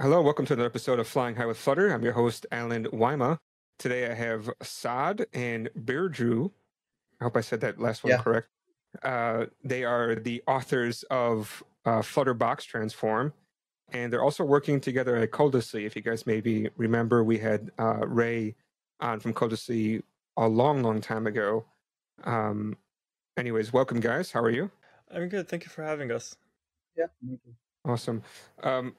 Hello, 0.00 0.22
welcome 0.22 0.46
to 0.46 0.52
another 0.52 0.68
episode 0.68 0.98
of 1.00 1.08
Flying 1.08 1.34
High 1.34 1.46
with 1.46 1.56
Flutter. 1.58 1.92
I'm 1.92 2.02
your 2.04 2.12
host, 2.12 2.46
Allen 2.52 2.84
Wyma. 2.92 3.38
Today 3.78 4.08
I 4.10 4.14
have 4.14 4.48
Saad 4.62 5.26
and 5.32 5.68
Birju. 5.76 6.50
I 7.20 7.24
hope 7.24 7.36
I 7.36 7.40
said 7.40 7.60
that 7.62 7.80
last 7.80 8.04
one 8.04 8.12
Yeah. 8.12 8.22
correct. 8.22 8.48
Uh, 9.02 9.46
they 9.64 9.84
are 9.84 10.14
the 10.14 10.42
authors 10.46 11.02
of 11.10 11.62
uh, 11.84 12.02
Flutter 12.02 12.34
Box 12.34 12.64
Transform, 12.64 13.32
and 13.92 14.12
they're 14.12 14.22
also 14.22 14.44
working 14.44 14.80
together 14.80 15.16
at 15.16 15.30
Codelessly. 15.32 15.84
If 15.84 15.96
you 15.96 16.02
guys 16.02 16.26
maybe 16.26 16.70
remember, 16.76 17.24
we 17.24 17.38
had 17.38 17.70
uh, 17.78 18.06
Ray 18.06 18.54
on 19.00 19.18
from 19.20 19.34
Codelessly 19.34 20.02
a 20.36 20.46
long, 20.46 20.82
long 20.82 21.00
time 21.00 21.26
ago. 21.26 21.64
Um, 22.24 22.76
anyways, 23.36 23.72
welcome, 23.72 23.98
guys. 24.00 24.30
How 24.30 24.40
are 24.42 24.50
you? 24.50 24.70
I'm 25.12 25.28
good. 25.28 25.48
Thank 25.48 25.64
you 25.64 25.70
for 25.70 25.82
having 25.82 26.12
us. 26.12 26.36
Yeah. 26.96 27.06
Awesome. 27.84 28.22
Um, 28.62 28.94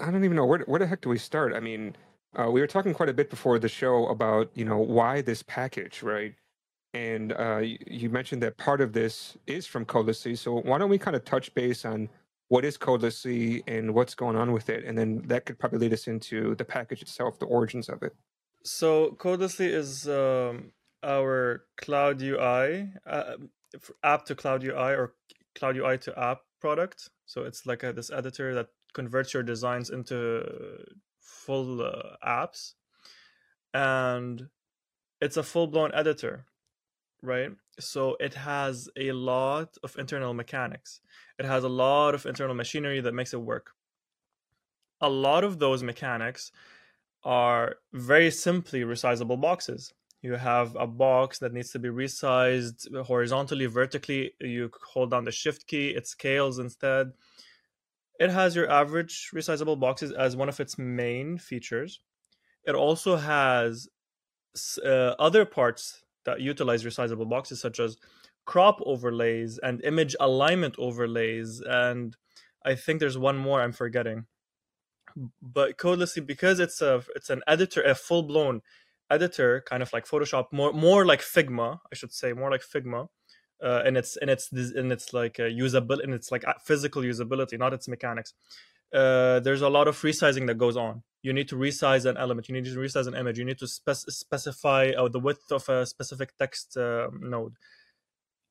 I 0.00 0.10
don't 0.10 0.24
even 0.24 0.36
know 0.36 0.46
where 0.46 0.60
where 0.60 0.78
the 0.78 0.86
heck 0.86 1.00
do 1.00 1.08
we 1.08 1.18
start. 1.18 1.54
I 1.54 1.60
mean, 1.60 1.96
uh, 2.38 2.50
we 2.50 2.60
were 2.60 2.66
talking 2.66 2.94
quite 2.94 3.08
a 3.08 3.14
bit 3.14 3.30
before 3.30 3.58
the 3.58 3.68
show 3.68 4.06
about 4.08 4.50
you 4.54 4.64
know 4.64 4.78
why 4.78 5.22
this 5.22 5.42
package, 5.42 6.02
right? 6.02 6.34
And 6.92 7.32
uh, 7.32 7.58
you, 7.58 7.78
you 7.86 8.10
mentioned 8.10 8.42
that 8.42 8.56
part 8.56 8.80
of 8.80 8.92
this 8.92 9.36
is 9.46 9.66
from 9.66 9.84
Codelessly. 9.84 10.36
So 10.36 10.60
why 10.60 10.78
don't 10.78 10.90
we 10.90 10.98
kind 10.98 11.14
of 11.14 11.24
touch 11.24 11.54
base 11.54 11.84
on 11.84 12.08
what 12.48 12.64
is 12.64 12.76
Codelessly 12.76 13.62
and 13.68 13.94
what's 13.94 14.14
going 14.14 14.36
on 14.36 14.52
with 14.52 14.68
it, 14.70 14.84
and 14.84 14.98
then 14.98 15.22
that 15.26 15.46
could 15.46 15.58
probably 15.58 15.78
lead 15.78 15.92
us 15.92 16.08
into 16.08 16.54
the 16.56 16.64
package 16.64 17.02
itself, 17.02 17.38
the 17.38 17.46
origins 17.46 17.88
of 17.88 18.02
it. 18.02 18.14
So 18.64 19.16
Codelessly 19.18 19.68
is 19.68 20.08
um, 20.08 20.72
our 21.02 21.64
Cloud 21.76 22.20
UI 22.20 22.90
uh, 23.06 23.34
app 24.02 24.24
to 24.26 24.34
Cloud 24.34 24.64
UI 24.64 24.94
or 24.94 25.14
Cloud 25.54 25.76
UI 25.76 25.98
to 25.98 26.18
app 26.18 26.40
product. 26.60 27.10
So 27.26 27.44
it's 27.44 27.66
like 27.66 27.82
a, 27.82 27.92
this 27.92 28.10
editor 28.10 28.54
that 28.54 28.68
converts 28.92 29.34
your 29.34 29.42
designs 29.42 29.90
into 29.90 30.84
full 31.20 31.82
uh, 31.82 32.16
apps, 32.26 32.74
and 33.74 34.48
it's 35.20 35.36
a 35.36 35.42
full 35.42 35.66
blown 35.66 35.92
editor, 35.94 36.46
right? 37.22 37.50
So 37.78 38.16
it 38.20 38.34
has 38.34 38.88
a 38.96 39.12
lot 39.12 39.76
of 39.82 39.96
internal 39.98 40.34
mechanics. 40.34 41.00
It 41.38 41.44
has 41.44 41.64
a 41.64 41.68
lot 41.68 42.14
of 42.14 42.26
internal 42.26 42.54
machinery 42.54 43.00
that 43.00 43.14
makes 43.14 43.32
it 43.32 43.40
work. 43.40 43.72
A 45.00 45.08
lot 45.08 45.44
of 45.44 45.58
those 45.58 45.82
mechanics 45.82 46.52
are 47.24 47.76
very 47.92 48.30
simply 48.30 48.82
resizable 48.82 49.40
boxes. 49.40 49.92
You 50.22 50.34
have 50.34 50.76
a 50.76 50.86
box 50.86 51.38
that 51.38 51.54
needs 51.54 51.70
to 51.70 51.78
be 51.78 51.88
resized 51.88 52.94
horizontally, 53.04 53.66
vertically. 53.66 54.32
You 54.38 54.70
hold 54.92 55.10
down 55.10 55.24
the 55.24 55.32
shift 55.32 55.66
key, 55.66 55.88
it 55.90 56.06
scales 56.06 56.58
instead. 56.58 57.12
It 58.20 58.30
has 58.30 58.54
your 58.54 58.70
average 58.70 59.30
resizable 59.34 59.80
boxes 59.80 60.12
as 60.12 60.36
one 60.36 60.48
of 60.48 60.60
its 60.60 60.78
main 60.78 61.38
features. 61.38 62.00
It 62.64 62.76
also 62.76 63.16
has 63.16 63.88
uh, 64.84 65.14
other 65.18 65.44
parts 65.44 66.02
that 66.24 66.40
utilize 66.40 66.84
resizable 66.84 67.28
boxes, 67.28 67.60
such 67.60 67.80
as 67.80 67.96
crop 68.44 68.78
overlays 68.86 69.58
and 69.58 69.82
image 69.84 70.14
alignment 70.20 70.76
overlays. 70.78 71.60
And 71.66 72.16
I 72.64 72.76
think 72.76 73.00
there's 73.00 73.18
one 73.18 73.38
more 73.38 73.62
I'm 73.62 73.72
forgetting 73.72 74.26
but 75.42 75.76
codelessly 75.76 76.24
because 76.26 76.60
it's 76.60 76.80
a 76.80 77.02
it's 77.16 77.30
an 77.30 77.42
editor 77.46 77.82
a 77.82 77.94
full 77.94 78.22
blown 78.22 78.60
editor 79.10 79.62
kind 79.66 79.82
of 79.82 79.92
like 79.92 80.06
photoshop 80.06 80.46
more 80.52 80.72
more 80.72 81.04
like 81.04 81.20
figma 81.20 81.78
i 81.92 81.94
should 81.94 82.12
say 82.12 82.32
more 82.32 82.50
like 82.50 82.62
figma 82.62 83.08
uh, 83.62 83.82
and 83.84 83.96
it's 83.96 84.16
and 84.16 84.30
it's 84.30 84.50
and 84.52 84.92
it's 84.92 85.12
like 85.12 85.38
a 85.38 85.42
usability 85.42 86.04
and 86.04 86.14
it's 86.14 86.30
like 86.30 86.44
physical 86.64 87.02
usability 87.02 87.58
not 87.58 87.72
its 87.72 87.88
mechanics. 87.88 88.34
Uh, 88.92 89.38
there's 89.40 89.62
a 89.62 89.68
lot 89.68 89.86
of 89.86 89.96
resizing 89.98 90.46
that 90.48 90.58
goes 90.58 90.76
on. 90.76 91.02
You 91.22 91.32
need 91.32 91.48
to 91.48 91.56
resize 91.56 92.06
an 92.06 92.16
element. 92.16 92.48
You 92.48 92.54
need 92.54 92.64
to 92.64 92.76
resize 92.76 93.06
an 93.06 93.14
image. 93.14 93.38
You 93.38 93.44
need 93.44 93.58
to 93.58 93.68
spec- 93.68 93.96
specify 94.08 94.90
uh, 94.98 95.08
the 95.08 95.20
width 95.20 95.52
of 95.52 95.68
a 95.68 95.86
specific 95.86 96.36
text 96.38 96.76
uh, 96.76 97.08
node. 97.20 97.54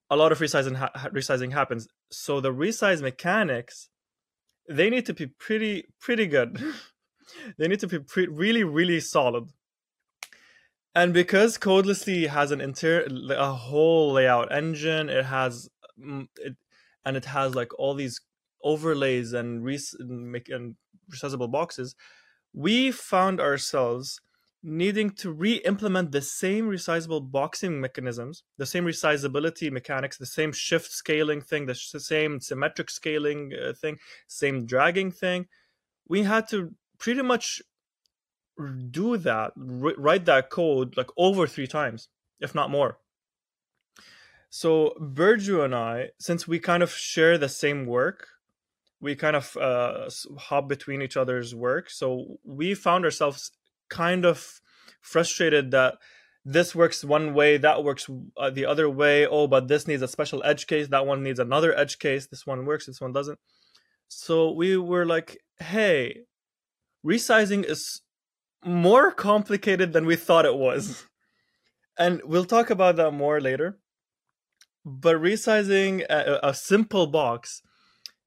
A 0.10 0.16
lot 0.16 0.32
of 0.32 0.40
resizing 0.40 0.76
ha- 0.76 0.92
resizing 1.12 1.52
happens. 1.52 1.88
So 2.12 2.40
the 2.40 2.54
resize 2.54 3.02
mechanics 3.02 3.90
they 4.70 4.90
need 4.90 5.06
to 5.08 5.14
be 5.14 5.26
pretty 5.28 5.86
pretty 6.00 6.28
good. 6.28 6.62
They 7.60 7.68
need 7.68 7.80
to 7.82 7.88
be 7.88 8.00
pre- 8.00 8.26
really 8.26 8.64
really 8.64 9.00
solid 9.00 9.52
and 11.00 11.14
because 11.14 11.58
codelessly 11.58 12.28
has 12.28 12.52
an 12.52 12.62
interior 12.62 13.08
a 13.50 13.54
whole 13.54 14.12
layout 14.14 14.52
engine 14.52 15.10
it 15.10 15.26
has 15.26 15.70
mm, 16.00 16.28
it, 16.38 16.56
and 17.06 17.18
it 17.18 17.26
has 17.26 17.56
like 17.56 17.72
all 17.80 17.94
these 17.94 18.22
overlays 18.64 19.34
and 19.34 19.64
res- 19.64 19.96
and 20.00 20.76
resizable 21.14 21.52
boxes 21.52 21.96
we 22.54 22.92
found 22.92 23.40
ourselves 23.40 24.20
needing 24.62 25.10
to 25.10 25.32
re-implement 25.32 26.12
the 26.12 26.22
same 26.22 26.66
resizable 26.68 27.24
boxing 27.32 27.80
mechanisms 27.80 28.44
the 28.58 28.66
same 28.66 28.84
resizability 28.84 29.72
mechanics 29.72 30.18
the 30.18 30.26
same 30.26 30.52
shift 30.52 30.92
scaling 30.92 31.42
thing 31.42 31.66
the 31.66 31.76
same 31.76 32.42
symmetric 32.42 32.90
scaling 32.90 33.54
uh, 33.54 33.72
thing 33.74 33.98
same 34.28 34.66
dragging 34.66 35.12
thing. 35.12 35.48
We 36.08 36.24
had 36.24 36.50
to 36.50 36.74
pretty 36.98 37.22
much 37.22 37.62
do 38.68 39.18
that 39.18 39.52
ri- 39.56 39.96
write 39.98 40.26
that 40.26 40.50
code 40.50 40.96
like 40.98 41.10
over 41.18 41.48
three 41.48 41.68
times 41.68 42.10
if 42.40 42.54
not 42.54 42.70
more 42.70 42.98
so 44.50 44.96
Birju 45.00 45.64
and 45.64 45.76
I, 45.76 46.10
since 46.20 46.48
we 46.48 46.60
kind 46.60 46.82
of 46.82 46.92
share 46.92 47.38
the 47.38 47.50
same 47.50 47.86
work, 47.86 48.28
we 49.00 49.16
kind 49.16 49.36
of 49.36 49.56
uh, 49.58 50.10
hop 50.38 50.68
between 50.68 51.02
each 51.02 51.16
other's 51.16 51.54
work. 51.54 51.90
So 51.90 52.40
we 52.44 52.74
found 52.74 53.06
ourselves 53.06 53.52
kind 53.90 54.26
of 54.26 54.60
frustrated 55.02 55.72
that 55.72 55.96
this 56.44 56.74
works 56.74 57.04
one 57.04 57.34
way, 57.34 57.58
that 57.58 57.84
works 57.84 58.10
uh, 58.38 58.50
the 58.50 58.66
other 58.66 58.90
way. 58.90 59.28
Oh, 59.28 59.46
but 59.48 59.68
this 59.68 59.88
needs 59.88 60.02
a 60.02 60.08
special 60.08 60.42
edge 60.44 60.66
case. 60.66 60.88
That 60.88 61.06
one 61.06 61.22
needs 61.22 61.40
another 61.40 61.78
edge 61.78 62.00
case. 62.00 62.28
This 62.28 62.48
one 62.48 62.66
works. 62.66 62.88
This 62.88 63.00
one 63.00 63.14
doesn't. 63.14 63.38
So 64.08 64.52
we 64.52 64.78
were 64.78 65.06
like, 65.06 65.38
hey, 65.60 66.22
resizing 67.06 67.64
is 67.64 68.02
more 68.64 69.12
complicated 69.12 69.94
than 69.94 70.06
we 70.06 70.16
thought 70.16 70.46
it 70.46 70.56
was. 70.56 71.06
And 71.98 72.22
we'll 72.24 72.46
talk 72.46 72.70
about 72.70 72.96
that 72.98 73.12
more 73.12 73.42
later. 73.42 73.80
But 74.86 75.18
resizing 75.18 76.06
a, 76.10 76.40
a 76.42 76.54
simple 76.54 77.08
box, 77.08 77.62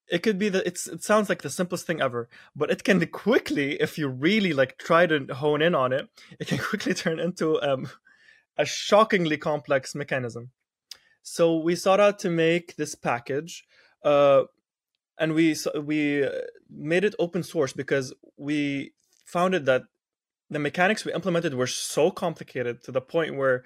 it 0.09 0.23
could 0.23 0.39
be 0.39 0.51
that 0.51 0.67
it 0.67 0.79
sounds 1.03 1.29
like 1.29 1.41
the 1.41 1.51
simplest 1.51 1.87
thing 1.87 2.03
ever, 2.03 2.29
but 2.55 2.71
it 2.71 2.85
can 2.85 3.05
quickly, 3.07 3.81
if 3.81 3.97
you 3.97 4.09
really 4.09 4.53
like 4.53 4.77
try 4.77 5.07
to 5.07 5.27
hone 5.35 5.63
in 5.63 5.75
on 5.75 5.93
it, 5.93 6.09
it 6.39 6.49
can 6.49 6.59
quickly 6.71 6.93
turn 6.93 7.19
into 7.19 7.61
um, 7.63 7.89
a 8.59 8.67
shockingly 8.67 9.39
complex 9.39 9.95
mechanism. 9.95 10.51
So 11.23 11.57
we 11.57 11.77
sought 11.77 12.01
out 12.01 12.19
to 12.21 12.31
make 12.31 12.77
this 12.77 12.95
package, 12.95 13.65
uh, 14.05 14.43
and 15.19 15.35
we 15.35 15.57
we 15.81 16.29
made 16.69 17.05
it 17.05 17.15
open 17.19 17.43
source 17.43 17.73
because 17.73 18.13
we 18.37 18.93
found 19.25 19.55
it 19.55 19.65
that 19.67 19.85
the 20.53 20.59
mechanics 20.59 21.05
we 21.05 21.13
implemented 21.13 21.55
were 21.55 21.67
so 21.67 22.11
complicated 22.11 22.83
to 22.85 22.93
the 22.93 23.01
point 23.01 23.37
where 23.37 23.65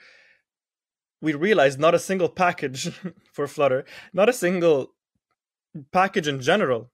we 1.21 1.35
realized 1.35 1.81
not 1.81 1.95
a 1.95 1.99
single 1.99 2.29
package 2.29 2.91
for 3.33 3.47
Flutter, 3.49 3.85
not 4.13 4.29
a 4.29 4.33
single 4.33 4.93
package 5.93 6.29
in 6.29 6.41
general. 6.41 6.91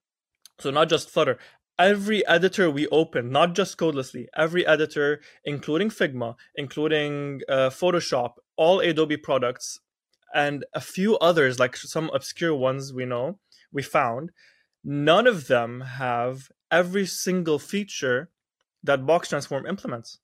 So 0.59 0.71
not 0.71 0.89
just 0.89 1.11
Flutter. 1.11 1.39
Every 1.79 2.27
editor 2.27 2.71
we 2.71 2.87
open, 2.89 3.31
not 3.31 3.55
just 3.55 3.77
Codelessly, 3.77 4.27
every 4.37 4.67
editor, 4.67 5.21
including 5.45 5.91
Figma, 5.91 6.37
including 6.55 7.41
uh, 7.49 7.71
Photoshop, 7.71 8.33
all 8.57 8.81
Adobe 8.81 9.17
products, 9.17 9.81
and 10.35 10.65
a 10.75 10.81
few 10.81 11.19
others, 11.19 11.59
like 11.59 11.77
some 11.77 12.11
obscure 12.15 12.55
ones 12.55 12.93
we 12.93 13.05
know, 13.05 13.39
we 13.73 13.83
found, 13.83 14.31
none 14.85 15.27
of 15.27 15.49
them 15.49 15.81
have 15.81 16.49
every 16.71 17.07
single 17.07 17.59
feature 17.59 18.31
that 18.83 19.07
Box 19.07 19.29
Transform 19.29 19.67
implements. 19.67 20.19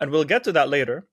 And 0.00 0.10
we'll 0.10 0.24
get 0.24 0.44
to 0.44 0.52
that 0.52 0.68
later. 0.68 1.06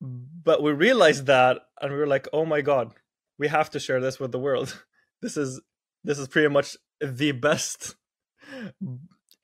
But 0.00 0.62
we 0.62 0.72
realized 0.72 1.26
that 1.26 1.60
and 1.80 1.92
we 1.92 1.98
were 1.98 2.06
like, 2.06 2.26
oh 2.32 2.44
my 2.44 2.60
god, 2.60 2.92
we 3.38 3.48
have 3.48 3.70
to 3.70 3.80
share 3.80 4.00
this 4.00 4.18
with 4.18 4.32
the 4.32 4.38
world. 4.38 4.82
This 5.22 5.36
is 5.36 5.60
this 6.02 6.18
is 6.18 6.26
pretty 6.26 6.48
much 6.48 6.76
the 7.00 7.30
best 7.30 7.94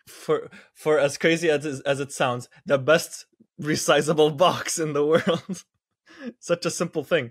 for 0.08 0.50
for 0.74 0.98
as 0.98 1.16
crazy 1.16 1.48
as 1.48 1.64
as 1.82 2.00
it 2.00 2.10
sounds, 2.10 2.48
the 2.66 2.78
best 2.78 3.26
resizable 3.60 4.36
box 4.36 4.80
in 4.80 4.92
the 4.92 5.06
world. 5.12 5.62
Such 6.40 6.66
a 6.66 6.70
simple 6.70 7.04
thing. 7.04 7.30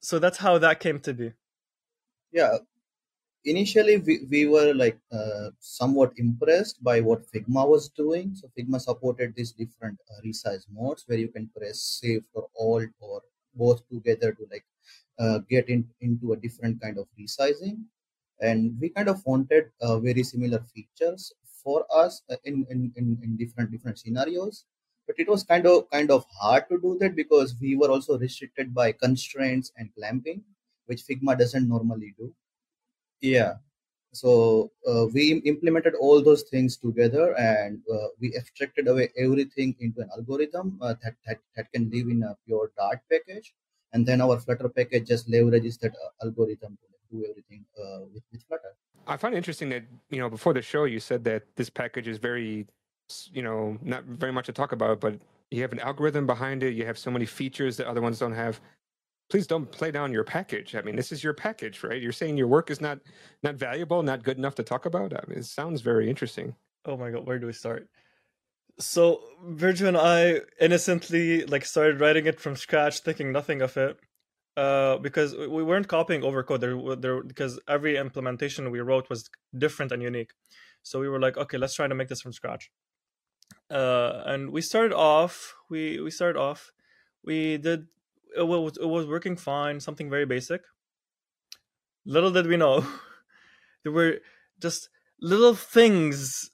So 0.00 0.18
that's 0.18 0.38
how 0.38 0.56
that 0.56 0.80
came 0.80 1.00
to 1.00 1.12
be. 1.12 1.32
Yeah, 2.32 2.58
initially 3.44 3.98
we, 3.98 4.20
we 4.30 4.46
were 4.46 4.72
like 4.74 4.98
uh, 5.12 5.50
somewhat 5.60 6.12
impressed 6.16 6.82
by 6.82 7.00
what 7.00 7.26
Figma 7.32 7.66
was 7.68 7.88
doing. 7.88 8.34
So 8.34 8.48
Figma 8.58 8.80
supported 8.80 9.34
these 9.36 9.52
different 9.52 9.98
uh, 10.10 10.20
resize 10.24 10.66
modes 10.70 11.04
where 11.06 11.18
you 11.18 11.28
can 11.28 11.50
press 11.56 12.00
Shift 12.00 12.26
for 12.32 12.48
Alt 12.58 12.90
or 13.00 13.22
both 13.54 13.88
together 13.88 14.32
to 14.32 14.46
like 14.50 14.64
uh, 15.18 15.38
get 15.48 15.68
in, 15.68 15.88
into 16.00 16.32
a 16.32 16.36
different 16.36 16.80
kind 16.80 16.98
of 16.98 17.06
resizing. 17.18 17.84
And 18.40 18.78
we 18.80 18.88
kind 18.88 19.08
of 19.08 19.24
wanted 19.26 19.70
uh, 19.82 19.98
very 19.98 20.22
similar 20.22 20.60
features 20.74 21.32
for 21.62 21.84
us 21.94 22.22
uh, 22.30 22.36
in, 22.44 22.66
in, 22.70 22.92
in, 22.96 23.18
in 23.22 23.36
different 23.36 23.70
different 23.70 23.98
scenarios 23.98 24.64
but 25.06 25.18
it 25.18 25.28
was 25.28 25.42
kind 25.42 25.66
of 25.66 25.90
kind 25.90 26.10
of 26.10 26.24
hard 26.40 26.64
to 26.70 26.80
do 26.80 26.96
that 27.00 27.14
because 27.14 27.54
we 27.60 27.76
were 27.76 27.90
also 27.90 28.18
restricted 28.18 28.72
by 28.74 28.92
constraints 28.92 29.70
and 29.76 29.94
clamping 29.94 30.42
which 30.86 31.02
figma 31.02 31.38
doesn't 31.38 31.68
normally 31.68 32.14
do 32.16 32.32
yeah. 33.20 33.54
So 34.12 34.72
uh, 34.88 35.06
we 35.12 35.34
implemented 35.44 35.94
all 35.94 36.22
those 36.22 36.42
things 36.42 36.76
together 36.76 37.34
and 37.38 37.80
uh, 37.92 38.08
we 38.20 38.36
abstracted 38.36 38.88
away 38.88 39.10
everything 39.16 39.76
into 39.78 40.00
an 40.00 40.10
algorithm 40.16 40.78
uh, 40.82 40.94
that, 41.02 41.14
that, 41.26 41.38
that 41.56 41.72
can 41.72 41.88
live 41.90 42.08
in 42.08 42.22
a 42.24 42.36
pure 42.44 42.72
dart 42.76 43.00
package. 43.10 43.54
And 43.92 44.04
then 44.04 44.20
our 44.20 44.38
flutter 44.40 44.68
package 44.68 45.06
just 45.06 45.28
leverages 45.30 45.78
that 45.80 45.92
uh, 45.92 46.24
algorithm 46.24 46.76
to 46.82 47.16
do 47.16 47.24
everything 47.28 47.64
uh, 47.78 48.00
with, 48.12 48.24
with 48.32 48.42
flutter. 48.48 48.74
I 49.06 49.16
find 49.16 49.34
it 49.34 49.38
interesting 49.38 49.68
that 49.70 49.84
you 50.10 50.18
know 50.18 50.28
before 50.28 50.52
the 50.52 50.62
show 50.62 50.84
you 50.84 51.00
said 51.00 51.24
that 51.24 51.42
this 51.56 51.70
package 51.70 52.06
is 52.06 52.18
very 52.18 52.66
you 53.32 53.42
know 53.42 53.76
not 53.82 54.04
very 54.04 54.30
much 54.30 54.46
to 54.46 54.52
talk 54.52 54.70
about 54.70 55.00
but 55.00 55.14
you 55.50 55.62
have 55.62 55.72
an 55.72 55.80
algorithm 55.80 56.26
behind 56.26 56.62
it. 56.62 56.74
You 56.74 56.86
have 56.86 56.98
so 56.98 57.10
many 57.10 57.26
features 57.26 57.76
that 57.78 57.86
other 57.86 58.00
ones 58.00 58.18
don't 58.18 58.34
have 58.34 58.60
please 59.30 59.46
don't 59.46 59.70
play 59.70 59.90
down 59.90 60.12
your 60.12 60.24
package. 60.24 60.74
I 60.74 60.82
mean, 60.82 60.96
this 60.96 61.12
is 61.12 61.22
your 61.24 61.32
package, 61.32 61.82
right? 61.82 62.02
You're 62.02 62.12
saying 62.12 62.36
your 62.36 62.48
work 62.48 62.70
is 62.70 62.80
not 62.80 62.98
not 63.42 63.54
valuable, 63.54 64.02
not 64.02 64.24
good 64.24 64.38
enough 64.38 64.56
to 64.56 64.62
talk 64.62 64.86
about. 64.86 65.12
I 65.12 65.22
mean, 65.28 65.38
it 65.38 65.46
sounds 65.46 65.80
very 65.80 66.10
interesting. 66.10 66.54
Oh 66.84 66.96
my 66.96 67.10
god, 67.10 67.26
where 67.26 67.38
do 67.38 67.46
we 67.46 67.52
start? 67.52 67.88
So 68.78 69.22
Birju 69.44 69.86
and 69.86 69.96
I 69.96 70.40
innocently 70.60 71.44
like 71.46 71.64
started 71.64 72.00
writing 72.00 72.26
it 72.26 72.40
from 72.40 72.56
scratch, 72.56 73.00
thinking 73.00 73.32
nothing 73.32 73.62
of 73.62 73.76
it, 73.76 73.98
uh, 74.56 74.98
because 74.98 75.36
we 75.36 75.62
weren't 75.62 75.88
copying 75.88 76.24
over 76.24 76.42
code. 76.42 76.60
There, 76.60 76.96
there, 76.96 77.22
because 77.22 77.60
every 77.68 77.96
implementation 77.96 78.70
we 78.70 78.80
wrote 78.80 79.08
was 79.08 79.30
different 79.56 79.92
and 79.92 80.02
unique. 80.02 80.32
So 80.82 80.98
we 80.98 81.08
were 81.08 81.20
like, 81.20 81.36
okay, 81.36 81.58
let's 81.58 81.74
try 81.74 81.86
to 81.86 81.94
make 81.94 82.08
this 82.08 82.22
from 82.22 82.32
scratch. 82.32 82.70
Uh, 83.70 84.22
and 84.26 84.50
we 84.50 84.62
started 84.62 84.94
off. 84.94 85.54
We 85.68 86.00
we 86.00 86.10
started 86.10 86.38
off. 86.38 86.72
We 87.22 87.58
did 87.58 87.86
it 88.36 88.46
was 88.46 88.76
it 88.76 88.86
was 88.86 89.06
working 89.06 89.36
fine, 89.36 89.80
something 89.80 90.10
very 90.10 90.26
basic. 90.26 90.62
Little 92.06 92.30
did 92.30 92.46
we 92.46 92.56
know, 92.56 92.86
there 93.84 93.92
were 93.92 94.18
just 94.60 94.88
little 95.20 95.54
things, 95.54 96.50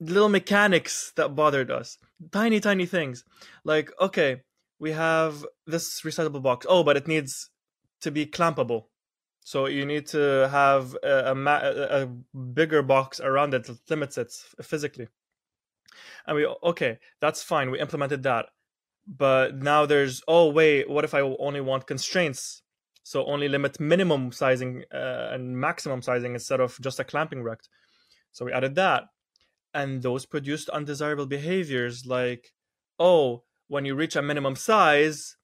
little 0.00 0.28
mechanics 0.28 1.12
that 1.16 1.34
bothered 1.34 1.70
us. 1.70 1.98
Tiny, 2.32 2.60
tiny 2.60 2.86
things. 2.86 3.24
Like, 3.64 3.90
okay, 4.00 4.42
we 4.78 4.92
have 4.92 5.44
this 5.66 6.00
resizable 6.02 6.42
box. 6.42 6.66
Oh, 6.68 6.84
but 6.84 6.96
it 6.96 7.08
needs 7.08 7.50
to 8.02 8.10
be 8.10 8.26
clampable. 8.26 8.84
So 9.40 9.66
you 9.66 9.86
need 9.86 10.06
to 10.08 10.48
have 10.50 10.96
a, 11.02 11.30
a, 11.30 11.34
ma- 11.34 11.60
a 11.62 12.06
bigger 12.36 12.82
box 12.82 13.20
around 13.20 13.54
it 13.54 13.64
that 13.64 13.78
limits 13.88 14.18
it 14.18 14.32
physically. 14.60 15.08
And 16.26 16.36
we 16.36 16.46
okay, 16.46 16.98
that's 17.20 17.42
fine. 17.42 17.70
We 17.70 17.78
implemented 17.78 18.22
that 18.24 18.46
but 19.06 19.56
now 19.56 19.86
there's 19.86 20.22
oh 20.26 20.50
wait 20.50 20.90
what 20.90 21.04
if 21.04 21.14
i 21.14 21.20
only 21.20 21.60
want 21.60 21.86
constraints? 21.86 22.62
So 23.02 23.24
only 23.26 23.48
limit 23.48 23.78
minimum 23.78 24.32
sizing 24.32 24.82
uh, 24.92 25.28
and 25.30 25.56
maximum 25.56 26.02
sizing 26.02 26.34
instead 26.34 26.58
of 26.60 26.76
just 26.80 26.98
a 26.98 27.04
clamping 27.04 27.42
rect 27.42 27.68
so 28.36 28.44
we 28.44 28.52
added 28.52 28.74
that. 28.74 29.04
And 29.72 30.02
those 30.02 30.26
produced 30.26 30.68
undesirable 30.68 31.24
behaviors 31.24 32.04
like 32.04 32.52
oh 32.98 33.44
when 33.68 33.86
you 33.86 33.94
reach 33.94 34.14
a 34.14 34.22
minimum 34.22 34.56
size 34.56 35.36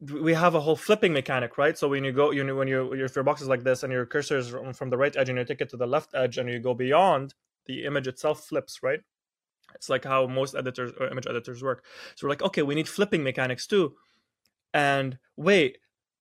we 0.00 0.34
have 0.34 0.54
a 0.54 0.60
whole 0.60 0.76
flipping 0.76 1.12
mechanic 1.12 1.58
right? 1.58 1.76
So 1.76 1.88
when 1.88 2.04
you 2.04 2.12
go 2.12 2.30
you 2.30 2.44
know 2.44 2.54
when 2.54 2.68
you 2.68 2.92
if 2.92 3.16
your 3.16 3.24
box 3.24 3.42
is 3.42 3.48
like 3.48 3.64
this 3.64 3.82
and 3.82 3.92
your 3.92 4.06
cursor 4.06 4.38
is 4.38 4.54
from 4.74 4.90
the 4.90 4.96
right 4.96 5.16
edge 5.16 5.28
and 5.28 5.38
you 5.38 5.44
take 5.44 5.60
it 5.60 5.70
to 5.70 5.76
the 5.76 5.86
left 5.86 6.10
edge 6.14 6.38
and 6.38 6.48
you 6.48 6.60
go 6.60 6.74
beyond 6.74 7.34
the 7.66 7.84
image 7.84 8.06
itself 8.06 8.44
flips 8.44 8.82
right 8.82 9.00
it's 9.74 9.88
like 9.88 10.04
how 10.04 10.26
most 10.26 10.54
editors 10.54 10.92
or 10.98 11.08
image 11.08 11.26
editors 11.28 11.62
work. 11.62 11.84
So 12.14 12.26
we're 12.26 12.30
like, 12.30 12.42
okay, 12.42 12.62
we 12.62 12.74
need 12.74 12.88
flipping 12.88 13.22
mechanics 13.22 13.66
too. 13.66 13.94
And 14.72 15.18
wait, 15.36 15.78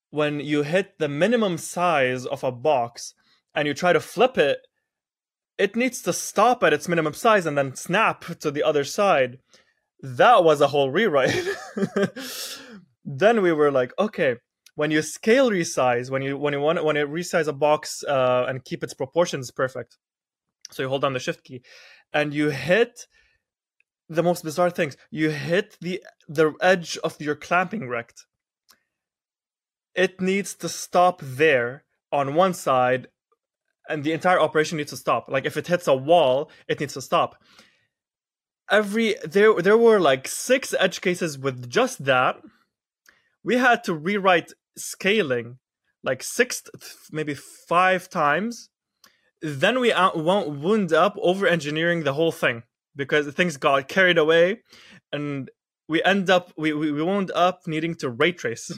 when 0.10 0.40
you 0.40 0.64
hit 0.64 0.98
the 0.98 1.08
minimum 1.08 1.58
size 1.58 2.26
of 2.26 2.44
a 2.44 2.52
box 2.52 3.14
and 3.54 3.68
you 3.68 3.74
try 3.74 3.94
to 3.94 4.00
flip 4.00 4.38
it, 4.38 4.60
it 5.58 5.76
needs 5.76 6.02
to 6.04 6.14
stop 6.14 6.64
at 6.64 6.74
its 6.74 6.88
minimum 6.88 7.14
size 7.14 7.46
and 7.46 7.58
then 7.58 7.76
snap 7.76 8.26
to 8.40 8.50
the 8.50 8.64
other 8.64 8.84
side. 8.84 9.40
That 10.02 10.44
was 10.44 10.62
a 10.62 10.68
whole 10.68 10.90
rewrite. 10.90 11.36
then 13.06 13.42
we 13.42 13.52
were 13.52 13.70
like, 13.70 13.92
okay, 14.00 14.38
when 14.76 14.92
you 14.92 15.02
scale 15.02 15.52
resize, 15.52 16.10
when 16.10 16.22
you 16.22 16.38
when 16.38 16.54
you 16.54 16.62
want 16.62 16.86
when 16.86 16.96
you 16.96 17.06
resize 17.06 17.48
a 17.48 17.54
box 17.54 18.02
uh, 18.08 18.46
and 18.48 18.64
keep 18.64 18.82
its 18.82 18.94
proportions 18.94 19.52
perfect, 19.52 19.98
so 20.72 20.82
you 20.82 20.88
hold 20.88 21.02
down 21.02 21.12
the 21.12 21.20
shift 21.20 21.44
key, 21.44 21.62
and 22.14 22.34
you 22.34 22.50
hit 22.50 23.06
the 24.10 24.24
most 24.24 24.44
bizarre 24.44 24.72
things. 24.72 24.98
You 25.12 25.30
hit 25.30 25.78
the 25.80 26.04
the 26.28 26.54
edge 26.62 26.98
of 27.04 27.22
your 27.22 27.36
clamping 27.36 27.88
rect. 27.88 28.26
It 29.96 30.20
needs 30.20 30.54
to 30.56 30.70
stop 30.70 31.22
there 31.24 31.84
on 32.12 32.36
one 32.36 32.54
side, 32.54 33.08
and 33.88 34.04
the 34.04 34.14
entire 34.14 34.40
operation 34.40 34.78
needs 34.78 34.92
to 34.92 34.98
stop. 34.98 35.30
Like 35.30 35.46
if 35.46 35.56
it 35.56 35.68
hits 35.68 35.88
a 35.88 35.96
wall, 35.96 36.52
it 36.68 36.80
needs 36.80 36.96
to 36.96 37.02
stop. 37.02 37.36
Every 38.70 39.16
there 39.24 39.54
there 39.62 39.78
were 39.78 40.00
like 40.00 40.28
six 40.28 40.74
edge 40.80 41.02
cases 41.02 41.38
with 41.38 41.70
just 41.70 42.06
that. 42.06 42.38
We 43.44 43.58
had 43.58 43.84
to 43.86 43.94
rewrite 43.94 44.52
scaling 44.78 45.60
like 46.04 46.24
six, 46.24 46.64
maybe 47.12 47.34
five 47.34 48.10
times. 48.10 48.70
Then 49.42 49.80
we 49.80 49.94
wound 49.94 50.94
up 50.94 51.16
over 51.22 51.48
engineering 51.48 52.04
the 52.04 52.14
whole 52.14 52.32
thing 52.32 52.64
because 52.96 53.28
things 53.34 53.58
got 53.58 53.88
carried 53.88 54.18
away 54.18 54.62
and 55.12 55.50
we 55.88 56.04
end 56.04 56.30
up 56.30 56.52
we, 56.58 56.74
we, 56.74 56.92
we 56.92 57.02
wound 57.02 57.32
up 57.34 57.62
needing 57.66 57.96
to 57.96 58.10
ray 58.10 58.32
trace 58.32 58.72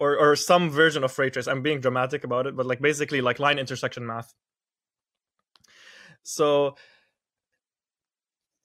or 0.00 0.16
or 0.16 0.36
some 0.36 0.70
version 0.70 1.04
of 1.04 1.18
ray 1.18 1.30
trace. 1.30 1.46
I'm 1.46 1.62
being 1.62 1.80
dramatic 1.80 2.24
about 2.24 2.46
it 2.46 2.56
but 2.56 2.66
like 2.66 2.80
basically 2.80 3.20
like 3.20 3.38
line 3.38 3.58
intersection 3.58 4.06
math. 4.06 4.32
So 6.22 6.76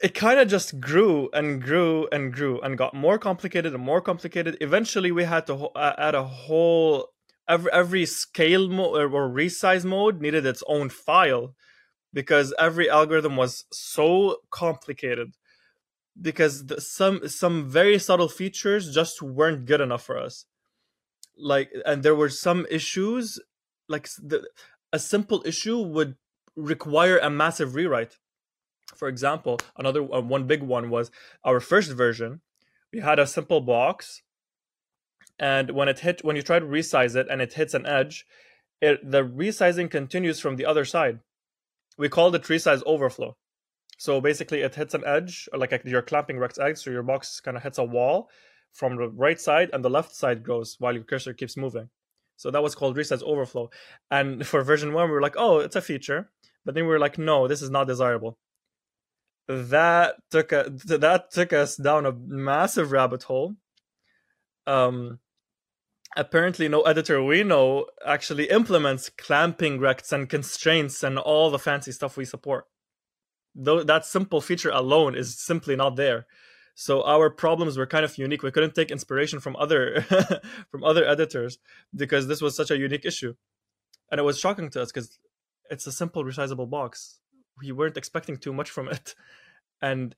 it 0.01 0.13
kind 0.13 0.39
of 0.39 0.49
just 0.49 0.81
grew 0.81 1.29
and 1.33 1.61
grew 1.61 2.07
and 2.11 2.33
grew 2.33 2.59
and 2.59 2.77
got 2.77 2.93
more 2.93 3.17
complicated 3.17 3.73
and 3.73 3.81
more 3.83 4.01
complicated. 4.01 4.57
Eventually 4.59 5.11
we 5.11 5.23
had 5.23 5.47
to 5.47 5.69
add 5.75 6.13
a 6.13 6.23
whole 6.23 7.07
every 7.47 7.71
every 7.71 8.05
scale 8.05 8.67
mode 8.67 9.13
or 9.13 9.29
resize 9.29 9.85
mode 9.85 10.21
needed 10.21 10.45
its 10.45 10.63
own 10.67 10.89
file 10.89 11.55
because 12.13 12.53
every 12.59 12.89
algorithm 12.89 13.35
was 13.35 13.65
so 13.71 14.37
complicated 14.51 15.33
because 16.19 16.67
the, 16.67 16.79
some 16.79 17.27
some 17.27 17.69
very 17.69 17.97
subtle 17.97 18.29
features 18.29 18.93
just 18.93 19.21
weren't 19.21 19.65
good 19.65 19.81
enough 19.81 20.03
for 20.03 20.17
us. 20.17 20.45
Like 21.37 21.71
and 21.85 22.03
there 22.03 22.15
were 22.15 22.29
some 22.29 22.67
issues 22.69 23.39
like 23.89 24.07
the, 24.21 24.47
a 24.91 24.99
simple 24.99 25.41
issue 25.45 25.79
would 25.79 26.15
require 26.55 27.17
a 27.17 27.29
massive 27.29 27.73
rewrite. 27.73 28.17
For 28.95 29.07
example 29.07 29.59
another 29.75 30.01
uh, 30.01 30.21
one 30.21 30.45
big 30.45 30.61
one 30.61 30.89
was 30.89 31.09
our 31.43 31.59
first 31.59 31.91
version. 31.91 32.41
We 32.93 32.99
had 32.99 33.17
a 33.17 33.25
simple 33.25 33.59
box 33.59 34.21
and 35.39 35.71
when 35.71 35.89
it 35.89 35.99
hit 35.99 36.23
when 36.23 36.35
you 36.35 36.43
try 36.43 36.59
to 36.59 36.65
resize 36.65 37.15
it 37.15 37.27
and 37.29 37.41
it 37.41 37.53
hits 37.53 37.73
an 37.73 37.87
edge 37.87 38.25
it, 38.81 38.99
the 39.09 39.23
resizing 39.23 39.89
continues 39.89 40.39
from 40.39 40.57
the 40.57 40.65
other 40.65 40.85
side 40.85 41.19
we 41.97 42.09
call 42.09 42.31
the 42.31 42.39
resize 42.39 42.83
overflow. 42.85 43.35
So 43.97 44.19
basically, 44.19 44.61
it 44.61 44.75
hits 44.75 44.93
an 44.93 45.03
edge, 45.05 45.47
like 45.53 45.71
a, 45.71 45.79
your 45.85 46.01
clamping 46.01 46.37
rect 46.37 46.59
edge, 46.59 46.77
so 46.77 46.91
your 46.91 47.03
box 47.03 47.39
kind 47.39 47.55
of 47.55 47.63
hits 47.63 47.77
a 47.77 47.83
wall 47.83 48.29
from 48.73 48.95
the 48.95 49.07
right 49.07 49.39
side, 49.39 49.69
and 49.71 49.83
the 49.83 49.89
left 49.89 50.15
side 50.15 50.43
grows 50.43 50.75
while 50.79 50.93
your 50.93 51.03
cursor 51.03 51.33
keeps 51.33 51.55
moving. 51.55 51.89
So 52.35 52.51
that 52.51 52.63
was 52.63 52.75
called 52.75 52.97
resize 52.97 53.23
overflow. 53.23 53.69
And 54.09 54.45
for 54.45 54.63
version 54.63 54.93
one, 54.93 55.07
we 55.07 55.13
were 55.13 55.21
like, 55.21 55.35
oh, 55.37 55.59
it's 55.59 55.75
a 55.75 55.81
feature. 55.81 56.29
But 56.65 56.75
then 56.75 56.85
we 56.85 56.89
were 56.89 56.99
like, 56.99 57.17
no, 57.17 57.47
this 57.47 57.61
is 57.61 57.69
not 57.69 57.87
desirable. 57.87 58.37
That 59.47 60.15
took 60.31 60.51
a 60.51 60.71
that 60.85 61.31
took 61.31 61.51
us 61.53 61.75
down 61.75 62.05
a 62.05 62.13
massive 62.13 62.91
rabbit 62.91 63.23
hole. 63.23 63.55
Um, 64.65 65.19
apparently 66.15 66.67
no 66.67 66.81
editor 66.81 67.23
we 67.23 67.43
know 67.43 67.87
actually 68.05 68.49
implements 68.49 69.09
clamping 69.09 69.79
rects 69.79 70.11
and 70.11 70.29
constraints 70.29 71.03
and 71.03 71.17
all 71.17 71.49
the 71.49 71.59
fancy 71.59 71.91
stuff 71.91 72.17
we 72.17 72.25
support. 72.25 72.65
Though 73.55 73.83
that 73.83 74.05
simple 74.05 74.41
feature 74.41 74.69
alone 74.69 75.15
is 75.15 75.39
simply 75.39 75.75
not 75.75 75.95
there. 75.95 76.25
So 76.75 77.03
our 77.03 77.29
problems 77.29 77.77
were 77.77 77.85
kind 77.85 78.03
of 78.03 78.17
unique. 78.17 78.41
We 78.41 78.51
couldn't 78.51 78.73
take 78.73 78.89
inspiration 78.89 79.39
from 79.39 79.55
other 79.57 80.01
from 80.71 80.83
other 80.83 81.05
editors 81.05 81.59
because 81.95 82.27
this 82.27 82.41
was 82.41 82.55
such 82.55 82.71
a 82.71 82.77
unique 82.77 83.05
issue. 83.05 83.35
And 84.11 84.19
it 84.19 84.23
was 84.23 84.39
shocking 84.39 84.69
to 84.71 84.81
us 84.81 84.91
because 84.91 85.19
it's 85.69 85.87
a 85.87 85.91
simple 85.91 86.23
resizable 86.23 86.69
box. 86.69 87.19
We 87.61 87.71
weren't 87.71 87.97
expecting 87.97 88.37
too 88.37 88.53
much 88.53 88.69
from 88.69 88.87
it. 88.87 89.15
And 89.81 90.15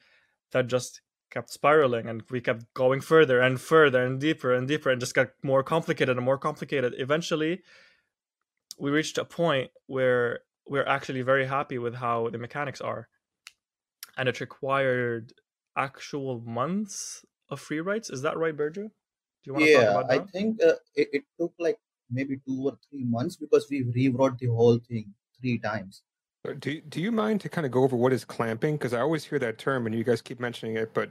that 0.52 0.68
just 0.68 1.02
kept 1.36 1.52
spiraling 1.52 2.08
and 2.08 2.24
we 2.32 2.40
kept 2.40 2.74
going 2.74 3.02
further 3.02 3.40
and 3.40 3.60
further 3.60 4.06
and 4.06 4.20
deeper 4.20 4.54
and 4.54 4.68
deeper 4.68 4.90
and 4.90 5.02
just 5.02 5.14
got 5.14 5.28
more 5.44 5.64
complicated 5.64 6.16
and 6.16 6.26
more 6.26 6.38
complicated 6.38 6.94
eventually 6.98 7.62
we 8.80 8.90
reached 8.90 9.18
a 9.18 9.26
point 9.26 9.70
where 9.88 10.40
we're 10.68 10.88
actually 10.88 11.22
very 11.22 11.46
happy 11.46 11.78
with 11.78 11.96
how 11.96 12.30
the 12.30 12.38
mechanics 12.38 12.82
are 12.82 13.10
and 14.18 14.30
it 14.30 14.40
required 14.40 15.34
actual 15.78 16.42
months 16.42 17.26
of 17.50 17.60
free 17.60 17.80
writes. 17.80 18.10
Is 18.10 18.22
that 18.22 18.38
right, 18.38 18.56
Birju? 18.56 18.74
Do 18.74 18.92
you 19.46 19.54
want 19.54 19.66
to 19.66 19.72
yeah, 19.72 19.84
talk 19.84 20.06
about 20.06 20.10
that? 20.10 20.22
I 20.22 20.26
think 20.26 20.64
uh, 20.64 20.74
it, 20.96 21.10
it 21.14 21.24
took 21.40 21.54
like 21.60 21.78
maybe 22.10 22.40
two 22.46 22.62
or 22.66 22.78
three 22.90 23.04
months 23.04 23.36
because 23.36 23.68
we 23.70 23.84
rewrote 23.84 24.40
the 24.40 24.48
whole 24.48 24.80
thing 24.80 25.14
three 25.40 25.60
times. 25.60 26.02
Do 26.54 26.82
do 26.82 27.02
you 27.02 27.12
mind 27.12 27.42
to 27.42 27.50
kind 27.50 27.66
of 27.66 27.72
go 27.72 27.84
over 27.84 27.96
what 27.96 28.14
is 28.14 28.26
clamping? 28.26 28.76
Because 28.76 28.94
I 28.94 29.02
always 29.02 29.26
hear 29.26 29.40
that 29.40 29.58
term, 29.58 29.86
and 29.86 29.96
you 29.96 30.04
guys 30.04 30.22
keep 30.22 30.40
mentioning 30.40 30.76
it, 30.78 30.94
but 30.94 31.10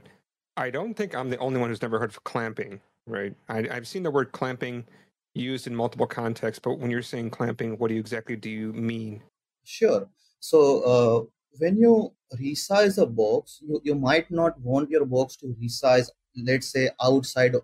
I 0.57 0.69
don't 0.69 0.93
think 0.93 1.15
I'm 1.15 1.29
the 1.29 1.37
only 1.37 1.59
one 1.59 1.69
who's 1.69 1.81
never 1.81 1.99
heard 1.99 2.09
of 2.09 2.23
clamping. 2.23 2.81
Right? 3.07 3.35
I, 3.49 3.67
I've 3.69 3.87
seen 3.87 4.03
the 4.03 4.11
word 4.11 4.31
clamping 4.31 4.85
used 5.33 5.67
in 5.67 5.75
multiple 5.75 6.07
contexts, 6.07 6.59
but 6.59 6.79
when 6.79 6.89
you're 6.89 7.01
saying 7.01 7.29
clamping, 7.29 7.77
what 7.77 7.89
do 7.89 7.93
you 7.93 7.99
exactly 7.99 8.35
do 8.35 8.49
you 8.49 8.73
mean? 8.73 9.21
Sure. 9.63 10.07
So 10.39 10.81
uh, 10.81 11.23
when 11.59 11.77
you 11.77 12.13
resize 12.39 13.01
a 13.01 13.05
box, 13.05 13.59
you, 13.61 13.81
you 13.83 13.95
might 13.95 14.31
not 14.31 14.59
want 14.59 14.89
your 14.89 15.05
box 15.05 15.35
to 15.37 15.55
resize, 15.61 16.09
let's 16.35 16.67
say, 16.67 16.89
outside 17.01 17.55
of 17.55 17.63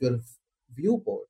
your 0.00 0.20
viewport. 0.74 1.26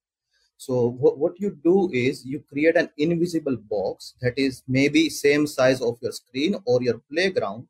So 0.57 0.89
what, 0.89 1.19
what 1.19 1.41
you 1.41 1.59
do 1.63 1.91
is 1.93 2.25
you 2.25 2.41
create 2.41 2.77
an 2.77 2.91
invisible 2.97 3.57
box 3.57 4.15
that 4.23 4.35
is 4.39 4.63
maybe 4.67 5.11
same 5.11 5.47
size 5.47 5.81
of 5.81 5.99
your 6.01 6.13
screen 6.13 6.57
or 6.65 6.83
your 6.83 7.01
playground, 7.13 7.67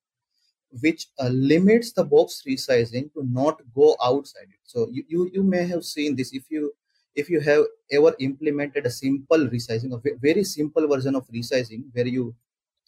which 0.81 1.07
uh, 1.19 1.29
limits 1.29 1.93
the 1.93 2.05
box 2.05 2.43
resizing 2.47 3.13
to 3.15 3.25
not 3.25 3.61
go 3.75 3.97
outside 4.03 4.49
it. 4.49 4.61
So 4.65 4.89
you, 4.91 5.05
you, 5.09 5.31
you 5.33 5.43
may 5.43 5.67
have 5.67 5.85
seen 5.85 6.17
this 6.17 6.33
if 6.33 6.45
you 6.51 6.73
if 7.15 7.31
you 7.31 7.41
have 7.41 7.65
ever 7.93 8.13
implemented 8.19 8.87
a 8.87 8.91
simple 8.91 9.39
resizing, 9.39 9.93
a 9.93 10.19
very 10.21 10.43
simple 10.43 10.89
version 10.89 11.15
of 11.15 11.27
resizing 11.29 11.85
where 11.93 12.07
you 12.09 12.35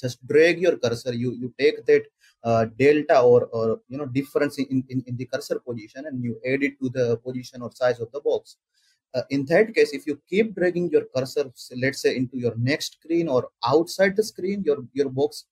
just 0.00 0.26
drag 0.26 0.60
your 0.60 0.76
cursor, 0.76 1.14
you, 1.14 1.32
you 1.32 1.54
take 1.58 1.86
that 1.86 2.02
uh, 2.44 2.66
delta 2.78 3.20
or, 3.20 3.44
or 3.52 3.80
you 3.88 3.96
know 3.98 4.06
difference 4.06 4.58
in, 4.58 4.84
in, 4.88 5.02
in 5.06 5.16
the 5.16 5.26
cursor 5.26 5.60
position 5.60 6.06
and 6.06 6.22
you 6.22 6.40
add 6.44 6.62
it 6.62 6.78
to 6.80 6.88
the 6.90 7.16
position 7.18 7.62
or 7.62 7.70
size 7.72 8.00
of 8.00 8.10
the 8.12 8.20
box. 8.20 8.56
Uh, 9.16 9.22
in 9.30 9.46
that 9.46 9.74
case, 9.74 9.92
if 9.94 10.06
you 10.06 10.20
keep 10.28 10.54
dragging 10.54 10.90
your 10.90 11.04
cursor, 11.16 11.46
let's 11.82 12.02
say 12.02 12.16
into 12.16 12.36
your 12.36 12.54
next 12.56 12.98
screen 13.00 13.28
or 13.28 13.48
outside 13.66 14.14
the 14.16 14.22
screen, 14.22 14.62
your, 14.64 14.78
your 14.92 15.08
box 15.08 15.46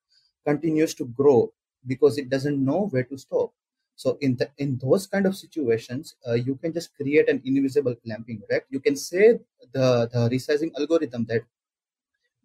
continues 0.47 0.95
to 0.95 1.07
grow 1.07 1.53
because 1.87 2.19
it 2.19 2.29
doesn't 2.29 2.63
know 2.63 2.89
where 2.93 3.05
to 3.05 3.17
stop. 3.19 3.53
So 3.97 4.19
in 4.21 4.37
the, 4.37 4.51
in 4.59 4.79
those 4.83 5.07
kind 5.07 5.25
of 5.27 5.37
situations, 5.37 6.17
uh, 6.29 6.35
you 6.35 6.57
can 6.57 6.73
just 6.75 6.95
create 6.97 7.29
an 7.29 7.41
invisible 7.45 7.95
clamping 8.05 8.43
rect. 8.51 8.67
You 8.71 8.81
can 8.81 8.97
say 8.97 9.39
the, 9.73 10.11
the 10.13 10.29
resizing 10.31 10.73
algorithm 10.79 11.25
that 11.31 11.43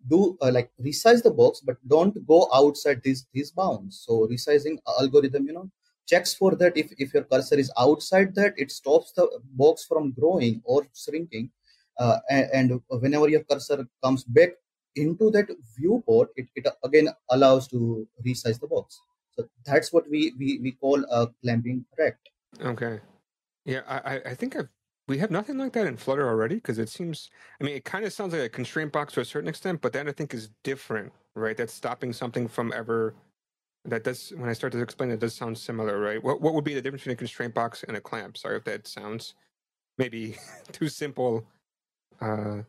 do 0.08 0.38
uh, 0.42 0.52
like 0.52 0.72
resize 0.82 1.22
the 1.24 1.32
box, 1.32 1.60
but 1.62 1.78
don't 1.88 2.16
go 2.26 2.48
outside 2.54 3.02
these 3.04 3.26
these 3.34 3.52
bounds. 3.52 4.04
So 4.06 4.28
resizing 4.28 4.78
algorithm, 5.00 5.46
you 5.48 5.54
know, 5.54 5.70
checks 6.10 6.34
for 6.34 6.56
that. 6.56 6.78
If 6.78 6.92
if 6.98 7.13
your 7.13 7.24
cursor 7.24 7.58
is 7.63 7.72
outside 7.78 8.36
that, 8.36 8.54
it 8.58 8.72
stops 8.72 9.12
the 9.13 9.28
box 9.63 9.86
from 9.86 10.12
growing 10.12 10.62
or 10.66 10.88
shrinking. 10.96 11.51
Uh, 12.00 12.18
and, 12.30 12.80
whenever 12.88 13.28
your 13.28 13.44
cursor 13.44 13.86
comes 14.01 14.24
back 14.24 14.51
into 14.96 15.30
that 15.32 15.48
viewport, 15.78 16.30
it, 16.38 16.48
it 16.56 16.66
again 16.86 17.10
allows 17.30 17.68
to 17.68 18.08
resize 18.25 18.60
the 18.60 18.68
box. 18.68 19.01
So 19.34 19.48
that's 19.66 19.92
what 19.92 20.10
we 20.10 20.34
we, 20.39 20.60
we 20.63 20.72
call 20.72 21.04
a 21.12 21.28
clamping 21.42 21.86
rect. 21.98 22.30
Okay. 22.63 23.00
Yeah, 23.66 23.82
I, 23.88 24.22
I 24.32 24.34
think 24.34 24.56
I've 24.56 24.70
we 25.10 25.18
have 25.18 25.32
nothing 25.32 25.58
like 25.58 25.74
that 25.74 25.88
in 25.88 25.98
Flutter 25.98 26.28
already 26.28 26.56
because 26.56 26.78
it 26.78 26.88
seems. 26.88 27.30
I 27.60 27.63
mean, 27.63 27.75
it 27.75 27.84
kind 27.84 28.06
of 28.06 28.13
sounds 28.13 28.32
like 28.32 28.44
a 28.44 28.50
constraint 28.50 28.94
box 28.94 29.13
to 29.13 29.22
a 29.22 29.25
certain 29.25 29.50
extent, 29.50 29.82
but 29.82 29.92
that 29.94 30.08
I 30.08 30.12
think 30.12 30.34
is 30.34 30.50
different, 30.63 31.12
right? 31.36 31.58
That's 31.58 31.74
stopping 31.74 32.13
something 32.13 32.48
from 32.48 32.72
ever. 32.72 33.16
That 33.86 34.03
does. 34.03 34.31
When 34.36 34.50
I 34.50 34.53
start 34.53 34.74
to 34.74 34.81
explain, 34.81 35.12
it 35.12 35.19
does 35.19 35.36
sound 35.36 35.57
similar, 35.57 36.00
right? 36.00 36.24
What 36.24 36.41
What 36.41 36.53
would 36.53 36.65
be 36.65 36.74
the 36.74 36.81
difference 36.81 37.03
between 37.03 37.13
a 37.13 37.17
constraint 37.17 37.53
box 37.53 37.83
and 37.88 37.95
a 37.95 38.01
clamp? 38.01 38.38
Sorry 38.38 38.57
if 38.57 38.65
that 38.65 38.88
sounds 38.88 39.36
maybe 39.98 40.38
too 40.71 40.89
simple. 40.89 41.45
Uh, 42.19 42.63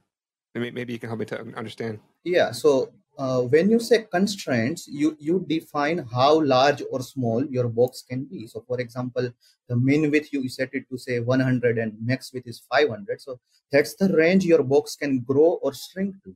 maybe 0.54 0.92
you 0.92 0.98
can 0.98 1.08
help 1.08 1.20
me 1.20 1.26
to 1.26 1.40
understand. 1.56 1.98
Yeah. 2.24 2.52
So 2.52 2.92
uh, 3.18 3.42
when 3.42 3.70
you 3.70 3.78
say 3.80 4.06
constraints, 4.10 4.88
you, 4.88 5.16
you 5.18 5.44
define 5.48 5.98
how 5.98 6.42
large 6.42 6.82
or 6.90 7.02
small 7.02 7.44
your 7.46 7.68
box 7.68 8.02
can 8.08 8.24
be. 8.24 8.46
So 8.46 8.64
for 8.66 8.80
example, 8.80 9.30
the 9.68 9.76
min 9.76 10.10
width 10.10 10.32
you 10.32 10.48
set 10.48 10.70
it 10.72 10.88
to 10.90 10.96
say 10.96 11.20
100 11.20 11.78
and 11.78 11.94
max 12.02 12.32
width 12.32 12.46
is 12.46 12.62
500. 12.70 13.20
So 13.20 13.38
that's 13.70 13.94
the 13.94 14.08
range 14.08 14.44
your 14.44 14.62
box 14.62 14.96
can 14.96 15.20
grow 15.20 15.58
or 15.62 15.72
shrink 15.74 16.14
to. 16.24 16.34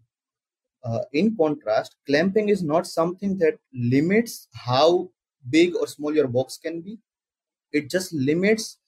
Uh, 0.85 1.01
in 1.13 1.35
contrast, 1.37 1.97
clamping 2.07 2.51
is 2.51 2.63
not 2.63 2.87
something 2.87 3.39
that 3.39 3.55
limits 3.73 4.49
how 4.53 5.09
big 5.49 5.75
or 5.77 5.87
small 5.87 6.15
your 6.15 6.29
box 6.29 6.59
can 6.59 6.81
be. 6.81 6.99
It 7.73 7.91
just 7.91 8.13
limits 8.13 8.79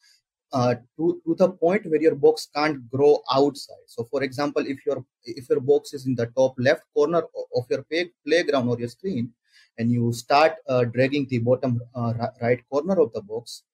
uh, 0.52 0.74
to, 0.96 1.20
to 1.26 1.34
the 1.34 1.48
point 1.50 1.86
where 1.86 2.00
your 2.00 2.14
box 2.14 2.48
can't 2.54 2.88
grow 2.90 3.20
outside. 3.32 3.86
So 3.86 4.04
for 4.04 4.22
example, 4.22 4.64
if 4.66 4.84
your 4.86 5.04
if 5.24 5.48
your 5.48 5.60
box 5.60 5.92
is 5.92 6.06
in 6.06 6.14
the 6.14 6.26
top 6.26 6.54
left 6.58 6.84
corner 6.94 7.22
of 7.56 7.64
your 7.70 7.82
play, 7.84 8.10
playground 8.26 8.68
or 8.68 8.78
your 8.78 8.88
screen, 8.88 9.32
and 9.78 9.90
you 9.90 10.12
start 10.12 10.54
uh, 10.68 10.84
dragging 10.84 11.26
the 11.28 11.38
bottom 11.38 11.80
uh, 11.94 12.12
right 12.40 12.60
corner 12.70 13.00
of 13.00 13.12
the 13.12 13.22
box, 13.22 13.64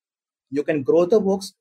you 0.50 0.62
can 0.62 0.83
grow 0.83 1.05
the 1.05 1.21
box 1.21 1.55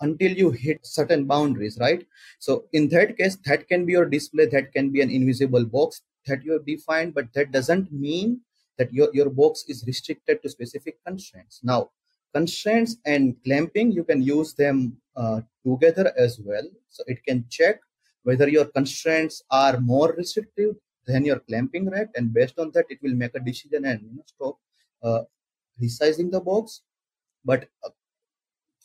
until 0.00 0.32
you 0.32 0.50
hit 0.50 0.86
certain 0.86 1.24
boundaries, 1.24 1.78
right? 1.80 2.06
So 2.38 2.64
in 2.72 2.88
that 2.90 3.16
case, 3.16 3.36
that 3.46 3.68
can 3.68 3.86
be 3.86 3.92
your 3.92 4.06
display, 4.06 4.46
that 4.46 4.72
can 4.72 4.90
be 4.90 5.00
an 5.00 5.10
invisible 5.10 5.64
box 5.64 6.02
that 6.26 6.44
you 6.44 6.52
have 6.52 6.66
defined, 6.66 7.14
but 7.14 7.32
that 7.34 7.52
doesn't 7.52 7.92
mean 7.92 8.40
that 8.78 8.92
your, 8.92 9.08
your 9.14 9.30
box 9.30 9.64
is 9.68 9.84
restricted 9.86 10.42
to 10.42 10.48
specific 10.48 10.98
constraints. 11.04 11.60
Now, 11.62 11.90
constraints 12.34 12.96
and 13.06 13.36
clamping 13.44 13.92
you 13.92 14.04
can 14.04 14.20
use 14.22 14.52
them 14.54 14.98
uh, 15.16 15.40
together 15.64 16.12
as 16.18 16.38
well 16.44 16.66
so 16.90 17.02
it 17.06 17.24
can 17.24 17.46
check 17.48 17.80
whether 18.24 18.48
your 18.48 18.66
constraints 18.66 19.42
are 19.50 19.80
more 19.80 20.12
restrictive 20.18 20.74
than 21.06 21.24
your 21.24 21.38
clamping 21.48 21.88
rect 21.88 22.16
and 22.16 22.34
based 22.34 22.58
on 22.58 22.70
that 22.74 22.84
it 22.90 22.98
will 23.02 23.14
make 23.14 23.34
a 23.34 23.40
decision 23.40 23.86
and 23.86 24.00
you 24.02 24.16
know, 24.16 24.24
stop 24.26 24.56
uh, 25.02 25.22
resizing 25.82 26.30
the 26.30 26.40
box 26.40 26.82
but 27.44 27.68
uh, 27.84 27.90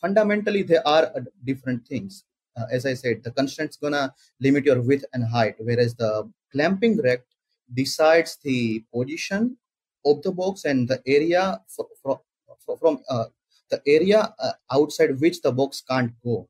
fundamentally 0.02 0.64
they 0.64 0.82
are 0.96 1.06
uh, 1.16 1.22
different 1.46 1.86
things 1.88 2.24
uh, 2.58 2.66
as 2.72 2.86
i 2.86 2.94
said 2.94 3.24
the 3.24 3.32
constraints 3.32 3.78
gonna 3.78 4.14
limit 4.40 4.66
your 4.66 4.82
width 4.82 5.06
and 5.14 5.24
height 5.36 5.56
whereas 5.60 5.96
the 5.96 6.30
clamping 6.52 6.98
rect 7.02 7.28
decides 7.74 8.38
the 8.44 8.84
position 8.94 9.58
of 10.06 10.22
the 10.24 10.32
box 10.32 10.66
and 10.66 10.88
the 10.88 11.02
area 11.06 11.60
from 12.80 13.00
uh, 13.10 13.26
the 13.70 13.82
area 13.88 14.34
uh, 14.40 14.52
outside 14.72 15.20
which 15.20 15.42
the 15.42 15.52
box 15.52 15.82
can't 15.88 16.12
go. 16.24 16.48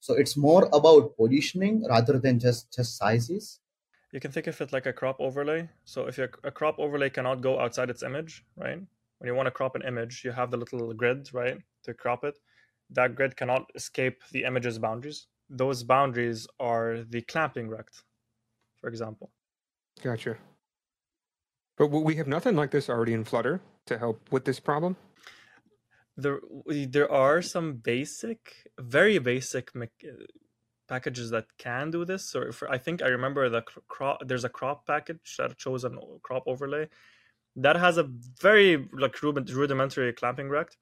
So 0.00 0.14
it's 0.14 0.36
more 0.36 0.68
about 0.72 1.16
positioning 1.16 1.84
rather 1.88 2.18
than 2.18 2.38
just 2.38 2.72
just 2.74 2.96
sizes. 2.96 3.60
You 4.12 4.20
can 4.20 4.30
think 4.30 4.46
of 4.46 4.60
it 4.60 4.72
like 4.72 4.86
a 4.86 4.92
crop 4.92 5.16
overlay. 5.20 5.68
So 5.84 6.06
if 6.06 6.18
a 6.18 6.50
crop 6.50 6.78
overlay 6.78 7.10
cannot 7.10 7.40
go 7.40 7.58
outside 7.58 7.90
its 7.90 8.02
image, 8.02 8.44
right? 8.56 8.80
When 9.18 9.28
you 9.28 9.34
want 9.34 9.46
to 9.46 9.50
crop 9.50 9.74
an 9.74 9.82
image, 9.82 10.22
you 10.24 10.30
have 10.30 10.50
the 10.50 10.56
little 10.56 10.92
grid, 10.94 11.28
right, 11.32 11.58
to 11.84 11.94
crop 11.94 12.24
it. 12.24 12.38
That 12.90 13.14
grid 13.14 13.36
cannot 13.36 13.70
escape 13.74 14.22
the 14.32 14.44
image's 14.44 14.78
boundaries. 14.78 15.26
Those 15.48 15.82
boundaries 15.82 16.46
are 16.58 17.04
the 17.08 17.22
clamping 17.22 17.68
rect, 17.68 18.02
for 18.80 18.88
example. 18.88 19.32
Gotcha. 20.02 20.36
But 21.76 21.88
we 21.88 22.16
have 22.16 22.26
nothing 22.26 22.56
like 22.56 22.70
this 22.70 22.88
already 22.88 23.12
in 23.12 23.24
Flutter 23.24 23.60
to 23.86 23.98
help 23.98 24.32
with 24.32 24.44
this 24.44 24.60
problem 24.60 24.96
there 26.16 26.40
there 26.66 27.10
are 27.12 27.42
some 27.42 27.74
basic, 27.74 28.70
very 28.78 29.18
basic 29.18 29.74
me- 29.74 29.88
packages 30.88 31.30
that 31.30 31.46
can 31.58 31.90
do 31.90 32.04
this. 32.04 32.24
So 32.30 32.52
for, 32.52 32.70
I 32.70 32.78
think 32.78 33.02
I 33.02 33.08
remember 33.08 33.48
the 33.48 33.62
crop. 33.62 34.20
There's 34.24 34.44
a 34.44 34.48
crop 34.48 34.86
package 34.86 35.36
that 35.38 35.60
shows 35.60 35.84
a 35.84 35.88
uh, 35.88 36.18
crop 36.22 36.44
overlay 36.46 36.88
that 37.56 37.76
has 37.76 37.98
a 37.98 38.10
very 38.40 38.88
like 38.92 39.22
rudimentary 39.22 40.12
clamping 40.12 40.48
rect. 40.48 40.78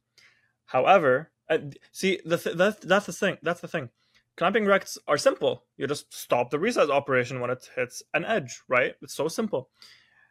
However, 0.66 1.32
uh, 1.50 1.58
see 1.92 2.20
the 2.24 2.38
th- 2.38 2.56
that, 2.56 2.80
that's 2.82 3.06
the 3.06 3.12
thing. 3.12 3.38
That's 3.42 3.60
the 3.60 3.68
thing. 3.68 3.90
Clamping 4.36 4.66
rects 4.66 4.98
are 5.06 5.16
simple. 5.16 5.64
You 5.76 5.86
just 5.86 6.12
stop 6.12 6.50
the 6.50 6.58
resize 6.58 6.90
operation 6.90 7.40
when 7.40 7.50
it 7.50 7.68
hits 7.76 8.02
an 8.14 8.24
edge, 8.24 8.62
right? 8.68 8.94
It's 9.02 9.14
so 9.14 9.28
simple. 9.28 9.68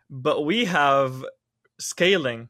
But 0.10 0.46
we 0.46 0.65
have 0.65 1.24
scaling 1.79 2.50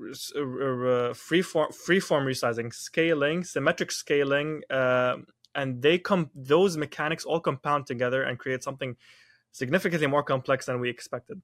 uh, 0.00 0.10
uh, 0.10 1.14
freeform 1.14 1.68
freeform 1.68 2.24
resizing, 2.24 2.72
scaling, 2.72 3.44
symmetric 3.44 3.92
scaling, 3.92 4.62
uh, 4.70 5.16
and 5.54 5.82
they 5.82 5.98
come 5.98 6.30
those 6.34 6.76
mechanics 6.76 7.24
all 7.24 7.40
compound 7.40 7.86
together 7.86 8.22
and 8.22 8.38
create 8.38 8.62
something 8.62 8.96
significantly 9.52 10.06
more 10.06 10.22
complex 10.22 10.66
than 10.66 10.80
we 10.80 10.90
expected. 10.90 11.40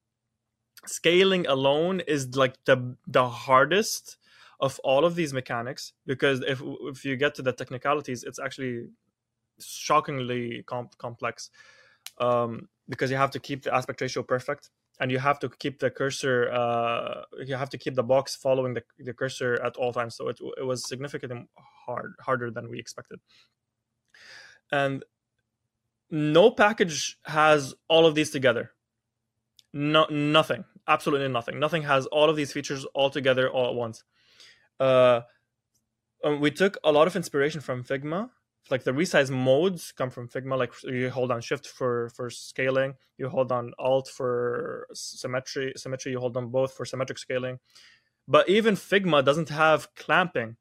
Scaling 0.87 1.47
alone 1.47 2.00
is 2.00 2.35
like 2.37 2.57
the 2.64 2.97
the 3.07 3.29
hardest 3.29 4.17
of 4.61 4.79
all 4.85 5.05
of 5.05 5.14
these 5.14 5.33
mechanics 5.33 5.93
because 6.07 6.43
if 6.47 6.62
if 6.83 7.05
you 7.05 7.17
get 7.17 7.35
to 7.37 7.43
the 7.43 7.52
technicalities, 7.52 8.25
it's 8.25 8.38
actually 8.38 8.88
shockingly 9.59 10.62
com- 10.67 10.90
complex 10.99 11.50
um, 12.19 12.69
because 12.88 13.11
you 13.11 13.17
have 13.17 13.31
to 13.31 13.40
keep 13.40 13.62
the 13.62 13.75
aspect 13.75 14.00
ratio 14.00 14.23
perfect 14.23 14.71
and 15.00 15.11
you 15.11 15.19
have 15.19 15.38
to 15.38 15.49
keep 15.49 15.79
the 15.79 15.90
cursor 15.90 16.50
uh, 16.50 17.23
you 17.45 17.55
have 17.57 17.71
to 17.71 17.79
keep 17.79 17.95
the 17.95 18.02
box 18.02 18.37
following 18.37 18.75
the, 18.75 18.83
the 18.99 19.12
cursor 19.12 19.61
at 19.64 19.76
all 19.76 19.93
times 19.93 20.17
so 20.17 20.29
it, 20.29 20.38
it 20.59 20.64
was 20.64 20.87
significantly 20.88 21.47
hard 21.87 22.14
harder 22.21 22.50
than 22.50 22.71
we 22.71 22.79
expected. 22.79 23.21
And 24.73 25.05
no 26.11 26.50
package 26.50 27.19
has 27.25 27.75
all 27.88 28.07
of 28.07 28.14
these 28.14 28.31
together. 28.31 28.73
No 29.73 30.07
nothing. 30.11 30.64
Absolutely 30.88 31.29
nothing. 31.29 31.61
Nothing 31.61 31.83
has 31.83 32.07
all 32.07 32.29
of 32.29 32.37
these 32.37 32.52
features 32.52 32.85
all 32.95 33.11
together 33.11 33.49
all 33.49 33.69
at 33.69 33.75
once 33.75 34.02
uh, 34.81 35.21
we 36.41 36.51
took 36.51 36.77
a 36.83 36.91
lot 36.91 37.07
of 37.07 37.15
inspiration 37.15 37.61
from 37.61 37.85
figma 37.85 38.31
like 38.71 38.85
the 38.85 38.93
resize 38.93 39.31
modes 39.31 39.93
come 39.93 40.11
from 40.11 40.29
Figma. 40.29 40.59
Like 40.59 40.73
you 40.85 41.11
hold 41.11 41.31
on 41.31 41.41
Shift 41.41 41.67
for 41.67 42.11
for 42.11 42.31
scaling, 42.31 42.95
you 43.17 43.29
hold 43.29 43.53
on 43.53 43.73
Alt 43.79 44.09
for 44.09 44.87
symmetry. 44.93 45.73
Symmetry, 45.77 46.13
you 46.13 46.21
hold 46.21 46.37
on 46.37 46.49
both 46.49 46.75
for 46.75 46.85
symmetric 46.85 47.19
scaling. 47.19 47.59
But 48.29 48.49
even 48.49 48.75
Figma 48.77 49.25
doesn't 49.25 49.49
have 49.49 49.89
clamping, 49.97 50.57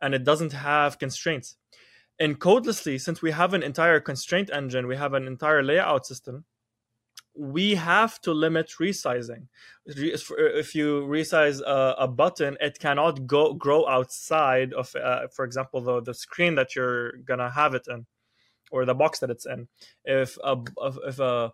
and 0.00 0.14
it 0.14 0.24
doesn't 0.24 0.52
have 0.52 0.98
constraints. 0.98 1.56
In 2.18 2.36
Codelessly, 2.36 3.00
since 3.00 3.22
we 3.22 3.30
have 3.30 3.54
an 3.54 3.62
entire 3.62 4.00
constraint 4.00 4.50
engine, 4.52 4.86
we 4.86 4.96
have 4.96 5.14
an 5.14 5.26
entire 5.26 5.62
layout 5.62 6.06
system 6.06 6.44
we 7.40 7.74
have 7.74 8.20
to 8.20 8.34
limit 8.34 8.70
resizing. 8.78 9.46
If 9.86 10.74
you 10.74 11.02
resize 11.06 11.62
a, 11.62 11.94
a 11.98 12.06
button, 12.06 12.58
it 12.60 12.78
cannot 12.78 13.26
go 13.26 13.54
grow 13.54 13.88
outside 13.88 14.74
of, 14.74 14.94
uh, 14.94 15.28
for 15.34 15.46
example, 15.46 15.80
the, 15.80 16.02
the 16.02 16.12
screen 16.12 16.54
that 16.56 16.76
you're 16.76 17.12
gonna 17.24 17.50
have 17.50 17.74
it 17.74 17.86
in, 17.88 18.04
or 18.70 18.84
the 18.84 18.94
box 18.94 19.20
that 19.20 19.30
it's 19.30 19.46
in. 19.46 19.68
If 20.04 20.36
a 20.44 20.56
if 21.06 21.18
a 21.18 21.52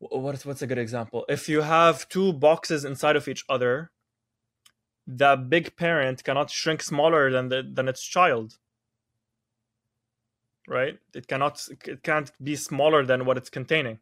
what's 0.00 0.44
what's 0.44 0.62
a 0.62 0.66
good 0.66 0.78
example? 0.78 1.24
If 1.28 1.48
you 1.48 1.60
have 1.60 2.08
two 2.08 2.32
boxes 2.32 2.84
inside 2.84 3.14
of 3.14 3.28
each 3.28 3.44
other, 3.48 3.92
the 5.06 5.36
big 5.36 5.76
parent 5.76 6.24
cannot 6.24 6.50
shrink 6.50 6.82
smaller 6.82 7.30
than 7.30 7.48
the 7.48 7.62
than 7.72 7.88
its 7.88 8.04
child 8.04 8.58
right 10.68 10.98
it 11.14 11.26
cannot 11.26 11.66
it 11.86 12.02
can't 12.02 12.30
be 12.42 12.54
smaller 12.54 13.04
than 13.04 13.24
what 13.24 13.36
it's 13.38 13.48
containing 13.48 13.98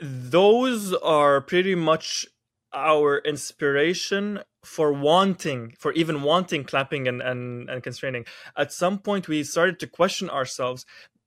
those 0.00 0.94
are 0.94 1.40
pretty 1.40 1.74
much 1.74 2.26
our 2.72 3.18
inspiration 3.18 4.40
for 4.64 4.92
wanting 4.92 5.74
for 5.78 5.92
even 5.92 6.22
wanting 6.22 6.62
clamping 6.64 7.08
and, 7.08 7.20
and 7.20 7.68
and 7.68 7.82
constraining. 7.82 8.24
At 8.56 8.72
some 8.72 8.98
point 8.98 9.26
we 9.26 9.42
started 9.42 9.80
to 9.80 9.86
question 9.86 10.30
ourselves 10.30 10.86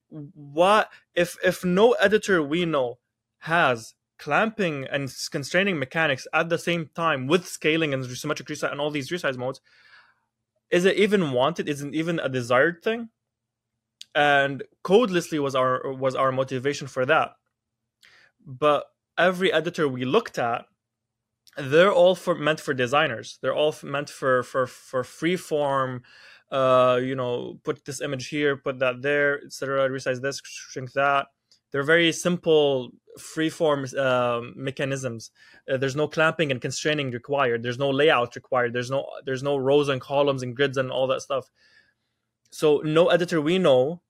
what 0.10 0.90
if 1.16 1.36
if 1.44 1.66
no 1.66 1.94
editor 1.94 2.42
we 2.42 2.66
know 2.66 3.00
has 3.40 3.94
clamping 4.20 4.86
and 4.90 5.14
constraining 5.32 5.78
mechanics 5.78 6.28
at 6.34 6.48
the 6.48 6.58
same 6.58 6.90
time 6.96 7.28
with 7.28 7.46
scaling 7.46 7.94
and 7.94 8.06
symmetric 8.06 8.48
resize 8.48 8.72
and 8.72 8.80
all 8.80 8.92
these 8.92 9.10
resize 9.10 9.38
modes 9.38 9.60
is 10.70 10.86
it 10.86 10.98
even 10.98 11.32
wanted? 11.34 11.70
Isn't 11.70 11.94
even 11.94 12.20
a 12.20 12.28
desired 12.28 12.82
thing? 12.84 13.10
And 14.16 14.64
codelessly 14.84 15.40
was 15.40 15.56
our 15.56 15.92
was 15.94 16.16
our 16.16 16.32
motivation 16.32 16.88
for 16.88 17.06
that 17.06 17.36
but 18.46 18.86
every 19.18 19.52
editor 19.52 19.88
we 19.88 20.06
looked 20.06 20.38
at 20.38 20.66
they're 21.58 21.92
all 21.92 22.16
for 22.16 22.36
meant 22.36 22.60
for 22.60 22.74
designers. 22.74 23.38
They're 23.42 23.54
all 23.54 23.76
meant 23.84 24.10
for 24.10 24.44
for 24.44 24.68
for 24.68 25.04
free 25.04 25.36
form 25.36 26.04
uh 26.52 27.00
you 27.02 27.16
know 27.16 27.60
put 27.64 27.84
this 27.86 28.02
image 28.02 28.28
here 28.28 28.56
put 28.56 28.78
that 28.80 29.02
there 29.02 29.42
etc 29.44 29.90
resize 29.90 30.22
this 30.22 30.42
shrink 30.44 30.94
that. 30.94 31.28
They're 31.72 31.84
very 31.84 32.12
simple 32.12 32.92
free 33.18 33.50
form 33.50 33.86
uh, 33.98 34.42
mechanisms. 34.56 35.32
Uh, 35.72 35.78
there's 35.78 35.96
no 35.96 36.08
clamping 36.08 36.52
and 36.52 36.62
constraining 36.62 37.10
required. 37.10 37.64
There's 37.64 37.80
no 37.80 37.90
layout 37.90 38.36
required. 38.36 38.74
There's 38.74 38.92
no 38.92 39.08
there's 39.26 39.42
no 39.44 39.58
rows 39.58 39.90
and 39.90 40.00
columns 40.00 40.44
and 40.44 40.56
grids 40.56 40.78
and 40.78 40.92
all 40.92 41.08
that 41.08 41.22
stuff. 41.22 41.50
So 42.52 42.82
no 42.84 43.10
editor 43.10 43.42
we 43.42 43.58
know 43.58 44.02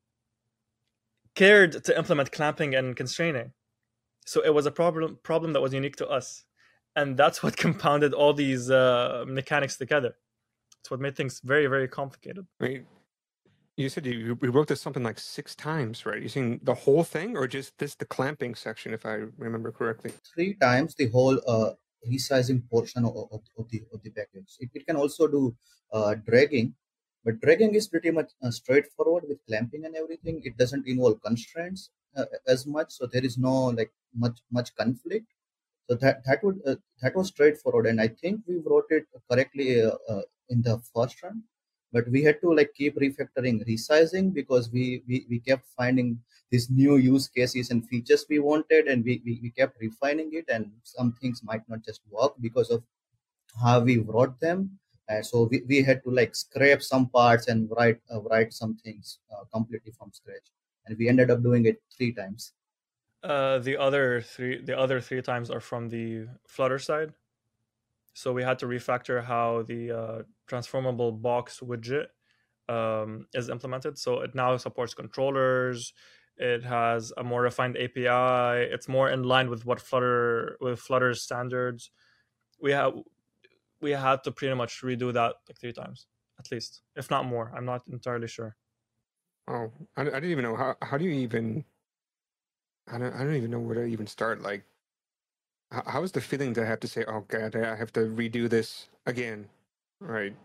cared 1.35 1.83
to 1.85 1.97
implement 1.97 2.31
clamping 2.31 2.75
and 2.75 2.95
constraining 2.95 3.53
so 4.25 4.41
it 4.41 4.53
was 4.53 4.65
a 4.65 4.71
problem 4.71 5.19
problem 5.23 5.53
that 5.53 5.61
was 5.61 5.73
unique 5.73 5.95
to 5.97 6.07
us. 6.07 6.43
And 6.95 7.17
that's 7.17 7.41
what 7.41 7.57
compounded 7.65 8.13
all 8.13 8.33
these 8.33 8.69
uh, 8.69 9.25
mechanics 9.27 9.77
together. 9.77 10.15
It's 10.81 10.91
what 10.91 10.99
made 10.99 11.15
things 11.15 11.41
very 11.43 11.67
very 11.67 11.87
complicated. 11.87 12.45
I 12.59 12.63
mean, 12.63 12.85
you 13.77 13.89
said 13.89 14.05
you, 14.05 14.37
you 14.41 14.51
wrote 14.51 14.67
this 14.67 14.81
something 14.81 15.03
like 15.03 15.19
six 15.19 15.55
times 15.55 16.05
right? 16.05 16.21
Using 16.21 16.59
the 16.63 16.73
whole 16.73 17.03
thing 17.03 17.35
or 17.37 17.47
just 17.47 17.77
this 17.77 17.95
the 17.95 18.05
clamping 18.05 18.55
section 18.55 18.93
if 18.93 19.05
i 19.05 19.15
remember 19.37 19.71
correctly? 19.71 20.11
Three 20.35 20.53
times 20.55 20.95
the 20.95 21.07
whole 21.07 21.39
uh, 21.47 21.71
resizing 22.11 22.69
portion 22.69 23.05
of, 23.05 23.15
of, 23.15 23.41
of, 23.57 23.69
the 23.69 23.81
of 23.93 24.03
the 24.03 24.11
package 24.11 24.57
it, 24.59 24.69
it 24.73 24.85
can 24.85 24.97
also 24.97 25.27
do 25.27 25.55
uh, 25.91 26.15
dragging 26.27 26.75
but 27.23 27.39
dragging 27.39 27.73
is 27.73 27.87
pretty 27.87 28.11
much 28.11 28.31
uh, 28.43 28.51
straightforward 28.51 29.23
with 29.27 29.39
clamping 29.47 29.85
and 29.85 29.95
everything. 29.95 30.41
It 30.43 30.57
doesn't 30.57 30.85
involve 30.87 31.21
constraints 31.21 31.89
uh, 32.17 32.25
as 32.47 32.65
much. 32.65 32.91
So 32.91 33.07
there 33.07 33.23
is 33.25 33.37
no 33.37 33.65
like 33.65 33.91
much 34.15 34.39
much 34.51 34.75
conflict. 34.75 35.27
So 35.89 35.95
that 35.95 36.23
that 36.25 36.43
would 36.43 36.59
uh, 36.65 36.75
that 37.01 37.15
was 37.15 37.27
straightforward. 37.27 37.87
And 37.87 37.99
i 38.01 38.07
think 38.07 38.41
we 38.47 38.57
wrote 38.65 38.89
it 38.89 39.05
correctly 39.29 39.81
uh, 39.81 39.91
uh, 40.09 40.21
in 40.49 40.61
the 40.61 40.79
first 40.93 41.21
run. 41.23 41.43
But 41.91 42.07
we 42.09 42.23
had 42.23 42.41
to 42.41 42.51
like 42.53 42.73
keep 42.73 42.95
refactoring 42.97 43.67
resizing 43.67 44.33
because 44.33 44.71
we, 44.71 45.03
we 45.07 45.25
we 45.29 45.39
kept 45.39 45.67
finding 45.77 46.19
these 46.49 46.69
new 46.69 46.97
use 46.97 47.27
cases 47.27 47.69
and 47.71 47.87
features 47.87 48.25
we 48.29 48.39
wanted 48.39 48.87
and 48.87 49.03
we, 49.03 49.21
we, 49.25 49.39
we 49.43 49.49
kept 49.51 49.79
refining 49.79 50.31
it. 50.33 50.45
And 50.49 50.71
some 50.83 51.13
things 51.21 51.41
might 51.43 51.67
not 51.69 51.83
just 51.83 52.01
work 52.09 52.33
because 52.41 52.69
of 52.71 52.83
how 53.61 53.79
we 53.79 53.97
wrote 53.99 54.39
them. 54.39 54.79
And 55.09 55.25
so 55.25 55.43
we, 55.51 55.61
we 55.67 55.83
had 55.83 56.03
to 56.03 56.11
like 56.11 56.35
scrape 56.35 56.81
some 56.81 57.09
parts 57.09 57.47
and 57.47 57.69
write 57.77 57.99
uh, 58.13 58.21
write 58.21 58.53
some 58.53 58.75
things 58.77 59.19
uh, 59.31 59.43
completely 59.53 59.91
from 59.97 60.11
scratch 60.13 60.47
and 60.85 60.97
we 60.97 61.07
ended 61.07 61.31
up 61.31 61.41
doing 61.41 61.65
it 61.65 61.81
three 61.97 62.13
times 62.13 62.53
uh, 63.23 63.59
the 63.59 63.77
other 63.77 64.21
three, 64.21 64.61
the 64.61 64.77
other 64.77 64.99
three 64.99 65.21
times 65.21 65.49
are 65.49 65.61
from 65.61 65.89
the 65.89 66.27
Flutter 66.47 66.79
side. 66.79 67.13
So 68.13 68.33
we 68.33 68.43
had 68.43 68.59
to 68.59 68.65
refactor 68.65 69.23
how 69.23 69.63
the 69.63 69.91
uh, 69.91 70.21
transformable 70.47 71.11
box 71.11 71.61
widget 71.61 72.07
um, 72.69 73.27
is 73.33 73.49
implemented. 73.49 73.97
So 73.97 74.19
it 74.19 74.35
now 74.35 74.55
supports 74.57 74.93
controllers. 74.93 75.93
It 76.37 76.63
has 76.63 77.13
a 77.17 77.23
more 77.23 77.41
refined 77.41 77.77
API. 77.77 78.65
It's 78.73 78.87
more 78.87 79.09
in 79.09 79.23
line 79.23 79.49
with 79.49 79.65
what 79.65 79.79
Flutter 79.79 80.57
with 80.59 80.79
Flutter's 80.79 81.21
standards. 81.21 81.91
We 82.61 82.71
have 82.71 82.93
we 83.81 83.91
had 83.91 84.23
to 84.23 84.31
pretty 84.31 84.55
much 84.55 84.81
redo 84.81 85.13
that 85.13 85.35
like 85.47 85.59
three 85.59 85.73
times 85.73 86.07
at 86.39 86.51
least, 86.51 86.81
if 86.95 87.09
not 87.09 87.25
more. 87.25 87.53
I'm 87.55 87.65
not 87.65 87.83
entirely 87.91 88.27
sure. 88.27 88.55
Oh, 89.47 89.71
I, 89.97 90.01
I 90.01 90.05
didn't 90.05 90.31
even 90.31 90.43
know 90.43 90.55
how. 90.55 90.75
How 90.81 90.97
do 90.97 91.05
you 91.05 91.11
even 91.11 91.65
I 92.87 92.97
don't, 92.97 93.13
I 93.13 93.19
don't 93.19 93.35
even 93.35 93.51
know 93.51 93.59
where 93.59 93.75
to 93.75 93.85
even 93.85 94.07
start. 94.07 94.41
Like, 94.41 94.63
how, 95.71 95.83
how 95.85 96.03
is 96.03 96.11
the 96.11 96.21
feeling 96.21 96.53
to 96.55 96.65
have 96.65 96.79
to 96.81 96.87
say, 96.87 97.05
"Oh 97.07 97.25
God, 97.27 97.55
I 97.55 97.75
have 97.75 97.93
to 97.93 98.01
redo 98.01 98.49
this 98.49 98.87
again"? 99.05 99.47
Right? 99.99 100.35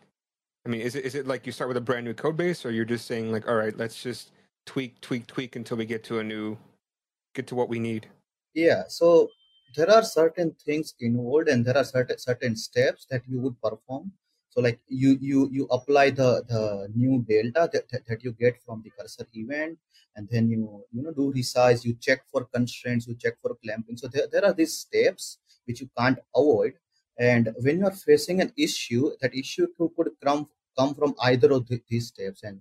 I 0.66 0.68
mean, 0.68 0.80
is 0.82 0.94
it 0.94 1.04
is 1.04 1.14
it 1.14 1.26
like 1.26 1.46
you 1.46 1.52
start 1.52 1.68
with 1.68 1.76
a 1.76 1.82
brand 1.82 2.04
new 2.04 2.14
code 2.14 2.36
base, 2.36 2.64
or 2.64 2.70
you're 2.70 2.84
just 2.84 3.06
saying 3.06 3.32
like, 3.32 3.48
"All 3.48 3.56
right, 3.56 3.76
let's 3.76 4.02
just 4.02 4.32
tweak, 4.66 5.00
tweak, 5.00 5.26
tweak 5.26 5.56
until 5.56 5.76
we 5.76 5.84
get 5.86 6.04
to 6.04 6.20
a 6.20 6.24
new, 6.24 6.58
get 7.34 7.46
to 7.48 7.54
what 7.54 7.68
we 7.68 7.78
need"? 7.80 8.08
Yeah. 8.54 8.84
So 8.88 9.28
there 9.76 9.90
are 9.90 10.04
certain 10.04 10.54
things 10.64 10.94
involved, 11.00 11.48
and 11.48 11.64
there 11.64 11.76
are 11.76 11.84
certain 11.84 12.18
certain 12.18 12.56
steps 12.56 13.06
that 13.10 13.22
you 13.28 13.40
would 13.40 13.60
perform 13.60 14.12
so 14.50 14.60
like 14.60 14.80
you 14.88 15.16
you 15.20 15.48
you 15.52 15.66
apply 15.70 16.10
the 16.10 16.42
the 16.48 16.88
new 16.94 17.24
delta 17.28 17.68
that, 17.72 18.04
that, 18.08 18.24
you 18.24 18.32
get 18.32 18.60
from 18.64 18.82
the 18.82 18.90
cursor 18.98 19.26
event 19.34 19.78
and 20.16 20.28
then 20.30 20.48
you 20.48 20.84
you 20.92 21.02
know 21.02 21.12
do 21.12 21.32
resize 21.34 21.84
you 21.84 21.94
check 22.00 22.20
for 22.32 22.44
constraints 22.44 23.06
you 23.06 23.14
check 23.14 23.34
for 23.42 23.56
clamping. 23.62 23.96
So 23.96 24.08
there, 24.08 24.26
there 24.30 24.44
are 24.44 24.54
these 24.54 24.74
steps 24.74 25.38
which 25.66 25.80
you 25.80 25.88
can't 25.96 26.18
avoid. 26.34 26.72
And 27.18 27.54
when 27.60 27.78
you 27.80 27.86
are 27.86 27.92
facing 27.92 28.40
an 28.40 28.52
issue 28.56 29.10
that 29.20 29.34
issue 29.34 29.66
could 29.76 30.10
come 30.24 30.48
come 30.78 30.94
from 30.94 31.14
either 31.22 31.52
of 31.52 31.66
the, 31.68 31.80
these 31.88 32.08
steps. 32.08 32.42
And 32.42 32.60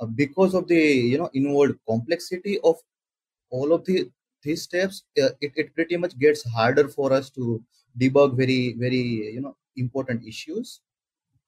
uh, 0.00 0.06
because 0.06 0.54
of 0.54 0.66
the 0.66 0.82
you 1.12 1.18
know 1.18 1.30
involved 1.32 1.78
complexity 1.86 2.58
of 2.64 2.76
all 3.50 3.72
of 3.72 3.84
the 3.84 4.10
these 4.42 4.62
steps 4.62 5.04
uh, 5.22 5.30
it, 5.40 5.52
it 5.54 5.74
pretty 5.74 5.96
much 5.96 6.18
gets 6.18 6.42
harder 6.50 6.88
for 6.88 7.12
us 7.12 7.28
to 7.30 7.62
debug 8.00 8.36
very 8.36 8.74
very 8.78 9.32
you 9.34 9.40
know 9.40 9.54
important 9.76 10.26
issues 10.26 10.80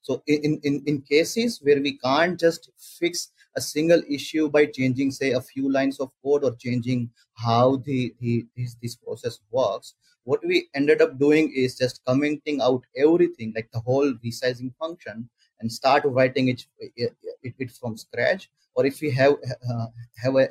so 0.02 0.22
in, 0.26 0.60
in, 0.64 0.82
in 0.86 1.00
cases 1.02 1.60
where 1.62 1.80
we 1.80 1.96
can't 1.98 2.38
just 2.38 2.70
fix 2.98 3.30
a 3.56 3.60
single 3.60 4.02
issue 4.08 4.48
by 4.48 4.66
changing, 4.66 5.10
say, 5.10 5.32
a 5.32 5.40
few 5.40 5.70
lines 5.70 6.00
of 6.00 6.10
code 6.24 6.44
or 6.44 6.56
changing 6.56 7.10
how 7.34 7.76
the, 7.84 8.14
the 8.20 8.46
this, 8.56 8.76
this 8.82 8.96
process 8.96 9.38
works, 9.50 9.94
what 10.24 10.40
we 10.44 10.68
ended 10.74 11.02
up 11.02 11.18
doing 11.18 11.52
is 11.54 11.76
just 11.76 12.04
commenting 12.04 12.60
out 12.60 12.82
everything, 12.96 13.52
like 13.54 13.68
the 13.72 13.80
whole 13.80 14.12
resizing 14.24 14.74
function, 14.76 15.28
and 15.60 15.70
start 15.70 16.02
writing 16.04 16.48
it, 16.48 16.64
it, 16.96 17.14
it 17.42 17.70
from 17.70 17.96
scratch. 17.96 18.50
Or 18.74 18.86
if 18.86 19.00
we 19.00 19.10
have 19.10 19.34
uh, 19.34 19.86
have 20.16 20.36
a 20.36 20.48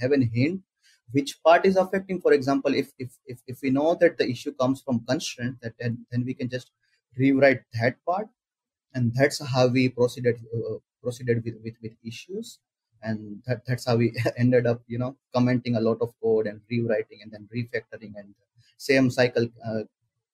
have 0.00 0.12
a 0.12 0.24
hint 0.32 0.62
which 1.10 1.42
part 1.42 1.66
is 1.66 1.76
affecting 1.76 2.20
for 2.20 2.32
example 2.32 2.72
if 2.72 2.92
if 3.00 3.10
if, 3.26 3.40
if 3.48 3.58
we 3.62 3.70
know 3.70 3.96
that 4.00 4.16
the 4.16 4.28
issue 4.28 4.52
comes 4.52 4.80
from 4.80 5.04
constraint 5.08 5.56
that 5.60 5.72
then, 5.80 6.06
then 6.12 6.24
we 6.24 6.34
can 6.34 6.48
just 6.48 6.70
rewrite 7.16 7.62
that 7.80 7.96
part 8.06 8.28
and 8.94 9.12
that's 9.14 9.44
how 9.44 9.66
we 9.66 9.88
proceeded 9.88 10.36
uh, 10.54 10.78
proceeded 11.02 11.44
with, 11.44 11.54
with 11.62 11.74
with 11.82 11.92
issues. 12.04 12.58
And 13.02 13.42
that, 13.46 13.66
that's 13.66 13.84
how 13.86 13.96
we 13.96 14.16
ended 14.38 14.66
up 14.66 14.82
you 14.86 14.98
know 14.98 15.16
commenting 15.34 15.76
a 15.76 15.80
lot 15.80 15.98
of 16.00 16.12
code 16.22 16.46
and 16.46 16.60
rewriting 16.70 17.20
and 17.22 17.30
then 17.32 17.48
refactoring 17.54 18.12
and 18.16 18.34
same 18.78 19.10
cycle 19.10 19.48
uh, 19.66 19.82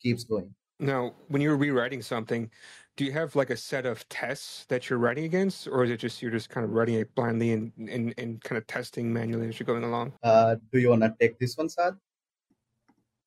keeps 0.00 0.24
going. 0.24 0.54
Now 0.78 1.14
when 1.28 1.42
you're 1.42 1.56
rewriting 1.56 2.02
something 2.02 2.50
do 2.96 3.04
you 3.06 3.12
have 3.12 3.34
like 3.34 3.48
a 3.48 3.56
set 3.56 3.86
of 3.86 4.06
tests 4.10 4.66
that 4.66 4.90
you're 4.90 4.98
writing 4.98 5.24
against 5.24 5.66
or 5.66 5.84
is 5.84 5.90
it 5.90 5.96
just 5.96 6.20
you're 6.20 6.30
just 6.30 6.50
kind 6.50 6.64
of 6.64 6.72
writing 6.72 6.96
it 6.96 7.14
blindly 7.14 7.52
and 7.52 7.72
and, 7.76 8.14
and 8.18 8.42
kind 8.42 8.58
of 8.58 8.66
testing 8.66 9.12
manually 9.12 9.48
as 9.48 9.58
you're 9.58 9.66
going 9.66 9.84
along? 9.84 10.12
Uh, 10.22 10.56
do 10.72 10.78
you 10.78 10.90
want 10.90 11.02
to 11.02 11.14
take 11.18 11.38
this 11.38 11.56
one 11.56 11.68
Saad? 11.68 11.96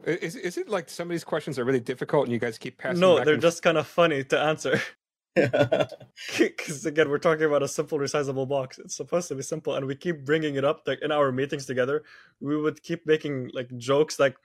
is, 0.05 0.35
is 0.35 0.57
it 0.57 0.69
like 0.69 0.89
some 0.89 1.07
of 1.07 1.11
these 1.11 1.23
questions 1.23 1.57
are 1.57 1.63
really 1.63 1.79
difficult 1.79 2.25
and 2.25 2.33
you 2.33 2.39
guys 2.39 2.57
keep 2.57 2.77
passing 2.77 2.99
no 2.99 3.23
they're 3.23 3.37
just 3.37 3.63
kind 3.63 3.77
of 3.77 3.87
funny 3.87 4.23
to 4.23 4.39
answer 4.39 4.79
because 6.37 6.85
again 6.85 7.09
we're 7.09 7.17
talking 7.17 7.45
about 7.45 7.63
a 7.63 7.67
simple 7.67 7.97
resizable 7.97 8.47
box. 8.47 8.77
It's 8.77 8.95
supposed 8.95 9.27
to 9.29 9.35
be 9.35 9.41
simple 9.41 9.73
and 9.75 9.87
we 9.87 9.95
keep 9.95 10.23
bringing 10.23 10.55
it 10.55 10.63
up 10.63 10.83
like 10.85 11.01
in 11.01 11.11
our 11.11 11.31
meetings 11.31 11.65
together. 11.65 12.03
We 12.39 12.55
would 12.55 12.83
keep 12.83 13.07
making 13.07 13.49
like 13.53 13.75
jokes 13.77 14.19
like 14.19 14.37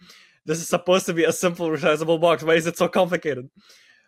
this 0.46 0.59
is 0.59 0.68
supposed 0.68 1.05
to 1.07 1.12
be 1.12 1.24
a 1.24 1.33
simple 1.33 1.68
resizable 1.68 2.18
box. 2.18 2.42
Why 2.42 2.55
is 2.55 2.66
it 2.66 2.79
so 2.79 2.88
complicated? 2.88 3.51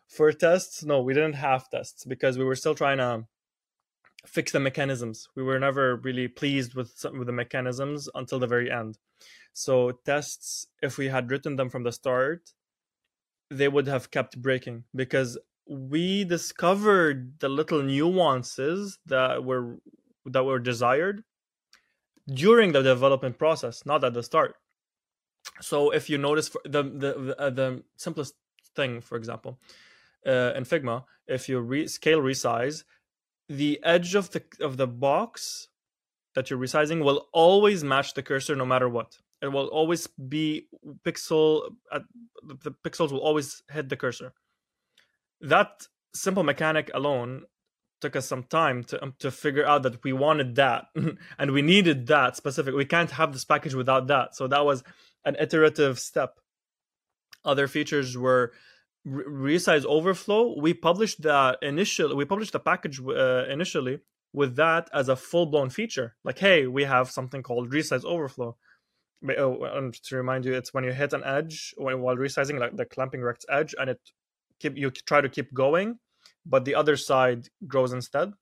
For 0.08 0.32
tests 0.32 0.82
no 0.82 1.02
we 1.02 1.12
didn't 1.12 1.34
have 1.34 1.68
tests 1.68 2.06
because 2.06 2.38
we 2.38 2.44
were 2.44 2.56
still 2.56 2.74
trying 2.74 2.98
to 2.98 3.26
fix 4.26 4.52
the 4.52 4.60
mechanisms. 4.60 5.28
We 5.36 5.42
were 5.42 5.58
never 5.58 5.96
really 5.96 6.28
pleased 6.28 6.74
with 6.74 6.92
some 6.96 7.18
with 7.18 7.26
the 7.26 7.34
mechanisms 7.34 8.08
until 8.14 8.38
the 8.38 8.46
very 8.46 8.70
end. 8.70 8.96
So 9.52 9.92
tests 10.06 10.66
if 10.82 10.96
we 10.96 11.08
had 11.08 11.30
written 11.30 11.56
them 11.56 11.68
from 11.68 11.82
the 11.82 11.92
start 11.92 12.52
they 13.50 13.68
would 13.68 13.88
have 13.88 14.10
kept 14.10 14.40
breaking 14.40 14.84
because 14.94 15.36
we 15.70 16.24
discovered 16.24 17.38
the 17.38 17.48
little 17.48 17.80
nuances 17.80 18.98
that 19.06 19.44
were 19.44 19.76
that 20.26 20.44
were 20.44 20.58
desired 20.58 21.22
during 22.26 22.72
the 22.72 22.82
development 22.82 23.38
process, 23.38 23.86
not 23.86 24.02
at 24.02 24.12
the 24.12 24.22
start. 24.22 24.56
So 25.60 25.90
if 25.90 26.10
you 26.10 26.18
notice 26.18 26.50
the 26.64 26.82
the 26.82 27.12
the, 27.12 27.36
uh, 27.40 27.50
the 27.50 27.84
simplest 27.96 28.34
thing, 28.74 29.00
for 29.00 29.16
example, 29.16 29.60
uh, 30.26 30.52
in 30.56 30.64
Figma, 30.64 31.04
if 31.28 31.48
you 31.48 31.60
re- 31.60 31.86
scale 31.86 32.20
resize, 32.20 32.82
the 33.48 33.78
edge 33.84 34.16
of 34.16 34.30
the 34.32 34.42
of 34.60 34.76
the 34.76 34.88
box 34.88 35.68
that 36.34 36.50
you're 36.50 36.58
resizing 36.58 37.04
will 37.04 37.28
always 37.32 37.84
match 37.84 38.14
the 38.14 38.24
cursor 38.24 38.56
no 38.56 38.66
matter 38.66 38.88
what. 38.88 39.18
It 39.40 39.52
will 39.52 39.68
always 39.68 40.08
be 40.08 40.66
pixel. 41.06 41.70
At, 41.92 42.02
the 42.42 42.72
pixels 42.72 43.12
will 43.12 43.20
always 43.20 43.62
hit 43.70 43.88
the 43.88 43.96
cursor 43.96 44.32
that 45.40 45.86
simple 46.14 46.42
mechanic 46.42 46.90
alone 46.94 47.42
took 48.00 48.16
us 48.16 48.26
some 48.26 48.44
time 48.44 48.82
to 48.84 49.02
um, 49.02 49.14
to 49.18 49.30
figure 49.30 49.66
out 49.66 49.82
that 49.82 50.02
we 50.02 50.12
wanted 50.12 50.54
that 50.56 50.86
and 51.38 51.50
we 51.50 51.62
needed 51.62 52.06
that 52.06 52.36
specific 52.36 52.74
we 52.74 52.84
can't 52.84 53.12
have 53.12 53.32
this 53.32 53.44
package 53.44 53.74
without 53.74 54.06
that. 54.08 54.34
So 54.34 54.46
that 54.48 54.64
was 54.64 54.82
an 55.24 55.36
iterative 55.38 55.98
step. 55.98 56.40
Other 57.44 57.68
features 57.68 58.16
were 58.16 58.52
re- 59.04 59.56
resize 59.56 59.84
overflow. 59.84 60.58
We 60.58 60.74
published 60.74 61.22
that 61.22 61.58
initially 61.62 62.14
we 62.14 62.24
published 62.24 62.52
the 62.52 62.60
package 62.60 63.00
uh, 63.00 63.44
initially 63.48 64.00
with 64.32 64.56
that 64.56 64.88
as 64.94 65.08
a 65.08 65.16
full-blown 65.16 65.70
feature. 65.70 66.16
Like 66.24 66.38
hey 66.38 66.66
we 66.66 66.84
have 66.84 67.10
something 67.10 67.42
called 67.42 67.70
resize 67.70 68.04
overflow. 68.04 68.56
But, 69.22 69.38
oh, 69.38 69.90
to 70.04 70.16
remind 70.16 70.46
you 70.46 70.54
it's 70.54 70.72
when 70.72 70.84
you 70.84 70.92
hit 70.92 71.12
an 71.12 71.22
edge 71.24 71.74
while 71.76 72.16
resizing 72.16 72.58
like 72.58 72.74
the 72.74 72.86
clamping 72.86 73.20
rect's 73.20 73.44
edge 73.50 73.74
and 73.78 73.90
it 73.90 74.00
keep 74.60 74.76
you 74.76 74.90
try 74.90 75.20
to 75.20 75.28
keep 75.28 75.52
going 75.52 75.98
but 76.46 76.64
the 76.64 76.74
other 76.74 76.96
side 76.96 77.48
grows 77.66 77.92
instead. 77.92 78.32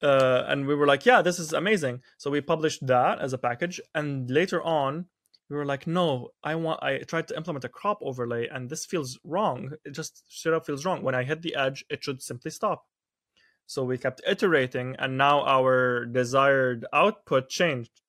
Uh, 0.00 0.44
and 0.46 0.66
we 0.66 0.76
were 0.76 0.86
like 0.86 1.04
yeah 1.04 1.22
this 1.22 1.40
is 1.40 1.52
amazing. 1.52 2.02
So 2.18 2.30
we 2.30 2.40
published 2.40 2.86
that 2.86 3.20
as 3.20 3.32
a 3.32 3.38
package 3.38 3.80
and 3.94 4.30
later 4.30 4.62
on 4.62 5.06
we 5.50 5.56
were 5.56 5.64
like 5.64 5.86
no 5.86 6.28
i 6.44 6.54
want 6.54 6.82
i 6.82 6.98
tried 6.98 7.26
to 7.26 7.36
implement 7.36 7.64
a 7.64 7.70
crop 7.70 7.98
overlay 8.02 8.46
and 8.46 8.70
this 8.70 8.86
feels 8.86 9.18
wrong. 9.24 9.72
It 9.84 9.94
just 9.94 10.22
straight 10.28 10.54
up 10.54 10.66
feels 10.66 10.84
wrong. 10.84 11.02
When 11.02 11.16
i 11.16 11.24
hit 11.24 11.42
the 11.42 11.56
edge 11.56 11.84
it 11.90 12.04
should 12.04 12.22
simply 12.22 12.52
stop. 12.52 12.84
So 13.66 13.82
we 13.82 13.98
kept 13.98 14.22
iterating 14.26 14.94
and 15.00 15.18
now 15.18 15.44
our 15.44 16.06
desired 16.06 16.86
output 16.92 17.48
changed. 17.48 18.00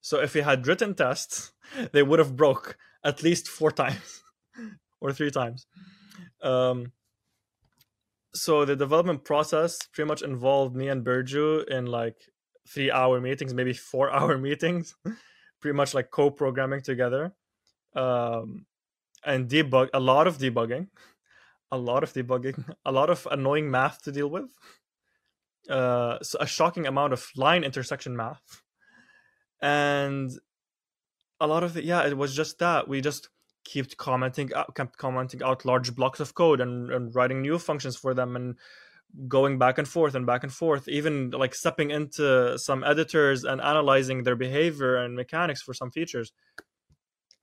So 0.00 0.20
if 0.20 0.34
we 0.34 0.42
had 0.42 0.66
written 0.66 0.94
tests 0.94 1.52
they 1.92 2.04
would 2.04 2.20
have 2.20 2.36
broke 2.36 2.76
at 3.02 3.24
least 3.24 3.48
four 3.48 3.72
times 3.82 4.22
or 5.04 5.12
three 5.12 5.30
times. 5.30 5.66
Um, 6.42 6.92
so 8.34 8.64
the 8.64 8.74
development 8.74 9.22
process 9.24 9.78
pretty 9.92 10.08
much 10.08 10.22
involved 10.22 10.74
me 10.74 10.88
and 10.88 11.04
Birju 11.04 11.68
in 11.68 11.86
like 11.86 12.16
three 12.66 12.90
hour 12.90 13.20
meetings, 13.20 13.52
maybe 13.52 13.74
four 13.74 14.10
hour 14.10 14.38
meetings, 14.48 14.94
pretty 15.60 15.76
much 15.76 15.92
like 15.92 16.10
co-programming 16.10 16.80
together, 16.80 17.34
um, 17.94 18.64
and 19.24 19.48
debug 19.48 19.90
a 19.92 20.00
lot 20.00 20.26
of 20.26 20.38
debugging, 20.38 20.88
a 21.70 21.76
lot 21.76 22.02
of 22.02 22.12
debugging, 22.14 22.74
a 22.86 22.90
lot 22.90 23.10
of 23.10 23.28
annoying 23.30 23.70
math 23.70 24.02
to 24.02 24.10
deal 24.10 24.28
with, 24.28 24.48
uh, 25.68 26.18
so 26.22 26.38
a 26.40 26.46
shocking 26.46 26.86
amount 26.86 27.12
of 27.12 27.28
line 27.36 27.62
intersection 27.62 28.16
math, 28.16 28.62
and 29.60 30.30
a 31.40 31.46
lot 31.46 31.62
of 31.62 31.76
it. 31.76 31.84
Yeah, 31.84 32.06
it 32.06 32.16
was 32.16 32.34
just 32.34 32.58
that 32.58 32.88
we 32.88 33.02
just 33.02 33.28
kept 33.64 33.96
commenting 33.96 34.52
out, 34.54 34.74
kept 34.74 34.96
commenting 34.96 35.42
out 35.42 35.64
large 35.64 35.94
blocks 35.94 36.20
of 36.20 36.34
code 36.34 36.60
and, 36.60 36.90
and 36.90 37.14
writing 37.14 37.42
new 37.42 37.58
functions 37.58 37.96
for 37.96 38.14
them 38.14 38.36
and 38.36 38.56
going 39.28 39.58
back 39.58 39.78
and 39.78 39.86
forth 39.86 40.14
and 40.14 40.26
back 40.26 40.42
and 40.42 40.52
forth 40.52 40.88
even 40.88 41.30
like 41.30 41.54
stepping 41.54 41.90
into 41.90 42.58
some 42.58 42.82
editors 42.82 43.44
and 43.44 43.60
analyzing 43.60 44.24
their 44.24 44.36
behavior 44.36 44.96
and 44.96 45.14
mechanics 45.14 45.62
for 45.62 45.72
some 45.72 45.90
features. 45.90 46.32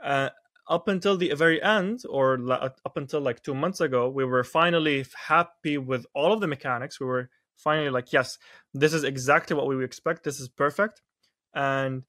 Uh, 0.04 0.30
up 0.68 0.88
until 0.88 1.18
the 1.18 1.34
very 1.34 1.62
end 1.62 2.02
or 2.10 2.40
up 2.52 2.98
until 2.98 3.20
like 3.20 3.42
two 3.42 3.54
months 3.54 3.82
ago 3.82 4.10
we 4.10 4.24
were 4.24 4.44
finally 4.44 5.06
happy 5.28 5.78
with 5.78 6.06
all 6.14 6.34
of 6.34 6.40
the 6.40 6.48
mechanics. 6.48 7.00
We 7.00 7.06
were 7.06 7.30
finally 7.58 7.90
like 7.90 8.12
yes 8.12 8.38
this 8.74 8.94
is 8.94 9.04
exactly 9.04 9.56
what 9.56 9.68
we 9.68 9.84
expect. 9.84 10.24
This 10.24 10.40
is 10.40 10.50
perfect. 10.50 11.02
And 11.54 12.04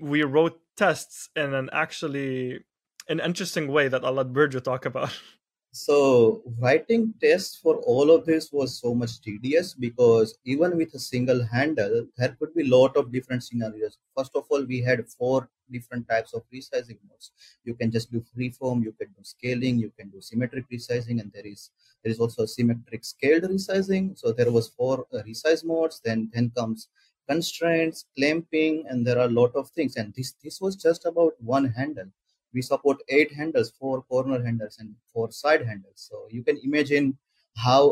we 0.00 0.22
wrote 0.22 0.60
tests 0.76 1.30
in 1.34 1.54
an 1.54 1.70
actually 1.72 2.60
an 3.08 3.20
interesting 3.20 3.68
way 3.68 3.88
that 3.88 4.04
I'll 4.04 4.12
let 4.12 4.32
Birju 4.32 4.62
talk 4.62 4.86
about. 4.86 5.12
So 5.72 6.42
writing 6.58 7.12
tests 7.22 7.56
for 7.56 7.76
all 7.84 8.10
of 8.10 8.24
this 8.24 8.50
was 8.50 8.80
so 8.80 8.94
much 8.94 9.20
tedious 9.20 9.74
because 9.74 10.38
even 10.46 10.74
with 10.78 10.94
a 10.94 10.98
single 10.98 11.44
handle, 11.44 12.06
there 12.16 12.34
could 12.38 12.54
be 12.54 12.64
lot 12.64 12.96
of 12.96 13.12
different 13.12 13.44
scenarios. 13.44 13.98
First 14.16 14.30
of 14.36 14.44
all, 14.48 14.64
we 14.64 14.80
had 14.80 15.06
four 15.06 15.50
different 15.70 16.08
types 16.08 16.32
of 16.32 16.44
resizing 16.50 16.96
modes. 17.06 17.32
You 17.64 17.74
can 17.74 17.90
just 17.90 18.10
do 18.10 18.24
freeform, 18.34 18.84
you 18.84 18.92
can 18.92 19.08
do 19.08 19.22
scaling, 19.22 19.78
you 19.78 19.92
can 19.98 20.08
do 20.08 20.22
symmetric 20.22 20.64
resizing, 20.70 21.20
and 21.20 21.30
there 21.30 21.46
is 21.46 21.68
there 22.02 22.10
is 22.10 22.20
also 22.20 22.46
symmetric 22.46 23.04
scaled 23.04 23.42
resizing. 23.42 24.18
So 24.18 24.32
there 24.32 24.50
was 24.50 24.68
four 24.68 25.04
uh, 25.12 25.18
resize 25.28 25.62
modes. 25.62 26.00
Then 26.02 26.30
then 26.32 26.52
comes 26.56 26.88
constraints, 27.28 28.06
clamping, 28.16 28.86
and 28.88 29.06
there 29.06 29.18
are 29.18 29.26
a 29.26 29.38
lot 29.42 29.54
of 29.54 29.68
things. 29.72 29.96
And 29.96 30.14
this 30.14 30.32
this 30.42 30.58
was 30.58 30.74
just 30.74 31.04
about 31.04 31.34
one 31.38 31.66
handle 31.66 32.10
we 32.56 32.62
support 32.62 32.98
eight 33.10 33.32
handles, 33.38 33.70
four 33.78 34.02
corner 34.02 34.42
handles 34.42 34.78
and 34.80 34.94
four 35.12 35.30
side 35.30 35.64
handles. 35.70 36.08
So 36.08 36.26
you 36.30 36.42
can 36.42 36.58
imagine 36.64 37.18
how 37.64 37.82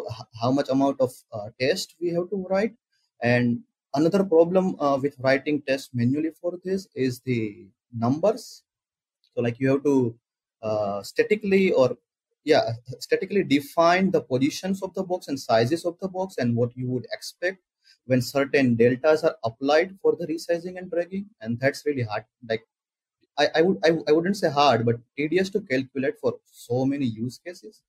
how 0.41 0.51
much 0.59 0.69
amount 0.77 1.01
of 1.01 1.13
uh, 1.33 1.49
test 1.61 1.95
we 2.01 2.09
have 2.17 2.29
to 2.31 2.47
write. 2.51 2.75
And 3.23 3.61
another 3.95 4.25
problem 4.25 4.77
uh, 4.81 4.99
with 5.03 5.17
writing 5.21 5.63
tests 5.69 5.91
manually 5.93 6.33
for 6.41 6.53
this 6.65 6.89
is 6.95 7.21
the 7.21 7.69
numbers. 8.07 8.65
So 9.35 9.43
like 9.43 9.61
you 9.61 9.71
have 9.73 9.85
to 9.85 9.97
uh, 10.63 11.03
statically 11.03 11.73
or 11.73 11.97
yeah 12.45 12.73
statically 13.01 13.43
define 13.43 14.11
the 14.11 14.21
positions 14.21 14.83
of 14.83 14.95
the 14.95 15.03
box 15.03 15.29
and 15.29 15.39
sizes 15.41 15.85
of 15.85 15.99
the 16.01 16.09
box 16.09 16.37
and 16.39 16.57
what 16.57 16.77
you 16.77 16.89
would 16.89 17.07
expect 17.13 17.59
when 18.07 18.21
certain 18.23 18.75
deltas 18.77 19.25
are 19.25 19.37
applied 19.45 19.97
for 20.03 20.15
the 20.19 20.27
resizing 20.27 20.79
and 20.79 20.91
dragging 20.91 21.27
and 21.41 21.59
that's 21.61 21.85
really 21.87 22.03
hard 22.03 22.25
like 22.49 22.65
I, 23.39 23.49
I 23.57 23.63
would 23.63 23.79
I, 23.85 23.91
I 24.09 24.13
wouldn't 24.13 24.37
say 24.37 24.51
hard, 24.51 24.85
but 24.87 24.97
tedious 25.17 25.51
to 25.51 25.61
calculate 25.61 26.19
for 26.21 26.35
so 26.45 26.85
many 26.85 27.07
use 27.07 27.39
cases. 27.45 27.83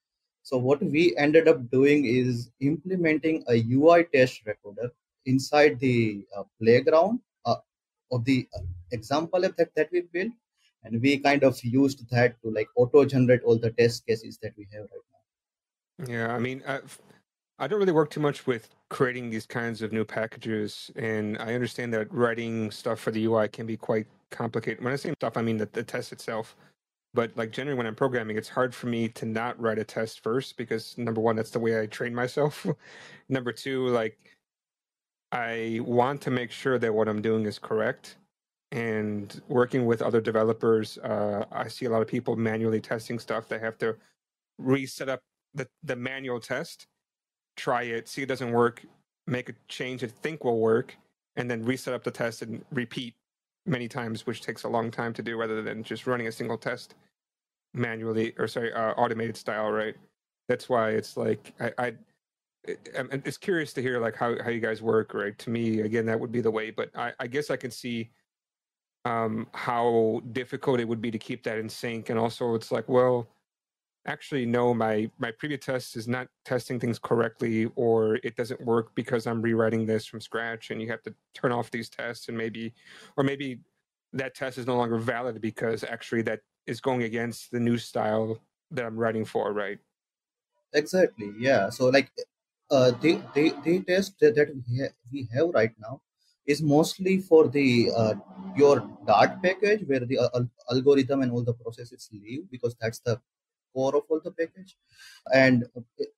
So 0.44 0.58
what 0.58 0.82
we 0.82 1.16
ended 1.18 1.48
up 1.48 1.70
doing 1.72 2.06
is 2.06 2.52
implementing 2.60 3.44
a 3.48 3.56
UI 3.56 4.06
test 4.14 4.42
recorder 4.46 4.92
inside 5.26 5.80
the 5.80 6.24
uh, 6.38 6.44
playground 6.62 7.20
uh, 7.46 7.56
of 8.12 8.26
the 8.26 8.48
uh, 8.56 8.62
example 8.92 9.42
that, 9.42 9.58
that 9.76 9.90
we 9.92 10.02
built. 10.02 10.32
And 10.84 11.02
we 11.02 11.18
kind 11.18 11.44
of 11.44 11.60
used 11.64 12.08
that 12.12 12.40
to 12.44 12.52
like 12.52 12.68
auto 12.76 13.06
generate 13.06 13.42
all 13.42 13.58
the 13.58 13.72
test 13.72 14.06
cases 14.06 14.38
that 14.44 14.54
we 14.56 14.68
have 14.72 14.84
right 14.84 16.08
now. 16.08 16.14
Yeah, 16.14 16.36
I 16.36 16.38
mean, 16.38 16.62
uh, 16.68 16.82
I 17.58 17.68
don't 17.68 17.80
really 17.80 17.92
work 17.92 18.12
too 18.12 18.20
much 18.20 18.46
with 18.46 18.70
creating 18.90 19.32
these 19.32 19.48
kinds 19.48 19.82
of 19.82 19.92
new 19.92 20.06
packages, 20.06 20.92
and 20.96 21.38
I 21.40 21.56
understand 21.56 21.92
that 21.94 22.14
writing 22.14 22.70
stuff 22.70 23.00
for 23.00 23.10
the 23.10 23.26
UI 23.26 23.48
can 23.48 23.66
be 23.66 23.78
quite 23.78 24.06
complicated. 24.32 24.84
When 24.84 24.94
I 24.94 24.98
say 24.98 25.14
stuff, 25.14 25.38
I 25.38 25.42
mean 25.42 25.58
the, 25.58 25.70
the 25.72 25.84
test 25.84 26.12
itself. 26.12 26.56
But 27.14 27.32
like 27.38 27.52
generally, 27.52 27.78
when 27.78 27.88
I'm 27.88 27.96
programming, 27.96 28.38
it's 28.38 28.50
hard 28.50 28.76
for 28.76 28.88
me 28.88 29.08
to 29.10 29.26
not 29.26 29.60
write 29.60 29.80
a 29.80 29.84
test 29.86 30.22
first 30.22 30.58
because 30.58 30.98
number 30.98 31.22
one, 31.22 31.36
that's 31.36 31.52
the 31.52 31.60
way 31.60 31.80
I 31.80 31.86
train 31.86 32.14
myself. 32.14 32.66
number 33.30 33.52
two, 33.54 33.88
like 33.88 34.18
I 35.32 35.80
want 35.84 36.22
to 36.24 36.32
make 36.32 36.52
sure 36.52 36.78
that 36.78 36.94
what 36.94 37.08
I'm 37.08 37.22
doing 37.22 37.46
is 37.46 37.58
correct. 37.58 38.18
And 38.72 39.42
working 39.48 39.86
with 39.86 40.02
other 40.02 40.20
developers, 40.20 40.98
uh, 40.98 41.46
I 41.52 41.70
see 41.70 41.86
a 41.86 41.90
lot 41.90 42.02
of 42.02 42.08
people 42.08 42.36
manually 42.36 42.82
testing 42.82 43.20
stuff. 43.20 43.48
They 43.48 43.60
have 43.60 43.78
to 43.78 43.96
reset 44.58 45.08
up 45.08 45.22
the, 45.54 45.68
the 45.84 45.96
manual 45.96 46.42
test 46.42 46.88
try 47.56 47.84
it, 47.84 48.08
see 48.08 48.22
it 48.22 48.28
doesn't 48.28 48.52
work, 48.52 48.86
make 49.28 49.50
a 49.50 49.54
change 49.68 50.02
that 50.02 50.12
think 50.12 50.44
will 50.44 50.60
work, 50.60 50.96
and 51.36 51.50
then 51.50 51.64
reset 51.64 51.94
up 51.94 52.04
the 52.04 52.12
test 52.12 52.42
and 52.42 52.64
repeat 52.72 53.16
many 53.65 53.88
times, 53.88 54.25
which 54.25 54.41
takes 54.41 54.63
a 54.63 54.69
long 54.69 54.91
time 54.91 55.13
to 55.13 55.23
do 55.23 55.38
rather 55.38 55.62
than 55.62 55.84
just 55.84 56.08
running 56.08 56.28
a 56.28 56.32
single 56.32 56.58
test 56.58 56.95
manually 57.73 58.34
or 58.38 58.47
sorry, 58.47 58.71
uh, 58.73 58.91
automated 58.93 59.36
style, 59.36 59.71
right? 59.71 59.95
That's 60.47 60.69
why 60.69 60.91
it's 60.91 61.17
like 61.17 61.54
I, 61.60 61.71
I 61.78 61.93
I'm, 62.97 63.10
it's 63.12 63.38
curious 63.38 63.73
to 63.73 63.82
hear 63.82 63.99
like 63.99 64.15
how, 64.15 64.41
how 64.43 64.49
you 64.49 64.60
guys 64.60 64.82
work, 64.82 65.13
right? 65.13 65.38
To 65.39 65.49
me, 65.49 65.82
again, 65.82 66.06
that 66.06 66.19
would 66.19 66.32
be 66.32 66.41
the 66.41 66.51
way, 66.51 66.71
but 66.71 66.89
I, 66.95 67.13
I 67.19 67.28
guess 67.28 67.51
I 67.51 67.58
can 67.58 67.71
see 67.71 68.10
um, 69.06 69.47
how 69.54 70.21
difficult 70.32 70.80
it 70.80 70.88
would 70.88 71.01
be 71.01 71.12
to 71.12 71.19
keep 71.19 71.43
that 71.43 71.60
in 71.60 71.69
sync. 71.69 72.10
And 72.10 72.17
also 72.17 72.56
it's 72.56 72.71
like, 72.71 72.89
well, 72.89 73.28
actually 74.06 74.46
no 74.46 74.74
my 74.74 75.10
my 75.18 75.32
previous 75.32 75.65
test 75.65 75.96
is 75.96 76.08
not 76.08 76.28
testing 76.44 76.80
things 76.80 77.00
correctly 77.00 77.70
or 77.76 78.15
it 78.24 78.36
doesn't 78.36 78.62
work 78.62 78.94
because 78.96 79.26
i'm 79.26 79.41
rewriting 79.41 79.86
this 79.86 80.06
from 80.06 80.22
scratch 80.22 80.70
and 80.72 80.82
you 80.82 80.88
have 80.88 81.02
to 81.02 81.13
turn 81.34 81.52
off 81.52 81.72
these 81.72 81.89
tests 81.89 82.28
and 82.28 82.38
maybe 82.38 82.74
or 83.18 83.24
maybe 83.24 83.60
that 84.13 84.36
test 84.36 84.58
is 84.58 84.68
no 84.68 84.78
longer 84.78 84.98
valid 84.98 85.41
because 85.41 85.84
actually 85.84 86.22
that 86.22 86.39
is 86.68 86.80
going 86.80 87.04
against 87.04 87.52
the 87.52 87.60
new 87.60 87.78
style 87.78 88.39
that 88.72 88.86
i'm 88.86 88.98
writing 88.98 89.26
for 89.26 89.54
right? 89.54 89.80
Exactly 90.74 91.32
yeah. 91.39 91.70
So 91.70 91.88
like 91.88 92.12
uh 92.70 92.91
the 93.02 93.22
the, 93.34 93.54
the 93.63 93.80
test 93.84 94.20
that 94.20 94.52
we, 94.54 94.82
ha- 94.82 94.96
we 95.12 95.28
have 95.34 95.50
right 95.54 95.72
now 95.80 96.02
is 96.46 96.62
mostly 96.62 97.20
for 97.20 97.48
the 97.48 97.89
uh, 97.96 98.13
your 98.56 98.88
dart 99.08 99.41
package 99.41 99.84
where 99.88 100.02
the 100.02 100.20
uh, 100.20 100.41
algorithm 100.72 101.24
and 101.24 101.32
all 101.32 101.44
the 101.44 101.54
processes 101.54 102.10
live 102.13 102.50
because 102.52 102.76
that's 102.80 103.00
the 103.00 103.20
core 103.76 103.96
of 103.98 104.04
all 104.10 104.22
the 104.24 104.32
package. 104.32 104.78
And 105.34 105.66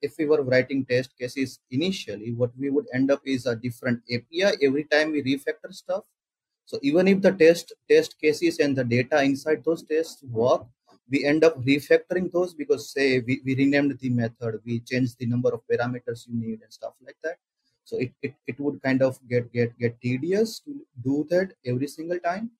if 0.01 0.13
we 0.19 0.25
were 0.25 0.43
writing 0.43 0.85
test 0.85 1.17
cases 1.17 1.59
initially, 1.71 2.33
what 2.33 2.51
we 2.57 2.69
would 2.69 2.87
end 2.93 3.11
up 3.11 3.21
is 3.25 3.45
a 3.45 3.55
different 3.55 4.01
API 4.13 4.51
every 4.67 4.85
time 4.85 5.11
we 5.11 5.23
refactor 5.23 5.73
stuff. 5.73 6.03
So 6.65 6.79
even 6.83 7.07
if 7.07 7.21
the 7.21 7.31
test 7.31 7.73
test 7.89 8.19
cases 8.19 8.59
and 8.59 8.75
the 8.75 8.83
data 8.83 9.23
inside 9.23 9.63
those 9.63 9.83
tests 9.83 10.23
work, 10.23 10.65
we 11.09 11.23
end 11.25 11.43
up 11.43 11.55
refactoring 11.63 12.31
those 12.31 12.53
because 12.53 12.91
say 12.91 13.19
we, 13.19 13.41
we 13.45 13.55
renamed 13.55 13.97
the 13.99 14.09
method, 14.09 14.59
we 14.65 14.81
changed 14.81 15.15
the 15.17 15.25
number 15.25 15.49
of 15.53 15.61
parameters 15.71 16.27
you 16.27 16.35
need 16.35 16.59
and 16.61 16.73
stuff 16.79 16.93
like 17.05 17.15
that. 17.23 17.37
So 17.85 17.97
it, 17.97 18.11
it, 18.21 18.33
it 18.45 18.59
would 18.59 18.81
kind 18.81 19.01
of 19.01 19.17
get 19.29 19.51
get 19.53 19.77
get 19.79 19.99
tedious 20.01 20.59
to 20.65 20.71
do 21.01 21.25
that 21.29 21.53
every 21.65 21.87
single 21.87 22.19
time. 22.19 22.51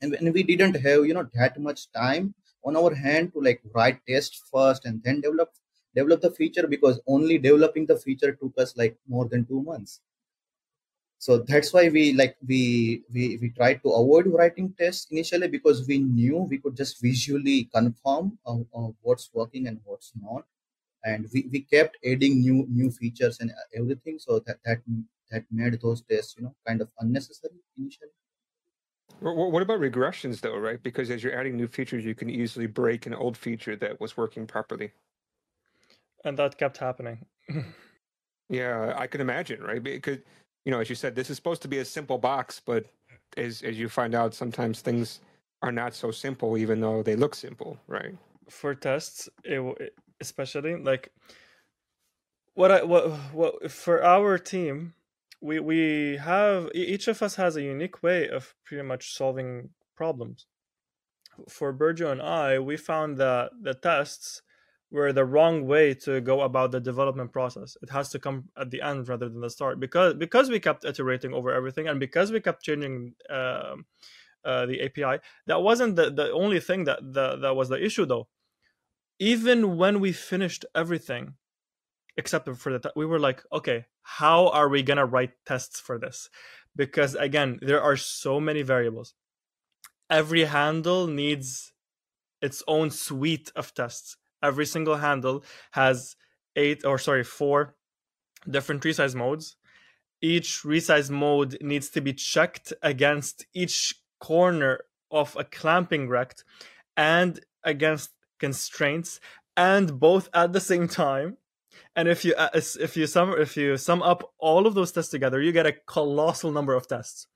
And 0.00 0.12
when 0.12 0.32
we 0.32 0.44
didn't 0.44 0.76
have 0.86 1.06
you 1.06 1.14
know 1.14 1.28
that 1.34 1.58
much 1.60 1.90
time 1.92 2.34
on 2.68 2.76
our 2.82 2.94
hand 2.94 3.32
to 3.32 3.40
like 3.48 3.60
write 3.74 4.00
test 4.12 4.42
first 4.52 4.84
and 4.86 5.02
then 5.04 5.20
develop 5.26 5.50
develop 5.94 6.20
the 6.26 6.32
feature 6.40 6.66
because 6.76 7.00
only 7.16 7.38
developing 7.38 7.86
the 7.86 7.98
feature 8.06 8.32
took 8.42 8.54
us 8.58 8.76
like 8.76 8.96
more 9.08 9.26
than 9.28 9.44
two 9.46 9.62
months. 9.62 10.00
So 11.20 11.38
that's 11.38 11.72
why 11.72 11.88
we 11.88 12.12
like 12.12 12.36
we 12.46 13.02
we 13.12 13.36
we 13.42 13.48
tried 13.50 13.82
to 13.82 13.90
avoid 14.00 14.26
writing 14.28 14.72
tests 14.78 15.08
initially 15.10 15.48
because 15.48 15.86
we 15.88 15.98
knew 15.98 16.36
we 16.52 16.58
could 16.58 16.76
just 16.76 17.00
visually 17.02 17.64
confirm 17.74 18.38
uh, 18.46 18.60
uh, 18.74 18.90
what's 19.02 19.28
working 19.34 19.66
and 19.66 19.80
what's 19.84 20.12
not. 20.20 20.46
And 21.04 21.28
we, 21.34 21.48
we 21.52 21.60
kept 21.62 21.98
adding 22.04 22.40
new 22.40 22.66
new 22.70 22.90
features 22.92 23.40
and 23.40 23.52
everything. 23.74 24.18
So 24.20 24.40
that 24.46 24.58
that 24.66 24.80
that 25.32 25.44
made 25.52 25.80
those 25.82 26.02
tests 26.02 26.36
you 26.38 26.44
know 26.44 26.54
kind 26.66 26.80
of 26.82 26.90
unnecessary 27.00 27.60
initially 27.78 28.16
what 29.20 29.62
about 29.62 29.80
regressions, 29.80 30.40
though, 30.40 30.56
right? 30.58 30.82
Because 30.82 31.10
as 31.10 31.24
you're 31.24 31.38
adding 31.38 31.56
new 31.56 31.66
features, 31.66 32.04
you 32.04 32.14
can 32.14 32.30
easily 32.30 32.66
break 32.66 33.06
an 33.06 33.14
old 33.14 33.36
feature 33.36 33.74
that 33.76 34.00
was 34.00 34.16
working 34.16 34.46
properly. 34.46 34.92
And 36.24 36.38
that 36.38 36.58
kept 36.58 36.78
happening. 36.78 37.26
yeah, 38.48 38.94
I 38.96 39.06
can 39.06 39.20
imagine, 39.20 39.62
right? 39.62 39.82
Because, 39.82 40.18
you 40.64 40.72
know, 40.72 40.80
as 40.80 40.88
you 40.88 40.94
said, 40.94 41.14
this 41.14 41.30
is 41.30 41.36
supposed 41.36 41.62
to 41.62 41.68
be 41.68 41.78
a 41.78 41.84
simple 41.84 42.18
box, 42.18 42.60
but 42.64 42.86
as 43.36 43.62
as 43.62 43.78
you 43.78 43.88
find 43.88 44.14
out, 44.14 44.34
sometimes 44.34 44.80
things 44.80 45.20
are 45.62 45.72
not 45.72 45.94
so 45.94 46.10
simple, 46.10 46.56
even 46.56 46.80
though 46.80 47.02
they 47.02 47.16
look 47.16 47.34
simple, 47.34 47.78
right? 47.86 48.16
For 48.48 48.74
tests, 48.74 49.28
it, 49.44 49.94
especially 50.20 50.76
like 50.76 51.12
what 52.54 52.70
I 52.70 52.82
what 52.82 53.10
what 53.32 53.70
for 53.70 54.02
our 54.02 54.38
team 54.38 54.94
we 55.40 55.60
we 55.60 56.16
have 56.16 56.68
each 56.74 57.08
of 57.08 57.22
us 57.22 57.36
has 57.36 57.56
a 57.56 57.62
unique 57.62 58.02
way 58.02 58.28
of 58.28 58.54
pretty 58.64 58.82
much 58.82 59.12
solving 59.14 59.70
problems. 59.96 60.46
For 61.48 61.72
Birju 61.72 62.10
and 62.10 62.20
I, 62.20 62.58
we 62.58 62.76
found 62.76 63.16
that 63.18 63.50
the 63.62 63.74
tests 63.74 64.42
were 64.90 65.12
the 65.12 65.24
wrong 65.24 65.66
way 65.66 65.94
to 65.94 66.20
go 66.20 66.40
about 66.40 66.72
the 66.72 66.80
development 66.80 67.32
process. 67.32 67.76
It 67.82 67.90
has 67.90 68.08
to 68.10 68.18
come 68.18 68.48
at 68.56 68.70
the 68.70 68.82
end 68.82 69.08
rather 69.08 69.28
than 69.28 69.40
the 69.40 69.50
start 69.50 69.78
because 69.78 70.14
because 70.14 70.50
we 70.50 70.60
kept 70.60 70.84
iterating 70.84 71.32
over 71.34 71.52
everything 71.52 71.88
and 71.88 72.00
because 72.00 72.32
we 72.32 72.40
kept 72.40 72.62
changing 72.62 73.14
uh, 73.30 73.76
uh, 74.44 74.66
the 74.66 74.82
API. 74.82 75.22
That 75.46 75.62
wasn't 75.62 75.96
the, 75.96 76.10
the 76.10 76.32
only 76.32 76.60
thing 76.60 76.84
that 76.84 77.00
the, 77.02 77.36
that 77.36 77.54
was 77.54 77.68
the 77.68 77.84
issue 77.84 78.06
though. 78.06 78.28
Even 79.18 79.76
when 79.76 80.00
we 80.00 80.12
finished 80.12 80.64
everything, 80.74 81.34
except 82.18 82.48
for 82.56 82.78
the 82.78 82.92
we 82.94 83.06
were 83.06 83.20
like 83.20 83.42
okay 83.50 83.86
how 84.02 84.48
are 84.48 84.70
we 84.70 84.82
gonna 84.82 85.04
write 85.04 85.32
tests 85.44 85.78
for 85.78 85.98
this? 85.98 86.30
Because 86.74 87.14
again 87.14 87.58
there 87.60 87.82
are 87.82 87.96
so 87.96 88.40
many 88.40 88.62
variables. 88.62 89.14
Every 90.08 90.44
handle 90.44 91.06
needs 91.06 91.72
its 92.40 92.62
own 92.66 92.90
suite 92.90 93.52
of 93.54 93.74
tests. 93.74 94.16
Every 94.42 94.64
single 94.64 94.96
handle 94.96 95.44
has 95.72 96.16
eight 96.56 96.86
or 96.86 96.98
sorry 96.98 97.22
four 97.22 97.74
different 98.48 98.82
resize 98.82 99.14
modes. 99.14 99.56
Each 100.22 100.62
resize 100.64 101.10
mode 101.10 101.58
needs 101.60 101.90
to 101.90 102.00
be 102.00 102.14
checked 102.14 102.72
against 102.82 103.44
each 103.52 103.94
corner 104.20 104.80
of 105.10 105.36
a 105.36 105.44
clamping 105.44 106.08
rect 106.08 106.44
and 106.96 107.38
against 107.62 108.10
constraints 108.40 109.20
and 109.56 110.00
both 110.00 110.30
at 110.32 110.52
the 110.54 110.60
same 110.60 110.88
time 110.88 111.36
and 111.96 112.08
if 112.08 112.24
you 112.24 112.34
uh, 112.34 112.48
if 112.54 112.96
you 112.96 113.06
sum 113.06 113.34
if 113.38 113.56
you 113.56 113.76
sum 113.76 114.02
up 114.02 114.32
all 114.38 114.66
of 114.66 114.74
those 114.74 114.92
tests 114.92 115.10
together 115.10 115.40
you 115.40 115.52
get 115.52 115.66
a 115.66 115.72
colossal 115.86 116.52
number 116.52 116.74
of 116.74 116.86
tests. 116.86 117.26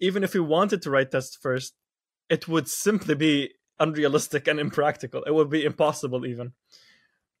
Even 0.00 0.24
if 0.24 0.34
you 0.34 0.42
wanted 0.42 0.82
to 0.82 0.90
write 0.90 1.10
tests 1.10 1.36
first 1.36 1.74
it 2.28 2.48
would 2.48 2.68
simply 2.68 3.14
be 3.14 3.50
unrealistic 3.78 4.46
and 4.46 4.60
impractical. 4.60 5.22
It 5.24 5.34
would 5.34 5.50
be 5.50 5.64
impossible 5.64 6.24
even. 6.24 6.52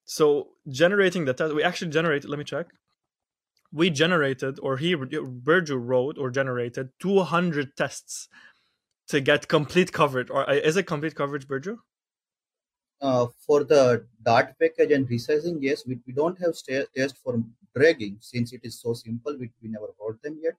So 0.04 0.48
generating 0.68 1.24
the 1.24 1.34
test 1.34 1.54
we 1.54 1.62
actually 1.62 1.90
generated 1.90 2.28
let 2.30 2.38
me 2.38 2.44
check. 2.44 2.66
We 3.72 3.90
generated 3.90 4.58
or 4.62 4.76
he 4.76 4.94
Birju 4.94 5.78
wrote 5.80 6.18
or 6.18 6.30
generated 6.30 6.90
200 7.00 7.76
tests 7.76 8.28
to 9.08 9.20
get 9.20 9.48
complete 9.48 9.92
coverage. 9.92 10.30
Or 10.30 10.48
uh, 10.48 10.54
is 10.54 10.76
it 10.76 10.84
complete 10.84 11.14
coverage 11.14 11.46
Birju? 11.46 11.78
Uh, 13.02 13.26
for 13.46 13.64
the 13.64 14.06
Dart 14.22 14.54
package 14.60 14.92
and 14.92 15.08
resizing, 15.08 15.58
yes, 15.60 15.84
we, 15.86 15.98
we 16.06 16.12
don't 16.12 16.38
have 16.40 16.54
test 16.96 17.16
for 17.22 17.42
dragging 17.74 18.16
since 18.20 18.52
it 18.52 18.60
is 18.62 18.80
so 18.80 18.94
simple. 18.94 19.36
We, 19.38 19.50
we 19.60 19.68
never 19.68 19.88
wrote 20.00 20.22
them 20.22 20.38
yet. 20.40 20.54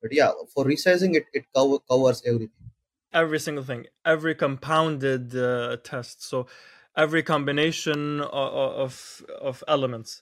But 0.00 0.12
yeah, 0.12 0.30
for 0.54 0.64
resizing, 0.64 1.16
it, 1.16 1.24
it 1.32 1.46
cover, 1.54 1.78
covers 1.90 2.22
everything. 2.24 2.70
Every 3.12 3.40
single 3.40 3.64
thing, 3.64 3.86
every 4.04 4.34
compounded 4.34 5.34
uh, 5.36 5.76
test. 5.82 6.22
So 6.22 6.46
every 6.96 7.22
combination 7.22 8.20
of, 8.20 8.30
of, 8.30 9.24
of 9.40 9.64
elements, 9.66 10.20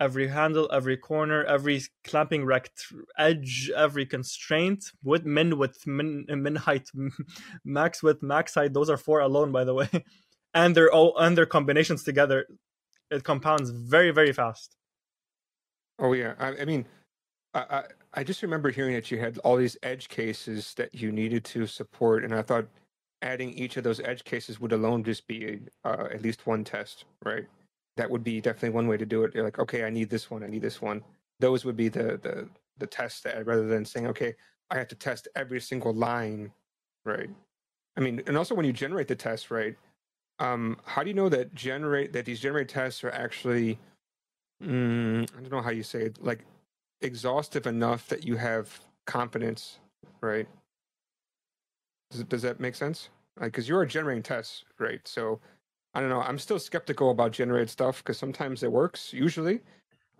every 0.00 0.28
handle, 0.28 0.68
every 0.72 0.96
corner, 0.96 1.44
every 1.44 1.82
clamping 2.04 2.44
rect 2.44 2.86
edge, 3.18 3.70
every 3.76 4.06
constraint 4.06 4.92
with 5.02 5.24
min 5.24 5.58
width, 5.58 5.86
min, 5.86 6.24
min 6.28 6.56
height, 6.56 6.88
max 7.64 8.02
width, 8.02 8.22
max 8.22 8.54
height. 8.54 8.72
Those 8.72 8.90
are 8.90 8.96
four 8.96 9.20
alone, 9.20 9.52
by 9.52 9.64
the 9.64 9.74
way. 9.74 9.88
and 10.56 10.76
their 10.76 10.92
all 10.92 11.16
and 11.18 11.38
their 11.38 11.46
combinations 11.46 12.04
together, 12.04 12.46
it 13.12 13.24
compounds 13.24 13.70
very 13.70 14.12
very 14.12 14.34
fast. 14.34 14.76
Oh 16.00 16.14
yeah, 16.14 16.34
I, 16.40 16.48
I 16.62 16.66
mean, 16.66 16.86
I, 17.54 17.60
I, 17.60 17.84
I 18.14 18.24
just 18.24 18.42
remember 18.42 18.70
hearing 18.70 18.94
that 18.94 19.10
you 19.12 19.20
had 19.20 19.38
all 19.40 19.56
these 19.56 19.78
edge 19.84 20.08
cases 20.08 20.74
that 20.76 20.94
you 20.94 21.12
needed 21.12 21.44
to 21.46 21.66
support, 21.68 22.24
and 22.24 22.34
I 22.34 22.42
thought 22.42 22.68
adding 23.22 23.52
each 23.54 23.78
of 23.78 23.84
those 23.84 24.00
edge 24.00 24.24
cases 24.24 24.60
would 24.60 24.72
alone 24.72 25.04
just 25.04 25.28
be 25.28 25.60
uh, 25.84 26.08
at 26.12 26.22
least 26.22 26.46
one 26.46 26.64
test, 26.64 27.06
right? 27.24 27.46
that 27.96 28.10
would 28.10 28.24
be 28.24 28.40
definitely 28.40 28.70
one 28.70 28.88
way 28.88 28.96
to 28.96 29.06
do 29.06 29.24
it. 29.24 29.34
You're 29.34 29.44
like, 29.44 29.58
okay, 29.58 29.84
I 29.84 29.90
need 29.90 30.10
this 30.10 30.30
one, 30.30 30.44
I 30.44 30.48
need 30.48 30.62
this 30.62 30.82
one. 30.82 31.02
Those 31.40 31.64
would 31.66 31.76
be 31.76 31.88
the 31.88 32.18
the 32.22 32.48
the 32.78 32.88
tests 32.88 33.22
that 33.22 33.46
rather 33.46 33.66
than 33.66 33.84
saying, 33.86 34.08
okay, 34.08 34.34
I 34.70 34.78
have 34.78 34.88
to 34.88 34.96
test 34.96 35.28
every 35.36 35.60
single 35.60 35.94
line, 35.94 36.52
right? 37.04 37.30
I 37.96 38.00
mean, 38.00 38.22
and 38.26 38.36
also 38.38 38.54
when 38.54 38.66
you 38.66 38.72
generate 38.72 39.08
the 39.08 39.16
test, 39.16 39.50
right? 39.50 39.76
Um, 40.38 40.78
how 40.84 41.02
do 41.02 41.08
you 41.08 41.14
know 41.14 41.28
that 41.28 41.54
generate 41.54 42.12
that 42.12 42.24
these 42.26 42.40
generate 42.40 42.68
tests 42.68 43.02
are 43.04 43.10
actually, 43.10 43.78
mm, 44.62 45.22
I 45.22 45.40
don't 45.40 45.50
know 45.52 45.62
how 45.62 45.70
you 45.70 45.82
say 45.82 46.02
it, 46.02 46.22
like 46.22 46.44
exhaustive 47.00 47.66
enough 47.66 48.08
that 48.08 48.24
you 48.24 48.36
have 48.36 48.80
confidence, 49.06 49.78
right? 50.20 50.46
Does, 52.10 52.24
does 52.24 52.42
that 52.42 52.60
make 52.60 52.74
sense? 52.74 53.08
Because 53.40 53.64
like, 53.64 53.68
you 53.68 53.76
are 53.76 53.86
generating 53.86 54.22
tests, 54.22 54.64
right? 54.78 55.00
So 55.06 55.40
I 55.94 56.00
don't 56.00 56.10
know. 56.10 56.20
I'm 56.20 56.38
still 56.38 56.58
skeptical 56.58 57.10
about 57.10 57.32
generated 57.32 57.70
stuff 57.70 57.98
because 57.98 58.18
sometimes 58.18 58.62
it 58.62 58.70
works. 58.70 59.14
Usually, 59.14 59.60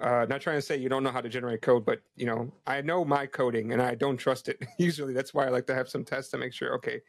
uh, 0.01 0.27
not 0.29 0.41
trying 0.41 0.57
to 0.57 0.63
say 0.63 0.77
you 0.77 0.89
don't 0.89 1.03
know 1.03 1.11
how 1.11 1.21
to 1.21 1.29
generate 1.29 1.63
code, 1.63 1.85
but 1.85 2.01
you 2.17 2.27
know, 2.27 2.51
I 2.67 2.81
know 2.81 3.05
my 3.05 3.27
coding 3.27 3.73
and 3.73 3.83
I 3.83 3.95
don't 3.95 4.17
trust 4.17 4.49
it. 4.49 4.63
Usually, 4.79 5.13
that's 5.13 5.35
why 5.35 5.47
I 5.47 5.51
like 5.51 5.67
to 5.67 5.75
have 5.75 5.89
some 5.89 6.05
tests 6.05 6.31
to 6.33 6.39
make 6.39 6.55
sure. 6.55 6.75
Okay, 6.75 7.03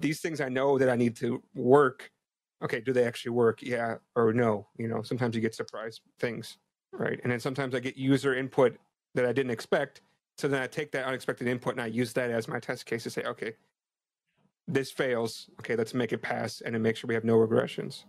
these 0.00 0.20
things 0.20 0.40
I 0.40 0.48
know 0.48 0.78
that 0.78 0.88
I 0.88 0.96
need 0.96 1.16
to 1.16 1.42
work. 1.54 2.10
Okay, 2.62 2.80
do 2.80 2.92
they 2.92 3.04
actually 3.04 3.32
work? 3.32 3.62
Yeah 3.62 3.96
or 4.16 4.32
no? 4.32 4.66
You 4.78 4.88
know, 4.88 5.02
sometimes 5.02 5.34
you 5.34 5.40
get 5.40 5.54
surprise 5.54 6.00
things, 6.18 6.58
right? 6.92 7.20
And 7.22 7.32
then 7.32 7.40
sometimes 7.40 7.74
I 7.74 7.80
get 7.80 7.96
user 7.96 8.34
input 8.34 8.76
that 9.14 9.26
I 9.26 9.32
didn't 9.32 9.50
expect. 9.50 10.00
So 10.36 10.48
then 10.48 10.62
I 10.62 10.66
take 10.66 10.90
that 10.92 11.04
unexpected 11.04 11.46
input 11.46 11.74
and 11.74 11.82
I 11.82 11.86
use 11.86 12.12
that 12.14 12.30
as 12.30 12.48
my 12.48 12.58
test 12.58 12.86
case 12.86 13.04
to 13.04 13.10
say, 13.10 13.22
okay, 13.22 13.54
this 14.66 14.90
fails. 14.90 15.50
Okay, 15.60 15.76
let's 15.76 15.94
make 15.94 16.12
it 16.12 16.22
pass 16.22 16.60
and 16.60 16.74
then 16.74 16.82
make 16.82 16.96
sure 16.96 17.08
we 17.08 17.14
have 17.14 17.24
no 17.24 17.36
regressions. 17.36 18.04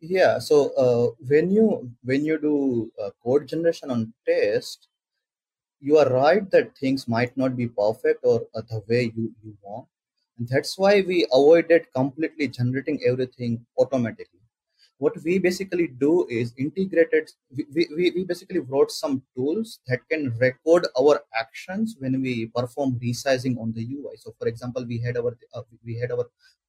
Yeah. 0.00 0.38
So 0.38 0.70
uh, 0.74 1.14
when 1.28 1.50
you 1.50 1.90
when 2.02 2.24
you 2.24 2.38
do 2.38 2.90
uh, 3.02 3.10
code 3.22 3.46
generation 3.46 3.90
on 3.90 4.12
test, 4.26 4.88
you 5.80 5.98
are 5.98 6.08
right 6.08 6.50
that 6.50 6.76
things 6.76 7.06
might 7.06 7.36
not 7.36 7.56
be 7.56 7.68
perfect 7.68 8.24
or 8.24 8.46
uh, 8.54 8.62
the 8.68 8.82
way 8.88 9.12
you, 9.14 9.32
you 9.44 9.56
want. 9.62 9.86
That's 10.48 10.78
why 10.78 11.02
we 11.06 11.26
avoided 11.32 11.86
completely 11.94 12.48
generating 12.48 12.98
everything 13.06 13.66
automatically. 13.78 14.40
What 14.96 15.14
we 15.22 15.38
basically 15.38 15.88
do 15.88 16.26
is 16.28 16.54
integrated 16.56 17.30
we, 17.54 17.66
we, 17.94 18.10
we 18.14 18.24
basically 18.24 18.60
wrote 18.60 18.90
some 18.90 19.22
tools 19.36 19.80
that 19.86 20.00
can 20.10 20.34
record 20.38 20.86
our 20.98 21.22
actions 21.38 21.96
when 21.98 22.20
we 22.22 22.46
perform 22.46 22.98
resizing 23.02 23.58
on 23.58 23.72
the 23.72 23.82
ui 23.82 24.14
so 24.16 24.34
for 24.38 24.46
example 24.46 24.84
we 24.84 24.98
had 24.98 25.16
our 25.16 25.34
uh, 25.54 25.62
we 25.86 25.98
had 25.98 26.12
our 26.12 26.26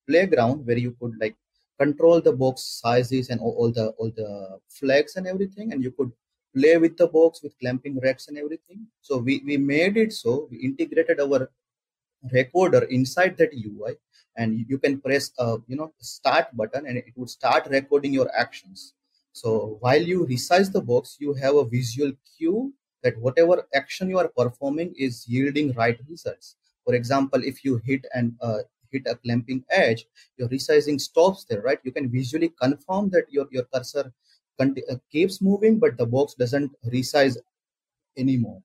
playground 0.07 0.65
where 0.65 0.77
you 0.77 0.95
could 1.01 1.13
like 1.19 1.35
control 1.77 2.21
the 2.21 2.31
box 2.31 2.63
sizes 2.81 3.29
and 3.29 3.41
all, 3.41 3.55
all 3.59 3.71
the 3.71 3.87
all 3.99 4.11
the 4.15 4.59
flags 4.69 5.17
and 5.17 5.27
everything 5.27 5.73
and 5.73 5.83
you 5.83 5.91
could 5.91 6.11
play 6.55 6.77
with 6.77 6.95
the 6.97 7.07
box 7.07 7.41
with 7.43 7.57
clamping 7.59 7.99
rects 7.99 8.27
and 8.27 8.37
everything. 8.37 8.85
So 9.01 9.17
we 9.17 9.41
we 9.45 9.57
made 9.57 9.97
it 9.97 10.13
so 10.13 10.47
we 10.49 10.57
integrated 10.57 11.19
our 11.19 11.49
recorder 12.31 12.83
inside 12.83 13.37
that 13.37 13.53
ui 13.53 13.95
and 14.37 14.65
you 14.69 14.77
can 14.77 14.99
press 14.99 15.31
a 15.39 15.57
you 15.67 15.75
know 15.75 15.91
start 15.99 16.55
button 16.55 16.85
and 16.87 16.97
it 16.97 17.13
would 17.15 17.29
start 17.29 17.67
recording 17.69 18.13
your 18.13 18.29
actions. 18.37 18.93
So 19.33 19.77
while 19.79 20.01
you 20.01 20.25
resize 20.25 20.71
the 20.71 20.81
box 20.81 21.17
you 21.19 21.33
have 21.33 21.55
a 21.55 21.65
visual 21.65 22.11
cue 22.37 22.73
that 23.03 23.17
whatever 23.17 23.67
action 23.73 24.09
you 24.09 24.19
are 24.19 24.27
performing 24.27 24.93
is 24.97 25.25
yielding 25.27 25.73
right 25.73 25.99
results. 26.09 26.55
For 26.85 26.95
example 26.95 27.41
if 27.43 27.63
you 27.65 27.81
hit 27.85 28.05
and 28.13 28.35
uh, 28.41 28.59
hit 28.91 29.03
a 29.07 29.15
clamping 29.15 29.63
edge 29.69 30.05
your 30.37 30.49
resizing 30.49 30.99
stops 30.99 31.45
there 31.49 31.61
right? 31.61 31.79
You 31.83 31.91
can 31.91 32.09
visually 32.09 32.53
confirm 32.61 33.09
that 33.09 33.25
your 33.29 33.47
your 33.51 33.63
cursor 33.73 34.13
uh, 34.59 34.95
keeps 35.11 35.41
moving 35.41 35.79
but 35.79 35.97
the 35.97 36.05
box 36.05 36.35
doesn't 36.35 36.71
resize 36.85 37.37
anymore. 38.17 38.61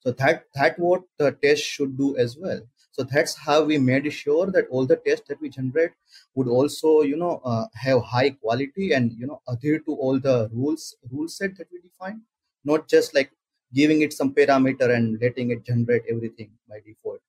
So 0.00 0.12
that 0.12 0.46
that 0.54 0.78
what 0.78 1.02
the 1.18 1.32
test 1.32 1.62
should 1.62 1.96
do 1.96 2.16
as 2.16 2.36
well 2.36 2.62
so 3.00 3.06
that's 3.10 3.34
how 3.34 3.62
we 3.64 3.78
made 3.78 4.12
sure 4.12 4.50
that 4.50 4.66
all 4.70 4.84
the 4.84 4.96
tests 4.96 5.26
that 5.26 5.40
we 5.40 5.48
generate 5.48 5.92
would 6.34 6.48
also 6.48 7.00
you 7.00 7.16
know 7.16 7.40
uh, 7.44 7.64
have 7.72 8.02
high 8.02 8.28
quality 8.28 8.92
and 8.92 9.12
you 9.12 9.26
know 9.26 9.40
adhere 9.48 9.78
to 9.78 9.94
all 9.94 10.20
the 10.20 10.50
rules 10.52 10.94
rule 11.10 11.28
set 11.28 11.56
that 11.56 11.66
we 11.72 11.80
define 11.80 12.20
not 12.62 12.86
just 12.88 13.14
like 13.14 13.30
giving 13.72 14.02
it 14.02 14.12
some 14.12 14.34
parameter 14.34 14.94
and 14.94 15.18
letting 15.22 15.50
it 15.50 15.64
generate 15.64 16.02
everything 16.10 16.50
by 16.68 16.78
default. 16.86 17.20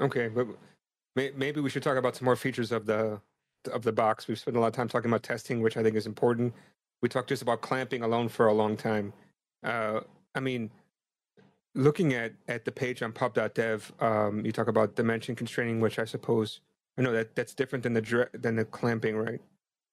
Okay 0.00 0.26
but 0.26 0.48
maybe 1.14 1.60
we 1.60 1.70
should 1.70 1.84
talk 1.84 1.96
about 1.96 2.16
some 2.16 2.24
more 2.24 2.34
features 2.34 2.72
of 2.72 2.86
the 2.86 3.20
of 3.72 3.84
the 3.84 3.92
box. 3.92 4.26
We've 4.26 4.38
spent 4.38 4.56
a 4.56 4.60
lot 4.60 4.66
of 4.66 4.72
time 4.72 4.88
talking 4.88 5.12
about 5.12 5.22
testing 5.22 5.62
which 5.62 5.76
i 5.76 5.82
think 5.84 5.94
is 5.94 6.08
important. 6.08 6.52
We 7.02 7.08
talked 7.08 7.28
just 7.28 7.42
about 7.42 7.60
clamping 7.60 8.02
alone 8.02 8.28
for 8.28 8.48
a 8.48 8.52
long 8.52 8.76
time. 8.76 9.12
Uh, 9.62 10.00
i 10.34 10.40
mean 10.40 10.72
looking 11.74 12.14
at 12.14 12.32
at 12.48 12.64
the 12.64 12.72
page 12.72 13.02
on 13.02 13.12
pub.dev, 13.12 13.92
um, 14.00 14.44
you 14.44 14.52
talk 14.52 14.68
about 14.68 14.94
dimension 14.94 15.34
constraining, 15.34 15.80
which 15.80 15.98
I 15.98 16.04
suppose 16.04 16.60
I 16.96 17.02
know 17.02 17.12
that 17.12 17.34
that's 17.34 17.54
different 17.54 17.82
than 17.82 17.92
the 17.92 18.28
than 18.34 18.56
the 18.56 18.64
clamping, 18.64 19.16
right? 19.16 19.40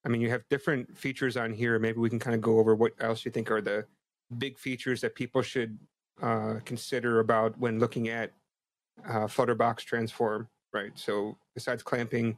I 0.06 0.10
mean, 0.10 0.22
you 0.22 0.30
have 0.30 0.44
different 0.50 0.98
features 0.98 1.38
on 1.38 1.54
here. 1.54 1.78
Maybe 1.80 2.00
we 2.00 2.10
can 2.10 2.20
kind 2.20 2.36
of 2.36 2.42
go 2.42 2.60
over 2.60 2.76
what 2.76 2.94
else 3.00 3.24
you 3.26 3.32
think 3.32 3.52
are 3.52 3.62
the 3.62 3.86
big 4.38 4.58
features 4.58 5.02
that 5.02 5.14
people 5.16 5.42
should 5.42 5.78
uh, 6.22 6.56
consider 6.66 7.20
about 7.20 7.58
when 7.60 7.80
looking 7.80 8.10
at 8.10 8.32
uh, 9.08 9.28
Flutterbox 9.28 9.80
transform, 9.80 10.48
right? 10.74 10.92
So 10.96 11.38
besides 11.54 11.84
clamping 11.84 12.38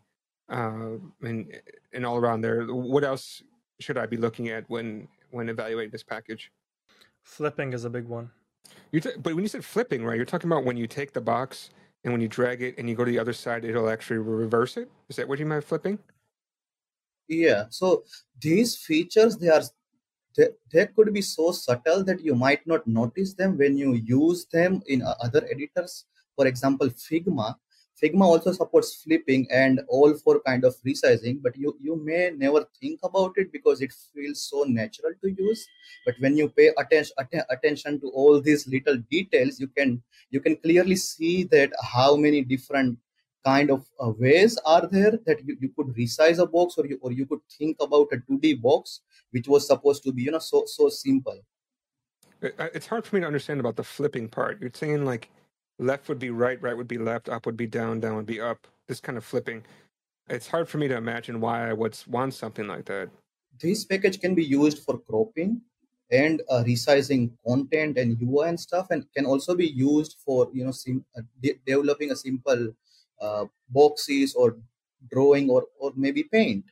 uh, 0.49 0.97
and 1.21 1.59
and 1.93 2.05
all 2.05 2.17
around 2.17 2.41
there, 2.41 2.65
what 2.65 3.03
else 3.03 3.43
should 3.79 3.97
I 3.97 4.05
be 4.05 4.17
looking 4.17 4.49
at 4.49 4.69
when 4.69 5.07
when 5.31 5.49
evaluating 5.49 5.91
this 5.91 6.03
package? 6.03 6.51
Flipping 7.23 7.73
is 7.73 7.85
a 7.85 7.89
big 7.89 8.05
one. 8.05 8.29
You 8.91 8.99
t- 8.99 9.11
but 9.17 9.33
when 9.33 9.43
you 9.43 9.47
said 9.47 9.65
flipping, 9.65 10.05
right? 10.05 10.15
You're 10.15 10.25
talking 10.25 10.49
about 10.49 10.65
when 10.65 10.77
you 10.77 10.87
take 10.87 11.13
the 11.13 11.21
box 11.21 11.69
and 12.03 12.13
when 12.13 12.21
you 12.21 12.27
drag 12.27 12.61
it 12.61 12.77
and 12.77 12.89
you 12.89 12.95
go 12.95 13.05
to 13.05 13.11
the 13.11 13.19
other 13.19 13.33
side, 13.33 13.65
it'll 13.65 13.89
actually 13.89 14.19
reverse 14.19 14.77
it. 14.77 14.89
Is 15.09 15.15
that 15.15 15.27
what 15.27 15.39
you 15.39 15.45
meant 15.45 15.63
flipping? 15.63 15.99
Yeah. 17.27 17.65
So 17.69 18.03
these 18.39 18.75
features, 18.77 19.37
they 19.37 19.49
are 19.49 19.63
they, 20.35 20.49
they 20.71 20.87
could 20.87 21.13
be 21.13 21.21
so 21.21 21.51
subtle 21.51 22.03
that 22.05 22.21
you 22.21 22.35
might 22.35 22.65
not 22.65 22.85
notice 22.87 23.33
them 23.33 23.57
when 23.57 23.77
you 23.77 23.93
use 23.93 24.45
them 24.51 24.81
in 24.87 25.01
uh, 25.01 25.13
other 25.21 25.47
editors. 25.49 26.05
For 26.35 26.47
example, 26.47 26.89
Figma 26.89 27.55
Figma 28.03 28.25
also 28.25 28.51
supports 28.51 28.95
flipping 28.95 29.47
and 29.49 29.79
all 29.87 30.13
for 30.13 30.41
kind 30.41 30.65
of 30.65 30.75
resizing, 30.85 31.41
but 31.41 31.55
you, 31.55 31.77
you 31.79 31.95
may 31.95 32.31
never 32.35 32.67
think 32.79 32.99
about 33.01 33.31
it 33.37 33.49
because 33.53 33.81
it 33.81 33.93
feels 34.13 34.41
so 34.49 34.63
natural 34.63 35.13
to 35.21 35.31
use. 35.31 35.65
But 36.05 36.15
when 36.19 36.35
you 36.35 36.49
pay 36.49 36.71
attention 36.77 37.13
att- 37.17 37.45
attention 37.49 38.01
to 38.01 38.09
all 38.09 38.41
these 38.41 38.67
little 38.67 38.97
details, 39.09 39.57
you 39.59 39.67
can 39.67 40.03
you 40.31 40.41
can 40.41 40.57
clearly 40.57 40.97
see 40.97 41.43
that 41.45 41.71
how 41.81 42.17
many 42.17 42.41
different 42.41 42.97
kind 43.45 43.71
of 43.71 43.85
uh, 44.03 44.11
ways 44.19 44.57
are 44.65 44.85
there 44.87 45.17
that 45.25 45.45
you, 45.45 45.55
you 45.61 45.69
could 45.69 45.87
resize 45.95 46.39
a 46.39 46.45
box 46.45 46.75
or 46.77 46.85
you 46.85 46.99
or 47.01 47.13
you 47.13 47.25
could 47.25 47.41
think 47.57 47.77
about 47.79 48.07
a 48.11 48.17
2D 48.17 48.61
box 48.61 49.01
which 49.31 49.47
was 49.47 49.65
supposed 49.65 50.03
to 50.03 50.11
be 50.11 50.23
you 50.23 50.31
know 50.31 50.39
so 50.39 50.63
so 50.65 50.89
simple. 50.89 51.39
It's 52.41 52.87
hard 52.87 53.05
for 53.05 53.15
me 53.15 53.21
to 53.21 53.27
understand 53.27 53.61
about 53.61 53.77
the 53.77 53.83
flipping 53.85 54.27
part. 54.27 54.59
You're 54.59 54.71
saying 54.73 55.05
like 55.05 55.29
left 55.79 56.09
would 56.09 56.19
be 56.19 56.29
right, 56.29 56.61
right 56.61 56.75
would 56.75 56.87
be 56.87 56.97
left, 56.97 57.29
up 57.29 57.45
would 57.45 57.57
be 57.57 57.67
down, 57.67 57.99
down 57.99 58.15
would 58.15 58.25
be 58.25 58.41
up. 58.41 58.67
This 58.87 58.99
kind 58.99 59.17
of 59.17 59.23
flipping. 59.23 59.63
It's 60.29 60.47
hard 60.47 60.69
for 60.69 60.77
me 60.77 60.87
to 60.87 60.95
imagine 60.95 61.41
why 61.41 61.69
I 61.69 61.73
would 61.73 61.97
want 62.07 62.33
something 62.33 62.67
like 62.67 62.85
that. 62.85 63.09
This 63.59 63.85
package 63.85 64.19
can 64.19 64.35
be 64.35 64.43
used 64.43 64.79
for 64.83 64.99
cropping 64.99 65.61
and 66.11 66.41
uh, 66.49 66.63
resizing 66.65 67.31
content 67.45 67.97
and 67.97 68.17
UI 68.21 68.49
and 68.49 68.59
stuff, 68.59 68.87
and 68.91 69.05
can 69.15 69.25
also 69.25 69.55
be 69.55 69.67
used 69.67 70.17
for 70.25 70.49
you 70.53 70.65
know 70.65 70.71
sim- 70.71 71.05
uh, 71.17 71.21
de- 71.41 71.59
developing 71.65 72.11
a 72.11 72.15
simple 72.15 72.73
uh, 73.21 73.45
boxes 73.69 74.33
or 74.35 74.57
drawing 75.11 75.49
or 75.49 75.65
or 75.79 75.91
maybe 75.95 76.23
paint. 76.23 76.65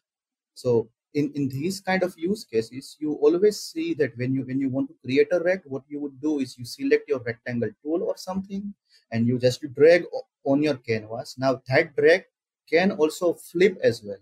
So 0.54 0.90
in 1.14 1.32
in 1.36 1.48
these 1.50 1.80
kind 1.82 2.04
of 2.04 2.14
use 2.18 2.44
cases 2.46 2.96
you 3.00 3.14
always 3.28 3.60
see 3.60 3.94
that 3.94 4.16
when 4.18 4.34
you 4.34 4.44
when 4.46 4.60
you 4.60 4.70
want 4.70 4.88
to 4.90 4.96
create 5.06 5.28
a 5.32 5.40
rect 5.40 5.66
what 5.68 5.84
you 5.90 6.00
would 6.00 6.20
do 6.22 6.40
is 6.40 6.58
you 6.58 6.66
select 6.66 7.08
your 7.10 7.20
rectangle 7.20 7.70
tool 7.84 8.04
or 8.04 8.16
something 8.18 8.74
and 9.12 9.28
you 9.28 9.38
just 9.40 9.62
drag 9.76 10.06
on 10.46 10.64
your 10.64 10.78
canvas. 10.78 11.36
Now 11.38 11.62
that 11.68 11.96
drag 11.96 12.26
can 12.70 12.92
also 12.94 13.34
flip 13.34 13.78
as 13.84 14.02
well. 14.04 14.18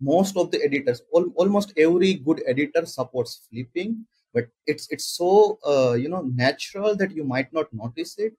Most 0.00 0.36
of 0.36 0.50
the 0.50 0.62
editors 0.64 1.02
al- 1.14 1.32
almost 1.36 1.72
every 1.76 2.14
good 2.14 2.42
editor 2.46 2.84
supports 2.86 3.46
flipping 3.48 4.06
but 4.34 4.46
it's 4.66 4.88
it's 4.90 5.06
so 5.18 5.58
uh, 5.64 5.94
you 5.94 6.08
know 6.08 6.22
natural 6.22 6.96
that 6.96 7.12
you 7.12 7.24
might 7.24 7.52
not 7.52 7.72
notice 7.72 8.18
it. 8.18 8.34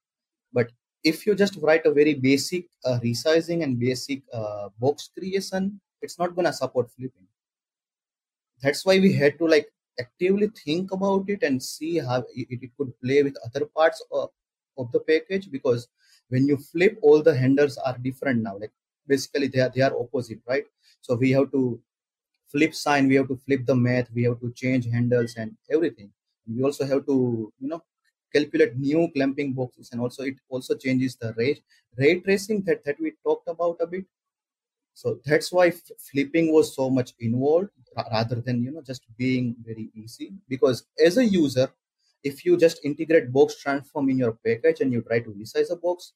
But 0.54 0.72
if 1.04 1.26
you 1.28 1.36
just 1.36 1.58
write 1.58 1.86
a 1.86 1.94
very 1.94 2.16
basic 2.16 2.66
uh, 2.86 3.00
resizing 3.04 3.64
and 3.64 3.80
basic 3.80 4.24
uh, 4.34 4.70
box 4.80 5.10
creation 5.18 5.80
it's 6.02 6.20
not 6.20 6.36
going 6.36 6.46
to 6.46 6.54
support 6.54 6.92
flipping 6.92 7.28
that's 8.66 8.86
why 8.86 9.00
we 9.00 9.14
had 9.14 9.38
to 9.40 9.48
like 9.48 9.68
actively 10.00 10.48
think 10.66 10.92
about 10.92 11.30
it 11.30 11.44
and 11.44 11.62
see 11.62 11.98
how 12.00 12.20
it, 12.36 12.48
it 12.50 12.72
could 12.78 12.92
play 13.02 13.24
with 13.24 13.38
other 13.46 13.66
parts 13.66 14.04
of, 14.12 14.30
of 14.78 14.92
the 14.92 15.00
package 15.00 15.52
because 15.52 15.88
when 16.30 16.48
you 16.48 16.58
flip 16.58 16.98
all 17.02 17.22
the 17.22 17.36
handles 17.36 17.78
are 17.78 17.98
different 18.00 18.42
now. 18.42 18.58
Like 18.58 18.72
basically 19.08 19.48
they 19.48 19.60
are 19.60 19.72
they 19.74 19.82
are 19.82 19.98
opposite 20.00 20.40
right? 20.48 20.66
So 21.02 21.16
we 21.16 21.32
have 21.32 21.52
to 21.52 21.80
flip 22.52 22.74
sign 22.74 23.08
we 23.08 23.16
have 23.16 23.28
to 23.28 23.38
flip 23.46 23.66
the 23.66 23.76
math 23.76 24.10
we 24.14 24.24
have 24.24 24.40
to 24.40 24.52
change 24.54 24.88
handles 24.92 25.36
and 25.38 25.56
everything. 25.72 26.12
We 26.48 26.64
also 26.64 26.86
have 26.86 27.06
to 27.06 27.54
you 27.60 27.70
know 27.70 27.84
calculate 28.34 28.78
new 28.78 29.10
clamping 29.16 29.54
boxes 29.54 29.90
and 29.92 30.02
also 30.02 30.24
it 30.24 30.36
also 30.50 30.76
changes 30.76 31.16
the 31.16 31.34
ray 31.38 31.58
ray 31.98 32.20
tracing 32.20 32.64
that, 32.64 32.84
that 32.86 33.00
we 33.00 33.14
talked 33.24 33.48
about 33.48 33.78
a 33.80 33.88
bit 33.88 34.06
so 34.96 35.20
that's 35.26 35.52
why 35.54 35.72
flipping 36.12 36.54
was 36.54 36.76
so 36.76 36.90
much 36.90 37.14
involved 37.20 37.70
rather 38.12 38.42
than 38.42 38.64
you 38.64 38.72
know 38.72 38.82
just 38.82 39.04
being 39.18 39.56
very 39.66 39.92
easy. 39.96 40.34
Because 40.50 40.86
as 41.06 41.18
a 41.18 41.26
user 41.26 41.70
if 42.24 42.46
you 42.46 42.58
just 42.58 42.80
integrate 42.84 43.32
box 43.32 43.62
transform 43.62 44.10
in 44.10 44.18
your 44.18 44.34
package 44.46 44.82
and 44.82 44.92
you 44.94 45.02
try 45.04 45.20
to 45.20 45.32
resize 45.32 45.72
a 45.72 45.76
box 45.76 46.14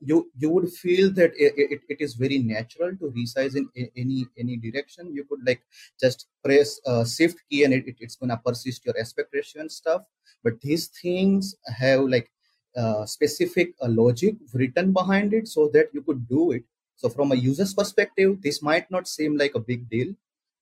you 0.00 0.30
you 0.38 0.50
would 0.50 0.70
feel 0.70 1.10
that 1.12 1.32
it, 1.36 1.54
it, 1.56 1.80
it 1.88 2.00
is 2.00 2.14
very 2.14 2.38
natural 2.38 2.90
to 2.96 3.12
resize 3.18 3.56
in 3.56 3.68
any 3.96 4.26
any 4.38 4.56
direction. 4.56 5.14
You 5.14 5.24
could 5.24 5.40
like 5.46 5.62
just 6.00 6.26
press 6.44 6.80
a 6.86 7.06
shift 7.06 7.38
key 7.50 7.64
and 7.64 7.72
it, 7.72 7.86
it 7.86 7.96
it's 8.00 8.16
gonna 8.16 8.40
persist 8.44 8.84
your 8.84 8.98
aspect 9.00 9.30
ratio 9.32 9.62
and 9.62 9.72
stuff. 9.72 10.02
But 10.42 10.60
these 10.60 10.88
things 10.88 11.56
have 11.78 12.00
like 12.02 12.30
uh, 12.76 13.06
specific 13.06 13.74
uh, 13.82 13.88
logic 13.88 14.36
written 14.52 14.92
behind 14.92 15.32
it 15.32 15.48
so 15.48 15.70
that 15.72 15.88
you 15.94 16.02
could 16.02 16.28
do 16.28 16.52
it 16.52 16.64
so 16.96 17.08
from 17.08 17.32
a 17.32 17.36
user's 17.36 17.74
perspective 17.74 18.40
this 18.42 18.62
might 18.62 18.90
not 18.90 19.08
seem 19.08 19.36
like 19.36 19.54
a 19.54 19.60
big 19.60 19.88
deal 19.88 20.14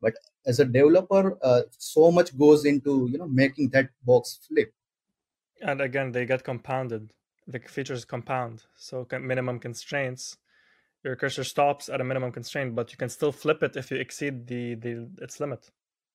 but 0.02 0.14
as 0.44 0.58
a 0.58 0.64
developer 0.64 1.38
uh, 1.42 1.62
so 1.78 2.10
much 2.10 2.36
goes 2.36 2.64
into 2.64 3.08
you 3.10 3.18
know 3.18 3.28
making 3.28 3.70
that 3.70 3.88
box 4.04 4.40
flip. 4.46 4.74
And 5.62 5.80
again 5.80 6.12
they 6.12 6.26
get 6.26 6.44
compounded. 6.44 7.12
The 7.46 7.60
features 7.60 8.04
compound. 8.04 8.64
So 8.76 9.06
minimum 9.10 9.58
constraints. 9.60 10.36
Your 11.04 11.16
cursor 11.16 11.44
stops 11.44 11.88
at 11.88 12.00
a 12.00 12.04
minimum 12.04 12.32
constraint 12.32 12.74
but 12.74 12.90
you 12.90 12.98
can 12.98 13.08
still 13.08 13.32
flip 13.32 13.62
it 13.62 13.76
if 13.76 13.90
you 13.90 13.96
exceed 13.96 14.46
the, 14.48 14.74
the 14.74 15.08
its 15.20 15.40
limit 15.40 15.70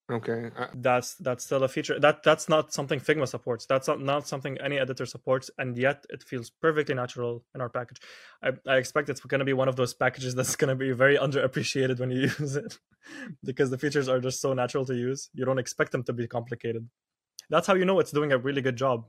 okay 0.09 0.51
uh, 0.57 0.67
that's 0.75 1.15
that's 1.15 1.43
still 1.43 1.63
a 1.63 1.67
feature. 1.67 1.99
That 1.99 2.23
that's 2.23 2.47
not 2.47 2.73
something 2.73 2.99
figma 2.99 3.27
supports. 3.27 3.65
That's 3.65 3.87
not, 3.87 4.01
not 4.01 4.27
something 4.27 4.57
any 4.63 4.77
editor 4.77 5.05
supports 5.05 5.49
and 5.57 5.77
yet 5.77 6.05
it 6.09 6.23
feels 6.23 6.49
perfectly 6.49 6.95
natural 6.95 7.43
in 7.53 7.61
our 7.61 7.69
package. 7.69 7.99
I, 8.41 8.51
I 8.67 8.77
expect 8.77 9.09
it's 9.09 9.21
going 9.21 9.39
to 9.39 9.45
be 9.45 9.53
one 9.53 9.67
of 9.67 9.75
those 9.75 9.93
packages 9.93 10.35
that's 10.39 10.55
going 10.55 10.69
to 10.69 10.75
be 10.75 10.91
very 10.91 11.17
underappreciated 11.17 11.99
when 11.99 12.11
you 12.11 12.21
use 12.39 12.55
it 12.55 12.77
because 13.43 13.69
the 13.69 13.77
features 13.77 14.07
are 14.07 14.19
just 14.19 14.41
so 14.41 14.53
natural 14.53 14.85
to 14.85 14.95
use. 14.95 15.29
You 15.33 15.45
don't 15.45 15.59
expect 15.59 15.91
them 15.91 16.03
to 16.03 16.13
be 16.13 16.27
complicated. 16.27 16.87
That's 17.49 17.67
how 17.67 17.75
you 17.75 17.85
know 17.85 17.99
it's 17.99 18.11
doing 18.11 18.31
a 18.31 18.37
really 18.37 18.61
good 18.61 18.75
job. 18.75 19.05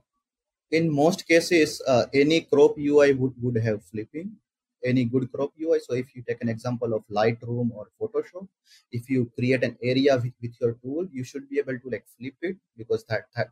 In 0.71 0.93
most 0.93 1.27
cases, 1.27 1.81
uh, 1.87 2.05
any 2.13 2.41
crop 2.41 2.77
UI 2.77 3.13
would, 3.13 3.33
would 3.41 3.57
have 3.57 3.83
flipping, 3.83 4.37
any 4.83 5.05
good 5.05 5.31
crop 5.31 5.51
UI. 5.61 5.79
So 5.79 5.93
if 5.95 6.15
you 6.15 6.23
take 6.27 6.41
an 6.41 6.49
example 6.49 6.93
of 6.93 7.03
Lightroom 7.07 7.71
or 7.71 7.87
Photoshop, 7.99 8.47
if 8.91 9.09
you 9.09 9.31
create 9.37 9.63
an 9.63 9.77
area 9.83 10.15
with, 10.15 10.33
with 10.41 10.55
your 10.61 10.73
tool, 10.73 11.07
you 11.11 11.23
should 11.23 11.49
be 11.49 11.59
able 11.59 11.79
to 11.79 11.89
like 11.89 12.05
flip 12.17 12.35
it 12.41 12.57
because 12.77 13.03
that 13.05 13.23
that 13.35 13.49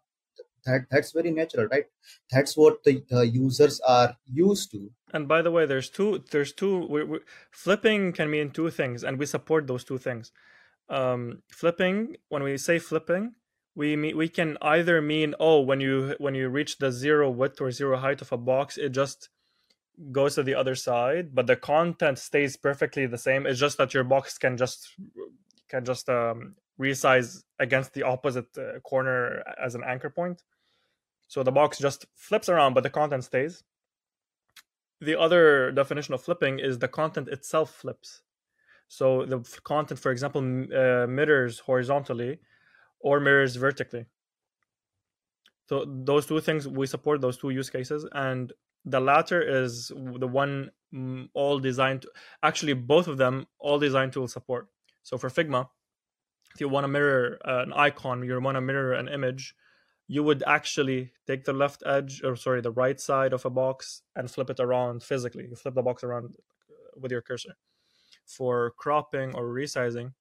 that 0.66 0.82
that's 0.92 1.12
very 1.12 1.32
natural, 1.32 1.68
right? 1.68 1.86
That's 2.32 2.58
what 2.58 2.84
the, 2.84 3.04
the 3.10 3.28
users 3.28 3.80
are 3.82 4.16
used 4.26 4.72
to. 4.72 4.92
And 5.14 5.28
by 5.28 5.42
the 5.42 5.52
way, 5.52 5.66
there's 5.66 5.90
two. 5.90 6.24
There's 6.32 6.54
two. 6.54 6.86
We, 6.88 7.04
we, 7.04 7.20
flipping 7.52 8.14
can 8.14 8.30
mean 8.30 8.52
two 8.52 8.70
things, 8.70 9.04
and 9.04 9.18
we 9.18 9.26
support 9.26 9.68
those 9.68 9.84
two 9.84 9.98
things. 9.98 10.32
Um, 10.90 11.44
flipping, 11.50 12.18
when 12.30 12.44
we 12.44 12.58
say 12.58 12.80
flipping, 12.80 13.34
we 13.78 13.96
mean, 13.96 14.18
we 14.18 14.28
can 14.28 14.58
either 14.62 15.02
mean 15.02 15.36
oh 15.40 15.62
when 15.62 15.80
you 15.80 16.16
when 16.18 16.34
you 16.34 16.50
reach 16.50 16.80
the 16.80 16.92
zero 16.92 17.30
width 17.30 17.62
or 17.62 17.72
zero 17.72 17.98
height 17.98 18.22
of 18.22 18.32
a 18.32 18.38
box 18.38 18.76
it 18.78 18.90
just 18.90 19.30
goes 20.12 20.36
to 20.36 20.44
the 20.44 20.56
other 20.56 20.76
side 20.76 21.34
but 21.34 21.48
the 21.48 21.56
content 21.56 22.20
stays 22.20 22.56
perfectly 22.56 23.06
the 23.06 23.18
same. 23.18 23.46
It's 23.46 23.60
just 23.60 23.78
that 23.78 23.94
your 23.94 24.04
box 24.04 24.38
can 24.38 24.58
just 24.58 24.94
can 25.70 25.84
just 25.86 26.10
um, 26.10 26.56
resize 26.80 27.44
against 27.60 27.94
the 27.94 28.04
opposite 28.04 28.58
uh, 28.58 28.80
corner 28.82 29.44
as 29.62 29.76
an 29.76 29.84
anchor 29.86 30.10
point. 30.10 30.44
So 31.28 31.44
the 31.44 31.52
box 31.52 31.78
just 31.78 32.06
flips 32.16 32.50
around 32.50 32.74
but 32.74 32.84
the 32.84 32.90
content 32.90 33.24
stays. 33.24 33.64
The 35.02 35.20
other 35.20 35.72
definition 35.72 36.14
of 36.14 36.24
flipping 36.24 36.60
is 36.60 36.80
the 36.80 36.88
content 36.88 37.28
itself 37.28 37.72
flips. 37.72 38.22
So 38.88 39.26
the 39.26 39.40
content 39.64 40.00
for 40.00 40.12
example 40.12 40.42
uh, 40.42 41.08
mirrors 41.08 41.60
horizontally 41.60 42.40
or 43.00 43.20
mirrors 43.20 43.56
vertically. 43.56 44.06
So 45.68 45.86
those 45.86 46.26
two 46.26 46.40
things 46.40 46.68
we 46.68 46.88
support 46.88 47.22
those 47.22 47.38
two 47.38 47.50
use 47.50 47.70
cases, 47.70 48.06
and 48.14 48.54
the 48.88 49.00
latter 49.00 49.42
is 49.42 49.90
the 49.90 50.28
one 50.28 50.72
mm, 50.94 51.28
all 51.34 51.60
designed. 51.60 52.04
To, 52.04 52.12
actually, 52.42 52.74
both 52.74 53.08
of 53.08 53.18
them 53.18 53.46
all 53.60 53.80
design 53.80 54.12
tools 54.12 54.34
support. 54.34 54.68
So 55.04 55.18
for 55.18 55.30
Figma, 55.30 55.68
if 56.54 56.62
you 56.62 56.70
want 56.70 56.86
to 56.86 56.88
mirror 56.88 57.38
an 57.44 57.74
icon, 57.74 58.24
you 58.24 58.40
want 58.42 58.56
to 58.56 58.62
mirror 58.62 58.94
an 58.94 59.08
image, 59.08 59.54
you 60.08 60.24
would 60.24 60.42
actually 60.48 61.12
take 61.28 61.44
the 61.44 61.54
left 61.54 61.84
edge, 61.86 62.22
or 62.24 62.36
sorry, 62.36 62.62
the 62.62 62.72
right 62.72 63.00
side 63.00 63.34
of 63.34 63.46
a 63.46 63.50
box 63.50 64.02
and 64.16 64.32
flip 64.32 64.50
it 64.50 64.60
around 64.60 65.04
physically. 65.04 65.48
You 65.50 65.56
flip 65.56 65.76
the 65.76 65.82
box 65.82 66.04
around 66.04 66.36
uh, 66.36 67.00
with 67.00 67.12
your 67.12 67.22
cursor. 67.22 67.56
For 68.26 68.72
cropping 68.78 69.36
or 69.36 69.44
resizing, 69.44 70.14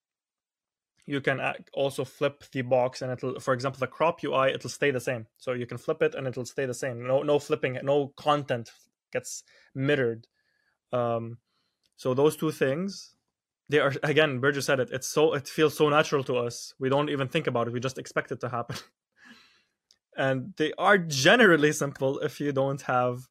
you 1.06 1.20
can 1.20 1.40
also 1.72 2.04
flip 2.04 2.44
the 2.52 2.62
box 2.62 3.00
and 3.00 3.12
it'll 3.12 3.38
for 3.38 3.54
example 3.54 3.78
the 3.78 3.86
crop 3.86 4.22
ui 4.24 4.52
it'll 4.52 4.70
stay 4.70 4.90
the 4.90 5.00
same. 5.00 5.26
So 5.38 5.52
you 5.52 5.66
can 5.66 5.78
flip 5.78 6.02
it 6.02 6.14
and 6.14 6.26
it'll 6.26 6.44
stay 6.44 6.66
the 6.66 6.74
same. 6.74 7.06
No 7.06 7.22
no 7.22 7.38
flipping 7.38 7.78
no 7.82 8.08
content 8.16 8.70
gets 9.12 9.44
mirrored. 9.74 10.26
Um, 10.92 11.38
so 11.96 12.12
those 12.12 12.36
two 12.36 12.50
things 12.50 13.14
they 13.68 13.78
are 13.78 13.94
again 14.02 14.40
Birju 14.40 14.62
said 14.62 14.80
it 14.80 14.90
it's 14.92 15.08
so 15.08 15.34
it 15.34 15.48
feels 15.48 15.76
so 15.76 15.88
natural 15.88 16.24
to 16.24 16.36
us. 16.36 16.74
We 16.78 16.88
don't 16.88 17.10
even 17.10 17.28
think 17.28 17.46
about 17.46 17.68
it. 17.68 17.72
We 17.72 17.80
just 17.80 17.98
expect 17.98 18.32
it 18.32 18.40
to 18.40 18.48
happen. 18.48 18.76
And 20.18 20.54
they 20.56 20.72
are 20.78 20.96
generally 20.96 21.72
simple 21.72 22.20
if 22.20 22.40
you 22.40 22.50
don't 22.50 22.80
have 22.80 23.28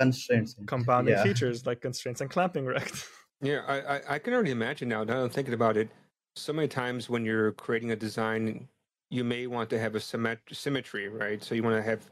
constraints 0.00 0.56
compounding 0.66 1.14
yeah. 1.14 1.22
features 1.22 1.66
like 1.66 1.82
constraints 1.82 2.22
and 2.22 2.30
clamping 2.30 2.64
rect 2.64 3.04
yeah 3.42 3.60
I, 3.68 3.96
I 3.96 4.00
i 4.14 4.18
can 4.18 4.32
already 4.32 4.50
imagine 4.50 4.88
now 4.88 5.04
now 5.04 5.24
i'm 5.24 5.28
thinking 5.28 5.52
about 5.52 5.76
it 5.76 5.90
so 6.36 6.52
many 6.52 6.68
times 6.68 7.08
when 7.08 7.24
you're 7.24 7.52
creating 7.52 7.90
a 7.90 7.96
design, 7.96 8.68
you 9.10 9.24
may 9.24 9.46
want 9.46 9.70
to 9.70 9.78
have 9.78 9.94
a 9.94 9.98
symmet- 9.98 10.38
symmetry, 10.52 11.08
right? 11.08 11.42
So 11.42 11.54
you 11.54 11.62
want 11.62 11.76
to 11.76 11.82
have 11.82 12.08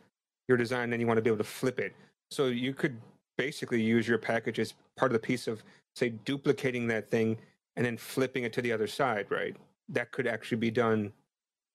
your 0.49 0.57
design, 0.57 0.93
and 0.93 1.01
you 1.01 1.07
want 1.07 1.19
to 1.19 1.23
be 1.23 1.31
able 1.31 1.39
to 1.39 1.45
flip 1.45 1.79
it. 1.79 1.95
So 2.31 2.47
you 2.47 2.75
could 2.75 2.99
basically 3.37 3.81
use 3.81 4.09
your 4.09 4.19
package 4.19 4.59
as 4.59 4.75
part 4.97 5.13
of 5.13 5.15
the 5.15 5.27
piece 5.27 5.47
of, 5.47 5.63
say, 5.95 6.11
duplicating 6.11 6.87
that 6.89 7.09
thing 7.09 7.37
and 7.77 7.87
then 7.87 7.97
flipping 7.97 8.45
it 8.45 8.53
to 8.55 8.63
the 8.63 8.73
other 8.73 8.87
side, 8.87 9.27
right? 9.31 9.57
That 9.89 10.11
could 10.11 10.27
actually 10.27 10.59
be 10.59 10.71
done 10.71 11.13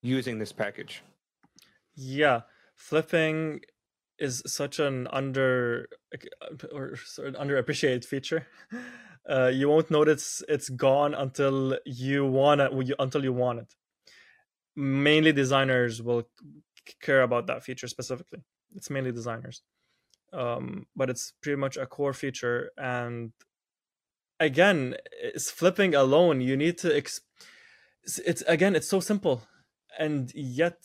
using 0.02 0.38
this 0.38 0.52
package. 0.52 1.04
Yeah, 1.96 2.41
flipping 2.76 3.62
is 4.20 4.44
such 4.46 4.80
an 4.80 5.08
under 5.12 5.88
uh, 6.14 6.68
or 6.72 6.96
sort 6.98 7.30
of 7.30 7.36
underappreciated 7.36 8.06
feature. 8.06 8.48
uh, 9.30 9.47
you 9.53 9.69
won't 9.69 9.89
notice 9.89 10.43
it's 10.49 10.69
gone 10.69 11.13
until 11.13 11.78
you 11.86 12.26
want 12.26 12.61
it 12.61 12.71
until 12.99 13.24
you 13.24 13.34
want 13.34 13.59
it. 13.59 13.74
Mainly 14.76 15.32
designers 15.32 16.01
will 16.01 16.28
care 17.01 17.21
about 17.21 17.47
that 17.47 17.63
feature 17.63 17.88
specifically. 17.88 18.43
It's 18.76 18.89
mainly 18.89 19.11
designers. 19.11 19.61
Um, 20.34 20.88
but 20.95 21.09
it's 21.09 21.34
pretty 21.41 21.57
much 21.57 21.78
a 21.78 21.86
core 21.86 22.13
feature 22.13 22.71
and 22.76 23.34
again 24.39 24.95
it's 25.21 25.51
flipping 25.51 25.93
alone. 25.93 26.41
You 26.41 26.57
need 26.57 26.78
to 26.80 26.89
exp- 26.89 27.21
it's 28.03 28.41
again 28.41 28.76
it's 28.76 28.89
so 28.89 28.99
simple 28.99 29.43
and 29.97 30.32
yet 30.34 30.78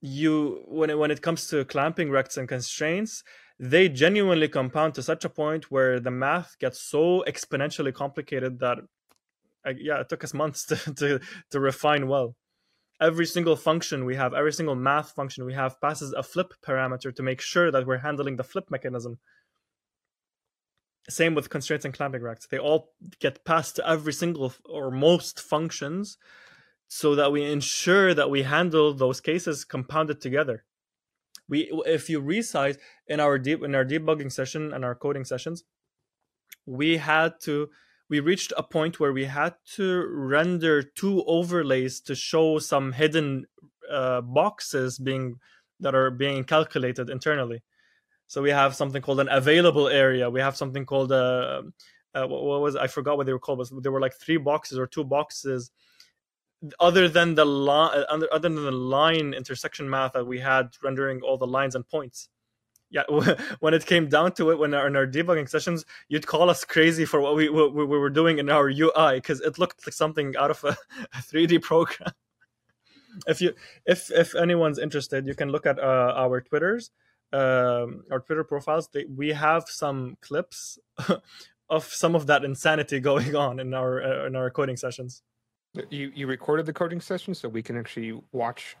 you 0.00 0.64
when 0.66 0.90
it, 0.90 0.98
when 0.98 1.10
it 1.10 1.22
comes 1.22 1.46
to 1.48 1.64
clamping 1.64 2.10
rects 2.10 2.36
and 2.36 2.48
constraints 2.48 3.22
they 3.62 3.88
genuinely 3.88 4.48
compound 4.48 4.92
to 4.92 5.04
such 5.04 5.24
a 5.24 5.28
point 5.28 5.70
where 5.70 6.00
the 6.00 6.10
math 6.10 6.58
gets 6.58 6.82
so 6.82 7.24
exponentially 7.28 7.94
complicated 7.94 8.58
that 8.58 8.78
yeah 9.78 10.00
it 10.00 10.08
took 10.08 10.24
us 10.24 10.34
months 10.34 10.66
to, 10.66 10.76
to 10.94 11.20
to 11.50 11.60
refine 11.60 12.08
well. 12.08 12.34
Every 13.00 13.24
single 13.24 13.54
function 13.54 14.04
we 14.04 14.16
have 14.16 14.34
every 14.34 14.52
single 14.52 14.74
math 14.74 15.12
function 15.12 15.44
we 15.44 15.54
have 15.54 15.80
passes 15.80 16.12
a 16.12 16.24
flip 16.24 16.54
parameter 16.66 17.14
to 17.14 17.22
make 17.22 17.40
sure 17.40 17.70
that 17.70 17.86
we're 17.86 17.98
handling 17.98 18.34
the 18.34 18.44
flip 18.44 18.68
mechanism. 18.68 19.18
Same 21.08 21.34
with 21.36 21.50
constraints 21.50 21.84
and 21.84 21.94
clamping 21.94 22.22
rects. 22.22 22.48
They 22.48 22.58
all 22.58 22.90
get 23.20 23.44
passed 23.44 23.76
to 23.76 23.88
every 23.88 24.12
single 24.12 24.54
or 24.64 24.90
most 24.90 25.40
functions 25.40 26.18
so 26.88 27.14
that 27.14 27.30
we 27.30 27.44
ensure 27.44 28.12
that 28.12 28.30
we 28.30 28.42
handle 28.42 28.92
those 28.92 29.20
cases 29.20 29.64
compounded 29.64 30.20
together 30.20 30.64
we 31.48 31.70
if 31.86 32.08
you 32.08 32.20
resize 32.20 32.76
in 33.06 33.20
our 33.20 33.38
deep 33.38 33.62
in 33.62 33.74
our 33.74 33.84
debugging 33.84 34.30
session 34.30 34.72
and 34.72 34.84
our 34.84 34.94
coding 34.94 35.24
sessions 35.24 35.64
we 36.66 36.96
had 36.96 37.34
to 37.40 37.68
we 38.08 38.20
reached 38.20 38.52
a 38.56 38.62
point 38.62 39.00
where 39.00 39.12
we 39.12 39.24
had 39.24 39.54
to 39.74 40.06
render 40.08 40.82
two 40.82 41.24
overlays 41.26 42.00
to 42.00 42.14
show 42.14 42.58
some 42.58 42.92
hidden 42.92 43.46
uh, 43.90 44.20
boxes 44.20 44.98
being 44.98 45.36
that 45.80 45.94
are 45.94 46.10
being 46.10 46.44
calculated 46.44 47.10
internally 47.10 47.62
so 48.26 48.40
we 48.40 48.50
have 48.50 48.74
something 48.74 49.02
called 49.02 49.20
an 49.20 49.28
available 49.30 49.88
area 49.88 50.30
we 50.30 50.40
have 50.40 50.56
something 50.56 50.86
called 50.86 51.10
a 51.12 51.62
uh, 52.14 52.26
what, 52.26 52.42
what 52.42 52.60
was? 52.60 52.76
I 52.76 52.86
forgot 52.86 53.16
what 53.16 53.26
they 53.26 53.32
were 53.32 53.38
called, 53.38 53.66
but 53.72 53.82
there 53.82 53.92
were 53.92 54.00
like 54.00 54.14
three 54.14 54.36
boxes 54.36 54.78
or 54.78 54.86
two 54.86 55.04
boxes 55.04 55.70
other 56.78 57.08
than 57.08 57.34
the 57.34 57.44
line 57.44 58.04
other, 58.08 58.28
other 58.32 58.48
than 58.48 58.64
the 58.64 58.70
line 58.70 59.34
intersection 59.34 59.88
math 59.88 60.12
that 60.12 60.26
we 60.26 60.38
had 60.38 60.70
rendering 60.82 61.20
all 61.22 61.36
the 61.36 61.46
lines 61.46 61.74
and 61.74 61.88
points. 61.88 62.28
Yeah 62.90 63.04
when 63.60 63.74
it 63.74 63.86
came 63.86 64.08
down 64.08 64.32
to 64.32 64.50
it 64.50 64.58
when 64.58 64.74
our, 64.74 64.86
in 64.86 64.96
our 64.96 65.06
debugging 65.06 65.48
sessions 65.48 65.84
you'd 66.08 66.26
call 66.26 66.50
us 66.50 66.64
crazy 66.64 67.04
for 67.04 67.20
what 67.20 67.34
we 67.34 67.48
what 67.48 67.74
we 67.74 67.84
were 67.84 68.10
doing 68.10 68.38
in 68.38 68.50
our 68.50 68.68
ui 68.68 69.14
because 69.14 69.40
it 69.40 69.58
looked 69.58 69.86
like 69.86 69.94
something 69.94 70.36
out 70.36 70.50
of 70.50 70.62
a, 70.64 70.76
a 71.14 71.18
3d 71.18 71.62
program. 71.62 72.12
If 73.26 73.40
you 73.40 73.54
if 73.86 74.10
if 74.10 74.34
anyone's 74.34 74.78
interested 74.78 75.26
you 75.26 75.34
can 75.34 75.50
look 75.50 75.66
at 75.66 75.78
uh, 75.78 76.12
our 76.16 76.40
twitters 76.40 76.90
um, 77.32 78.04
our 78.10 78.20
twitter 78.20 78.44
profiles. 78.44 78.88
They, 78.88 79.04
we 79.04 79.30
have 79.30 79.64
some 79.68 80.18
clips 80.20 80.78
of 81.70 81.84
some 81.84 82.14
of 82.14 82.26
that 82.26 82.44
insanity 82.44 83.00
going 83.00 83.34
on 83.34 83.58
in 83.58 83.74
our 83.74 84.02
uh, 84.02 84.26
in 84.26 84.36
our 84.36 84.50
coding 84.50 84.76
sessions 84.76 85.22
you 85.90 86.12
you 86.14 86.26
recorded 86.26 86.66
the 86.66 86.72
coding 86.72 87.00
session 87.00 87.34
so 87.34 87.48
we 87.48 87.62
can 87.62 87.76
actually 87.76 88.20
watch 88.32 88.76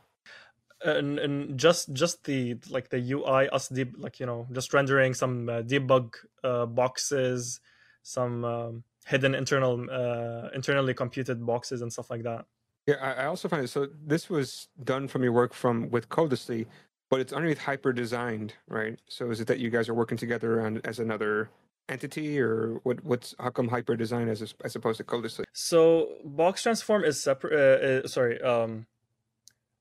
and, 0.84 1.18
and 1.18 1.58
just 1.58 1.92
just 1.92 2.24
the 2.24 2.56
like 2.68 2.88
the 2.90 2.98
ui 3.12 3.48
us 3.48 3.68
deb- 3.68 3.96
like 3.98 4.20
you 4.20 4.26
know 4.26 4.46
just 4.52 4.74
rendering 4.74 5.14
some 5.14 5.48
uh, 5.48 5.62
debug 5.62 6.14
uh, 6.44 6.66
boxes 6.66 7.60
some 8.02 8.44
um, 8.44 8.84
hidden 9.06 9.34
internal 9.34 9.86
uh, 9.90 10.48
internally 10.54 10.92
computed 10.92 11.44
boxes 11.46 11.82
and 11.82 11.92
stuff 11.92 12.10
like 12.10 12.22
that 12.22 12.44
yeah, 12.86 12.96
I, 13.00 13.22
I 13.22 13.26
also 13.26 13.48
find 13.48 13.64
it. 13.64 13.68
So 13.68 13.88
this 14.04 14.28
was 14.28 14.68
done 14.82 15.08
from 15.08 15.22
your 15.22 15.32
work 15.32 15.54
from 15.54 15.90
with 15.90 16.08
Codelessly, 16.08 16.66
but 17.10 17.20
it's 17.20 17.32
underneath 17.32 17.58
Hyper 17.58 17.92
designed, 17.92 18.54
right? 18.68 18.98
So 19.08 19.30
is 19.30 19.40
it 19.40 19.46
that 19.48 19.58
you 19.60 19.70
guys 19.70 19.88
are 19.88 19.94
working 19.94 20.18
together 20.18 20.60
on 20.60 20.80
as 20.84 20.98
another 20.98 21.50
entity, 21.88 22.40
or 22.40 22.80
what? 22.82 23.04
What's 23.04 23.34
how 23.38 23.50
come 23.50 23.68
Hyper 23.68 23.96
design 23.96 24.28
as 24.28 24.54
as 24.64 24.76
opposed 24.76 24.98
to 24.98 25.04
Codelessly? 25.04 25.44
So 25.52 26.16
Box 26.24 26.62
Transform 26.62 27.04
is 27.04 27.22
separate. 27.22 27.52
Uh, 27.52 27.86
uh, 27.86 28.08
sorry, 28.08 28.40
um, 28.40 28.86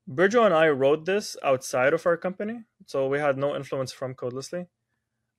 Birju 0.10 0.46
and 0.46 0.54
I 0.54 0.70
wrote 0.70 1.06
this 1.06 1.38
outside 1.44 1.94
of 1.94 2.06
our 2.06 2.18
company, 2.18 2.64
so 2.86 3.08
we 3.08 3.20
had 3.20 3.38
no 3.38 3.56
influence 3.56 3.92
from 3.92 4.16
Codelessly. 4.16 4.68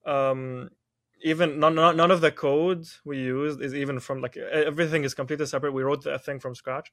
Um, 0.06 0.70
even 1.22 1.60
none, 1.60 1.74
none 1.76 2.10
of 2.10 2.20
the 2.20 2.32
code 2.32 2.84
we 3.04 3.18
used 3.18 3.60
is 3.60 3.74
even 3.74 4.00
from 4.00 4.20
like 4.20 4.36
everything 4.36 5.04
is 5.04 5.14
completely 5.14 5.46
separate. 5.46 5.72
We 5.72 5.82
wrote 5.82 6.02
the 6.02 6.18
thing 6.18 6.40
from 6.40 6.54
scratch 6.54 6.90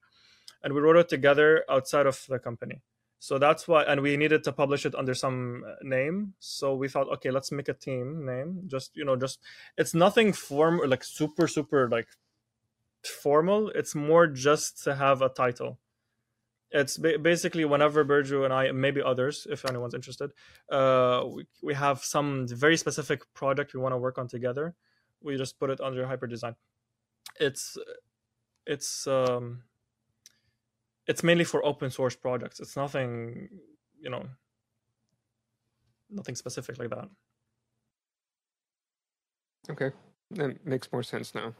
and 0.63 0.73
we 0.73 0.81
wrote 0.81 0.97
it 0.97 1.09
together 1.09 1.63
outside 1.69 2.05
of 2.05 2.23
the 2.29 2.39
company 2.39 2.81
so 3.19 3.37
that's 3.37 3.67
why 3.67 3.83
and 3.83 4.01
we 4.01 4.15
needed 4.17 4.43
to 4.43 4.51
publish 4.51 4.85
it 4.85 4.95
under 4.95 5.13
some 5.13 5.63
uh, 5.67 5.75
name 5.81 6.33
so 6.39 6.73
we 6.75 6.87
thought 6.87 7.07
okay 7.09 7.31
let's 7.31 7.51
make 7.51 7.67
a 7.67 7.73
team 7.73 8.25
name 8.25 8.61
just 8.67 8.95
you 8.95 9.05
know 9.05 9.15
just 9.15 9.39
it's 9.77 9.93
nothing 9.93 10.31
form 10.33 10.81
like 10.87 11.03
super 11.03 11.47
super 11.47 11.89
like 11.89 12.07
formal 13.03 13.69
it's 13.69 13.93
more 13.93 14.27
just 14.27 14.83
to 14.83 14.95
have 14.95 15.21
a 15.21 15.29
title 15.29 15.79
it's 16.71 16.97
ba- 16.97 17.19
basically 17.19 17.65
whenever 17.65 18.05
Birju 18.05 18.45
and 18.45 18.53
I, 18.53 18.71
maybe 18.71 19.01
others, 19.01 19.47
if 19.49 19.65
anyone's 19.65 19.93
interested, 19.93 20.31
uh, 20.71 21.23
we, 21.27 21.45
we 21.63 21.73
have 21.73 22.03
some 22.03 22.47
very 22.47 22.77
specific 22.77 23.21
project 23.33 23.73
we 23.73 23.79
want 23.79 23.93
to 23.93 23.97
work 23.97 24.17
on 24.17 24.27
together. 24.27 24.75
We 25.21 25.35
just 25.37 25.59
put 25.59 25.69
it 25.69 25.81
under 25.81 26.05
hyper 26.05 26.27
design. 26.27 26.55
It's 27.39 27.77
it's 28.65 29.07
um, 29.07 29.63
it's 31.09 31.23
mainly 31.23 31.43
for 31.43 31.65
open 31.65 31.89
source 31.89 32.15
projects. 32.15 32.59
It's 32.59 32.77
nothing, 32.77 33.49
you 33.99 34.11
know, 34.11 34.23
nothing 36.11 36.35
specific 36.35 36.77
like 36.77 36.91
that. 36.91 37.09
Okay, 39.71 39.91
that 40.31 40.65
makes 40.65 40.91
more 40.91 41.01
sense 41.01 41.33
now. 41.33 41.55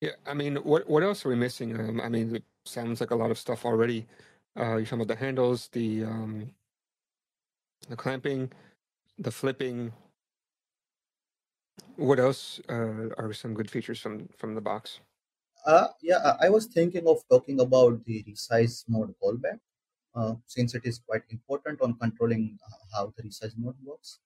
Yeah, 0.00 0.12
I 0.26 0.34
mean, 0.34 0.56
what 0.56 0.88
what 0.88 1.02
else 1.02 1.26
are 1.26 1.28
we 1.28 1.34
missing? 1.34 1.78
Um, 1.78 2.00
I 2.00 2.08
mean, 2.08 2.36
it 2.36 2.44
sounds 2.64 3.00
like 3.00 3.10
a 3.10 3.16
lot 3.16 3.32
of 3.32 3.38
stuff 3.38 3.64
already. 3.64 4.06
Uh, 4.56 4.76
you're 4.76 4.84
talking 4.84 5.00
about 5.02 5.08
the 5.08 5.24
handles, 5.24 5.68
the 5.72 6.04
um, 6.04 6.50
the 7.88 7.96
clamping, 7.96 8.52
the 9.18 9.32
flipping. 9.32 9.92
What 11.96 12.20
else 12.20 12.60
uh, 12.68 13.10
are 13.18 13.32
some 13.32 13.54
good 13.54 13.68
features 13.68 14.00
from 14.00 14.28
from 14.36 14.54
the 14.54 14.60
box? 14.60 15.00
Uh, 15.66 15.88
yeah, 16.02 16.36
I 16.40 16.48
was 16.48 16.66
thinking 16.66 17.06
of 17.06 17.18
talking 17.30 17.60
about 17.60 18.04
the 18.04 18.24
resize 18.28 18.84
mode 18.88 19.14
callback, 19.22 19.58
uh, 20.14 20.34
since 20.46 20.74
it 20.74 20.82
is 20.84 21.00
quite 21.00 21.22
important 21.30 21.80
on 21.82 21.94
controlling 21.98 22.58
uh, 22.66 22.76
how 22.94 23.12
the 23.16 23.22
resize 23.24 23.54
mode 23.58 23.76
works. 23.84 24.20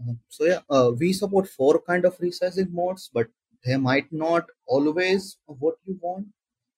Uh, 0.00 0.14
so 0.28 0.44
yeah, 0.46 0.60
uh, 0.70 0.92
we 0.98 1.12
support 1.12 1.48
four 1.48 1.80
kind 1.82 2.04
of 2.04 2.18
resizing 2.18 2.70
modes, 2.72 3.10
but 3.12 3.28
they 3.64 3.76
might 3.76 4.12
not 4.12 4.46
always 4.66 5.38
what 5.46 5.76
you 5.86 5.98
want. 6.02 6.26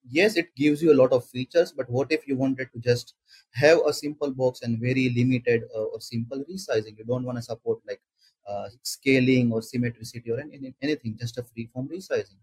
Yes, 0.08 0.36
it 0.36 0.54
gives 0.56 0.82
you 0.82 0.92
a 0.92 1.00
lot 1.02 1.12
of 1.12 1.26
features, 1.26 1.72
but 1.72 1.90
what 1.90 2.12
if 2.12 2.28
you 2.28 2.36
wanted 2.36 2.68
to 2.74 2.80
just 2.80 3.14
have 3.54 3.78
a 3.86 3.92
simple 3.92 4.32
box 4.32 4.62
and 4.62 4.80
very 4.80 5.10
limited 5.10 5.64
uh, 5.76 5.82
or 5.84 6.00
simple 6.00 6.44
resizing? 6.50 6.98
You 6.98 7.04
don't 7.06 7.24
want 7.24 7.38
to 7.38 7.42
support 7.42 7.80
like 7.88 8.00
uh, 8.48 8.68
scaling 8.82 9.52
or 9.52 9.62
symmetricity 9.62 10.30
or 10.30 10.40
any, 10.40 10.74
anything, 10.82 11.16
just 11.18 11.38
a 11.38 11.42
freeform 11.42 11.88
resizing. 11.90 12.38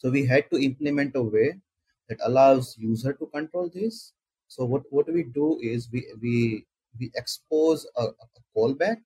So 0.00 0.10
we 0.10 0.24
had 0.24 0.50
to 0.50 0.62
implement 0.62 1.14
a 1.14 1.22
way 1.22 1.60
that 2.08 2.18
allows 2.24 2.74
user 2.78 3.12
to 3.12 3.26
control 3.26 3.70
this. 3.72 4.14
So 4.48 4.64
what, 4.64 4.82
what 4.88 5.12
we 5.12 5.24
do 5.24 5.58
is 5.62 5.88
we, 5.92 6.06
we, 6.22 6.66
we 6.98 7.10
expose 7.14 7.86
a, 7.96 8.04
a 8.04 8.26
callback 8.56 8.96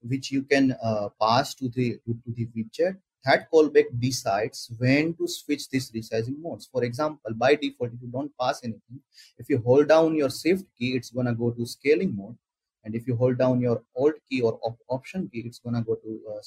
which 0.00 0.30
you 0.30 0.42
can 0.42 0.76
uh, 0.82 1.08
pass 1.20 1.54
to 1.54 1.68
the 1.68 1.98
to, 2.06 2.14
to, 2.24 2.32
the 2.34 2.46
widget. 2.56 2.96
That 3.24 3.50
callback 3.50 3.84
decides 3.98 4.70
when 4.78 5.14
to 5.14 5.28
switch 5.28 5.68
these 5.68 5.90
resizing 5.92 6.40
modes. 6.40 6.68
For 6.70 6.84
example, 6.84 7.32
by 7.34 7.54
default, 7.54 7.92
if 7.92 8.02
you 8.02 8.08
don't 8.08 8.32
pass 8.38 8.60
anything, 8.62 9.00
if 9.38 9.48
you 9.48 9.62
hold 9.64 9.88
down 9.88 10.14
your 10.14 10.30
shift 10.30 10.64
key, 10.78 10.94
it's 10.96 11.10
gonna 11.10 11.34
go 11.34 11.50
to 11.50 11.66
scaling 11.66 12.16
mode. 12.16 12.36
And 12.82 12.94
if 12.94 13.06
you 13.06 13.16
hold 13.16 13.38
down 13.38 13.60
your 13.60 13.82
alt 13.96 14.14
key 14.28 14.40
or 14.42 14.58
op 14.62 14.78
option 14.88 15.28
key, 15.32 15.42
it's 15.46 15.58
gonna 15.58 15.82
go 15.82 15.94
to 15.94 16.20
uh, 16.30 16.40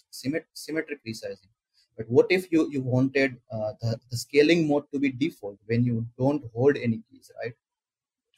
symmetric 0.53 0.99
resizing. 1.05 1.49
But 1.97 2.07
what 2.09 2.27
if 2.29 2.51
you, 2.51 2.69
you 2.71 2.81
wanted 2.81 3.37
uh, 3.51 3.73
the, 3.81 3.99
the 4.11 4.17
scaling 4.17 4.67
mode 4.67 4.83
to 4.93 4.99
be 4.99 5.11
default 5.11 5.57
when 5.65 5.83
you 5.83 6.05
don't 6.17 6.43
hold 6.53 6.77
any 6.77 7.01
keys, 7.09 7.31
right? 7.43 7.53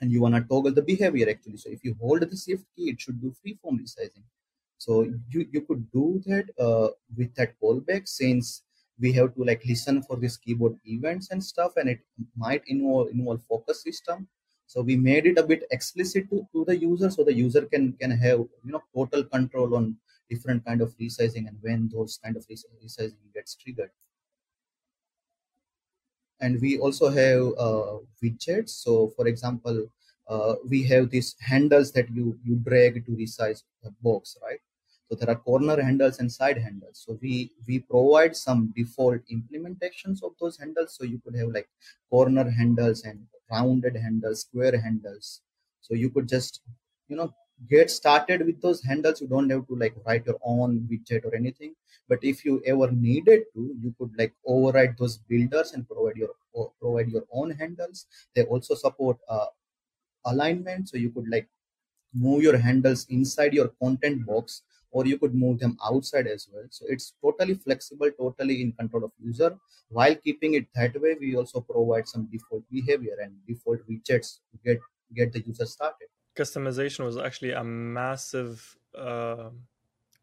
And 0.02 0.12
you 0.12 0.22
want 0.22 0.36
to 0.36 0.42
toggle 0.42 0.72
the 0.74 0.82
behavior 0.82 1.30
actually. 1.30 1.58
So 1.58 1.70
if 1.70 1.84
you 1.84 1.96
hold 2.00 2.22
the 2.22 2.38
shift 2.38 2.66
key, 2.76 2.90
it 2.90 3.02
should 3.02 3.22
do 3.22 3.36
freeform 3.46 3.82
resizing. 3.82 4.24
So 4.78 5.12
you, 5.30 5.46
you 5.52 5.62
could 5.62 5.92
do 5.92 6.22
that 6.26 6.46
uh, 6.58 6.90
with 7.18 7.36
that 7.36 7.60
callback 7.62 8.08
since 8.08 8.64
we 9.00 9.12
have 9.14 9.34
to 9.36 9.44
like 9.44 9.64
listen 9.66 10.04
for 10.04 10.18
this 10.18 10.38
keyboard 10.38 10.76
events 10.86 11.32
and 11.32 11.44
stuff 11.44 11.74
and 11.78 11.90
it 11.90 12.00
might 12.36 12.64
involve 12.68 13.10
involve 13.10 13.42
focus 13.48 13.82
system 13.84 14.28
so 14.68 14.82
we 14.82 14.96
made 14.96 15.26
it 15.26 15.38
a 15.38 15.44
bit 15.44 15.64
explicit 15.72 16.30
to, 16.30 16.46
to 16.54 16.66
the 16.66 16.78
user 16.78 17.10
so 17.10 17.24
the 17.24 17.34
user 17.34 17.62
can 17.62 17.94
can 17.94 18.12
have 18.12 18.40
you 18.40 18.72
know 18.74 18.84
total 18.94 19.24
control 19.24 19.76
on 19.76 19.96
different 20.30 20.66
kind 20.66 20.82
of 20.82 20.96
resizing 20.98 21.48
and 21.48 21.58
when 21.62 21.90
those 21.90 22.20
kind 22.24 22.38
of 22.38 22.46
resizing 22.48 23.34
gets 23.34 23.56
triggered. 23.56 23.92
And 26.42 26.60
we 26.62 26.80
also 26.80 27.10
have 27.10 27.42
uh, 27.58 27.98
widgets. 28.24 28.70
So 28.70 29.10
for 29.16 29.28
example 29.28 29.88
uh, 30.28 30.56
we 30.68 30.84
have 30.84 31.10
these 31.10 31.36
handles 31.40 31.92
that 31.94 32.10
you 32.12 32.40
you 32.44 32.56
drag 32.58 33.06
to 33.06 33.12
resize 33.12 33.64
the 33.84 33.92
box 34.02 34.38
right? 34.42 34.60
So 35.10 35.16
there 35.16 35.30
are 35.30 35.36
corner 35.40 35.82
handles 35.82 36.20
and 36.20 36.32
side 36.32 36.58
handles. 36.60 37.04
So 37.06 37.18
we 37.22 37.52
we 37.68 37.80
provide 37.80 38.36
some 38.38 38.72
default 38.76 39.22
implementations 39.38 40.24
of 40.24 40.34
those 40.40 40.58
handles. 40.58 40.96
So 40.96 41.04
you 41.04 41.20
could 41.20 41.36
have 41.36 41.50
like 41.50 41.68
corner 42.10 42.50
handles 42.50 43.04
and 43.04 43.28
rounded 43.52 43.96
handles 43.98 44.42
square 44.42 44.80
handles. 44.80 45.42
So 45.82 45.94
you 45.96 46.10
could 46.12 46.28
just 46.30 46.62
you 47.10 47.16
know 47.18 47.34
get 47.68 47.90
started 47.92 48.46
with 48.46 48.62
those 48.62 48.84
handles 48.84 49.22
you 49.22 49.28
don't 49.28 49.50
have 49.50 49.68
to 49.68 49.76
like 49.76 49.96
write 50.06 50.26
your 50.26 50.38
own 50.44 50.88
widget 50.90 51.26
or 51.26 51.36
anything. 51.36 51.76
But 52.08 52.20
if 52.24 52.46
you 52.46 52.62
ever 52.66 52.90
needed 52.92 53.44
to 53.54 53.76
you 53.82 53.94
could 53.98 54.12
like 54.18 54.34
override 54.46 54.98
those 54.98 55.18
builders 55.18 55.74
and 55.74 55.88
provide 55.88 56.16
your 56.18 56.30
provide 56.82 57.10
your 57.10 57.26
own 57.32 57.52
handles. 57.52 58.06
They 58.36 58.44
also 58.44 58.76
support 58.76 59.18
uh, 59.28 59.48
alignment. 60.26 60.90
So 60.90 60.98
you 60.98 61.12
could 61.12 61.30
like 61.30 61.50
move 62.14 62.44
your 62.44 62.58
handles 62.58 63.06
inside 63.10 63.54
your 63.54 63.70
content 63.82 64.26
box 64.26 64.64
or 64.92 65.06
you 65.06 65.18
could 65.20 65.36
move 65.36 65.60
them 65.60 65.78
outside 65.86 66.28
as 66.28 66.48
well. 66.52 66.66
So 66.72 66.86
it's 66.90 67.14
totally 67.22 67.56
flexible 67.56 68.12
totally 68.18 68.62
in 68.62 68.74
control 68.74 69.06
of 69.06 69.12
user. 69.20 69.58
While 69.90 70.16
keeping 70.16 70.56
it 70.56 70.68
that 70.76 71.00
way 71.02 71.18
we 71.20 71.36
also 71.36 71.62
provide 71.62 72.08
some 72.08 72.28
default 72.32 72.64
behavior 72.72 73.18
and 73.24 73.34
default 73.48 73.88
widgets 73.90 74.40
to 74.52 74.58
get 74.66 74.80
get 75.16 75.34
the 75.34 75.42
user 75.42 75.66
started 75.66 76.10
customization 76.40 77.04
was 77.04 77.18
actually 77.18 77.52
a 77.52 77.64
massive 77.64 78.78
uh, 78.98 79.50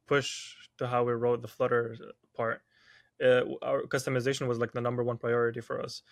push 0.06 0.54
to 0.78 0.86
how 0.86 1.04
we 1.04 1.12
wrote 1.12 1.42
the 1.42 1.48
Flutter 1.48 1.96
part. 2.34 2.62
Uh, 3.22 3.42
our 3.62 3.82
customization 3.82 4.46
was 4.46 4.58
like 4.58 4.72
the 4.72 4.80
number 4.80 5.02
one 5.02 5.18
priority 5.18 5.60
for 5.60 5.80
us, 5.80 6.02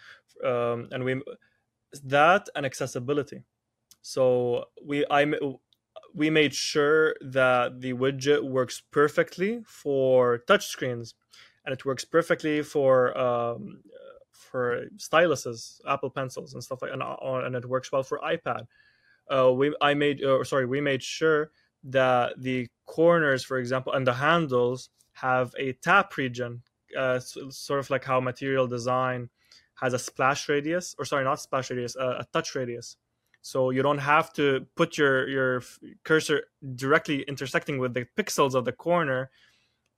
um, 0.43 0.89
and 0.93 1.05
we 1.05 1.21
that 2.03 2.49
and 2.57 2.65
accessibility. 2.65 3.43
So 4.01 4.65
we 4.83 5.05
I 5.11 5.25
we 6.15 6.31
made 6.31 6.55
sure 6.55 7.15
that 7.21 7.81
the 7.81 7.93
widget 7.93 8.43
works 8.43 8.83
perfectly 8.91 9.63
for 9.67 10.39
touchscreens, 10.49 11.15
and 11.65 11.73
it 11.75 11.85
works 11.85 12.05
perfectly 12.05 12.63
for 12.63 13.17
um, 13.19 13.83
for 14.33 14.87
styluses, 14.97 15.81
Apple 15.87 16.11
pencils, 16.11 16.55
and 16.55 16.63
stuff 16.63 16.81
like, 16.81 16.93
and, 16.93 17.03
uh, 17.03 17.17
and 17.45 17.55
it 17.55 17.67
works 17.69 17.93
well 17.93 18.03
for 18.03 18.19
iPad. 18.21 18.67
Uh, 19.29 19.53
we 19.53 19.75
I 19.81 19.95
made, 19.95 20.23
uh, 20.23 20.45
sorry, 20.45 20.67
we 20.67 20.81
made 20.81 21.03
sure 21.03 21.51
that 21.85 22.41
the 22.41 22.69
corners, 22.87 23.45
for 23.45 23.59
example, 23.59 23.93
and 23.93 24.07
the 24.07 24.15
handles 24.15 24.91
have 25.13 25.55
a 25.59 25.73
tap 25.75 26.17
region, 26.17 26.63
uh, 26.99 27.19
sort 27.21 27.81
of 27.81 27.91
like 27.91 28.05
how 28.05 28.21
material 28.21 28.67
design 28.67 29.31
has 29.77 29.93
a 29.93 29.99
splash 29.99 30.49
radius, 30.49 30.95
or 30.99 31.05
sorry, 31.05 31.25
not 31.25 31.41
splash 31.41 31.71
radius, 31.71 31.97
uh, 31.97 32.17
a 32.21 32.27
touch 32.33 32.55
radius. 32.55 32.97
So 33.43 33.71
you 33.71 33.83
don't 33.83 33.99
have 33.99 34.33
to 34.35 34.67
put 34.75 34.97
your 34.97 35.29
your 35.29 35.63
cursor 36.05 36.45
directly 36.75 37.23
intersecting 37.23 37.79
with 37.79 37.93
the 37.93 38.07
pixels 38.17 38.55
of 38.55 38.65
the 38.65 38.73
corner 38.73 39.31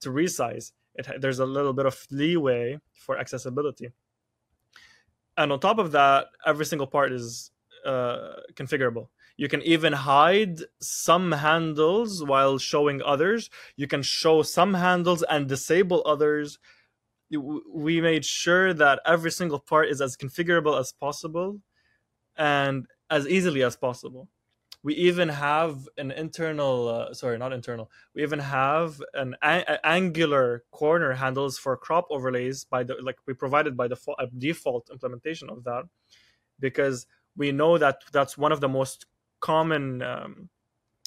to 0.01 0.11
resize. 0.11 0.72
It, 0.97 1.20
there's 1.20 1.39
a 1.39 1.47
little 1.47 1.72
bit 1.72 1.87
of 1.87 2.07
leeway 2.11 2.81
for 2.93 3.18
accessibility. 3.18 3.91
And 5.37 5.53
on 5.53 5.61
top 5.61 5.79
of 5.79 5.93
that, 5.93 6.29
every 6.45 6.64
single 6.64 6.87
part 6.87 7.12
is 7.12 7.53
uh, 7.85 8.41
configurable. 8.55 9.09
You 9.37 9.49
can 9.49 9.62
even 9.62 9.93
hide 9.93 10.61
some 10.80 11.32
handles 11.32 12.24
while 12.24 12.59
showing 12.59 13.03
others. 13.03 13.51
You 13.76 13.87
can 13.87 14.03
show 14.03 14.43
some 14.43 14.74
handles 14.74 15.22
and 15.22 15.49
disable 15.49 16.03
others. 16.07 16.59
We 17.30 18.01
made 18.01 18.24
sure 18.24 18.72
that 18.72 19.01
every 19.05 19.30
single 19.30 19.59
part 19.59 19.89
is 19.89 20.01
as 20.01 20.16
configurable 20.16 20.78
as 20.78 20.93
possible 20.93 21.61
and 22.37 22.87
as 23.11 23.26
easily 23.26 23.62
as 23.62 23.76
possible. 23.76 24.28
We 24.82 24.95
even 24.95 25.28
have 25.28 25.89
an 25.99 26.12
internal, 26.12 26.89
uh, 26.89 27.14
sorry, 27.14 27.39
not 27.39 27.53
internal. 27.53 27.91
We 28.14 28.22
even 28.22 28.39
have 28.39 29.03
an 29.14 29.34
a- 29.43 29.84
angular 29.84 30.62
corner 30.70 31.12
handles 31.12 31.59
for 31.59 31.76
crop 31.76 32.07
overlays 32.11 32.64
by 32.64 32.84
the 32.84 32.95
like 33.03 33.16
we 33.26 33.34
provided 33.34 33.76
by 33.76 33.89
the 33.89 33.99
default 34.39 34.89
implementation 34.91 35.51
of 35.51 35.64
that, 35.64 35.84
because 36.61 37.07
we 37.37 37.51
know 37.51 37.78
that 37.78 38.03
that's 38.12 38.39
one 38.39 38.53
of 38.53 38.61
the 38.61 38.68
most 38.68 39.07
common 39.41 40.03
um, 40.03 40.49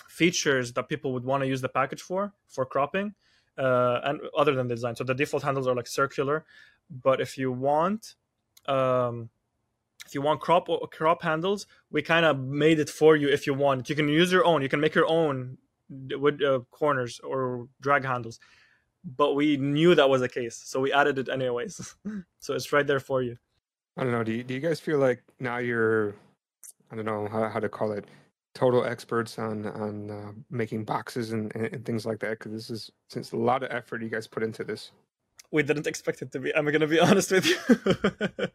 features 0.08 0.74
that 0.74 0.90
people 0.90 1.14
would 1.14 1.24
want 1.24 1.42
to 1.44 1.48
use 1.48 1.62
the 1.62 1.70
package 1.70 2.02
for 2.02 2.34
for 2.48 2.66
cropping 2.66 3.14
uh, 3.58 4.00
and 4.04 4.22
other 4.38 4.54
than 4.56 4.68
the 4.68 4.76
design. 4.76 4.96
So 4.96 5.04
the 5.04 5.14
default 5.14 5.44
handles 5.44 5.68
are 5.68 5.76
like 5.76 5.88
circular 5.88 6.46
but 6.90 7.22
if 7.22 7.38
you 7.38 7.52
want 7.52 8.16
um, 8.68 9.30
if 10.06 10.16
you 10.16 10.22
want 10.22 10.42
crop 10.42 10.70
or 10.70 10.88
crop 10.88 11.22
handles 11.22 11.68
we 11.92 12.02
kind 12.02 12.26
of 12.26 12.40
made 12.40 12.80
it 12.80 12.90
for 12.90 13.16
you 13.16 13.30
if 13.30 13.46
you 13.48 13.54
want. 13.54 13.90
You 13.90 13.96
can 13.96 14.10
use 14.10 14.32
your 14.32 14.46
own. 14.46 14.62
You 14.62 14.70
can 14.70 14.80
make 14.80 14.96
your 14.96 15.08
own 15.08 15.58
with 15.90 16.42
uh, 16.44 16.60
corners 16.72 17.20
or 17.24 17.68
drag 17.82 18.04
handles 18.04 18.40
but 19.18 19.34
we 19.34 19.58
knew 19.58 19.96
that 19.96 20.10
was 20.10 20.22
the 20.22 20.30
case 20.30 20.62
so 20.66 20.80
we 20.80 20.92
added 20.92 21.18
it 21.18 21.30
anyways. 21.30 21.96
So 22.40 22.54
it's 22.54 22.72
right 22.72 22.88
there 22.88 23.02
for 23.02 23.22
you. 23.22 23.38
I 23.98 24.04
don't 24.04 24.14
know. 24.14 24.24
Do 24.24 24.32
you, 24.32 24.44
do 24.44 24.54
you 24.54 24.62
guys 24.62 24.80
feel 24.80 24.98
like 24.98 25.22
now 25.40 25.58
you're 25.58 26.16
I 26.92 26.96
don't 26.96 27.06
know 27.06 27.28
how, 27.28 27.50
how 27.50 27.60
to 27.60 27.70
call 27.70 27.92
it, 27.92 28.06
total 28.54 28.84
experts 28.84 29.38
on 29.38 29.66
on 29.68 30.12
uh, 30.12 30.32
making 30.50 30.84
boxes 30.86 31.32
and, 31.32 31.56
and, 31.56 31.86
things 31.86 32.06
like 32.06 32.20
that. 32.20 32.32
Because 32.32 32.52
this 32.52 32.70
is 32.70 32.92
since 33.08 33.32
a 33.32 33.38
lot 33.38 33.64
of 33.64 33.72
effort 33.72 34.02
you 34.02 34.10
guys 34.10 34.28
put 34.28 34.44
into 34.44 34.64
this. 34.64 34.92
We 35.52 35.64
didn't 35.64 35.88
expect 35.88 36.22
it 36.22 36.32
to 36.34 36.40
be. 36.40 36.56
I'm 36.56 36.66
gonna 36.72 36.88
be 36.88 37.00
honest 37.10 37.32
with 37.32 37.46
you. 37.46 37.58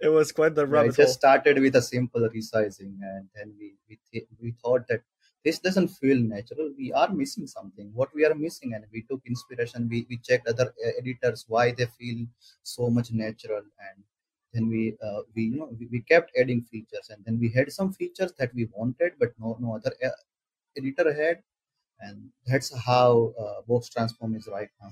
it 0.00 0.08
was 0.08 0.32
quite 0.32 0.54
the 0.54 0.66
rabbit 0.66 0.98
yeah, 0.98 1.04
just 1.04 1.14
started 1.14 1.58
with 1.58 1.76
a 1.76 1.82
simple 1.82 2.28
resizing, 2.34 2.98
and 3.02 3.28
then 3.34 3.54
we 3.58 3.74
we, 3.88 3.98
th- 4.12 4.26
we 4.40 4.52
thought 4.62 4.86
that 4.88 5.02
this 5.44 5.58
doesn't 5.58 5.88
feel 5.88 6.18
natural. 6.18 6.72
We 6.76 6.92
are 6.92 7.10
missing 7.10 7.46
something. 7.46 7.90
What 7.94 8.14
we 8.14 8.24
are 8.24 8.34
missing, 8.34 8.74
and 8.74 8.84
we 8.92 9.02
took 9.02 9.20
inspiration. 9.26 9.88
We 9.88 10.06
we 10.08 10.18
checked 10.18 10.48
other 10.48 10.74
uh, 10.84 10.90
editors 10.98 11.44
why 11.48 11.72
they 11.72 11.86
feel 11.86 12.26
so 12.62 12.90
much 12.90 13.12
natural, 13.12 13.62
and 13.88 14.04
then 14.52 14.68
we 14.68 14.96
uh, 15.02 15.20
we 15.34 15.42
you 15.44 15.56
know 15.56 15.70
we, 15.78 15.86
we, 15.90 16.00
kept 16.00 16.30
adding 16.38 16.62
features 16.62 17.10
and 17.10 17.24
then 17.24 17.38
we 17.38 17.48
had 17.48 17.70
some 17.72 17.92
features 17.92 18.32
that 18.38 18.52
we 18.54 18.68
wanted 18.72 19.12
but 19.18 19.30
no 19.38 19.56
no 19.60 19.76
other 19.76 19.92
uh, 20.04 20.08
editor 20.76 21.12
had. 21.12 21.42
And 22.00 22.30
that's 22.46 22.74
how 22.86 23.34
uh, 23.38 23.60
box 23.68 23.90
transform 23.90 24.34
is 24.34 24.48
right 24.50 24.70
now. 24.80 24.90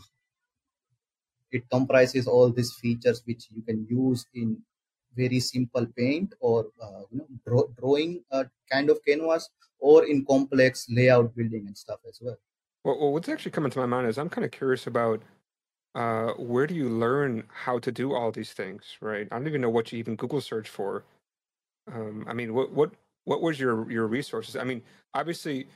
It 1.51 1.63
comprises 1.71 2.27
all 2.27 2.51
these 2.53 2.75
features 2.75 3.23
which 3.25 3.47
you 3.55 3.63
can 3.63 3.87
use 3.89 4.27
in 4.35 4.59
very 5.17 5.41
simple 5.41 5.87
paint 5.97 6.35
or 6.41 6.67
uh, 6.83 7.03
you 7.11 7.19
know 7.19 7.27
draw, 7.47 7.63
drawing 7.79 8.23
kind 8.71 8.91
of 8.91 8.99
canvas 9.07 9.49
or 9.79 10.05
in 10.05 10.25
complex 10.27 10.87
layout 10.91 11.35
building 11.35 11.65
and 11.67 11.77
stuff 11.77 12.01
as 12.07 12.19
well. 12.21 12.37
Well, 12.85 12.99
well 13.01 13.13
what's 13.13 13.29
actually 13.29 13.53
coming 13.53 13.71
to 13.71 13.79
my 13.79 13.87
mind 13.87 14.07
is 14.07 14.19
i'm 14.19 14.29
kind 14.29 14.45
of 14.45 14.51
curious 14.51 14.87
about 14.87 15.23
uh, 15.99 16.33
where 16.35 16.65
do 16.65 16.77
you 16.77 16.89
learn 16.89 17.43
how 17.53 17.77
to 17.81 17.91
do 17.91 18.15
all 18.15 18.31
these 18.31 18.53
things, 18.53 18.97
right? 19.01 19.27
I 19.33 19.37
don't 19.37 19.49
even 19.49 19.61
know 19.61 19.69
what 19.69 19.91
you 19.91 19.99
even 19.99 20.15
Google 20.15 20.41
search 20.41 20.69
for. 20.69 21.03
Um, 21.93 22.25
I 22.29 22.35
mean, 22.35 22.55
what 22.55 22.71
what 22.73 22.93
what 23.25 23.43
was 23.43 23.59
your 23.59 23.91
your 23.91 24.07
resources? 24.07 24.55
I 24.55 24.63
mean, 24.63 24.81
obviously, 25.15 25.67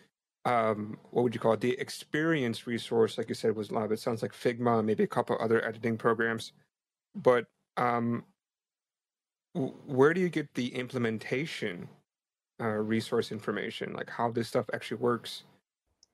um, 0.44 0.96
what 1.10 1.24
would 1.24 1.34
you 1.34 1.40
call 1.40 1.54
it? 1.54 1.60
The 1.60 1.72
experience 1.72 2.68
resource, 2.68 3.18
like 3.18 3.28
you 3.30 3.34
said, 3.34 3.56
was 3.56 3.70
a 3.70 3.74
lot 3.74 3.90
it 3.90 3.98
sounds 3.98 4.22
like 4.22 4.32
Figma, 4.32 4.84
maybe 4.84 5.02
a 5.02 5.08
couple 5.08 5.36
other 5.40 5.64
editing 5.66 5.98
programs. 5.98 6.52
But 7.16 7.46
um, 7.76 8.22
where 9.54 10.14
do 10.14 10.20
you 10.20 10.28
get 10.28 10.54
the 10.54 10.68
implementation 10.68 11.88
uh, 12.60 12.66
resource 12.66 13.32
information, 13.32 13.92
like 13.92 14.08
how 14.08 14.30
this 14.30 14.46
stuff 14.46 14.66
actually 14.72 14.98
works? 14.98 15.42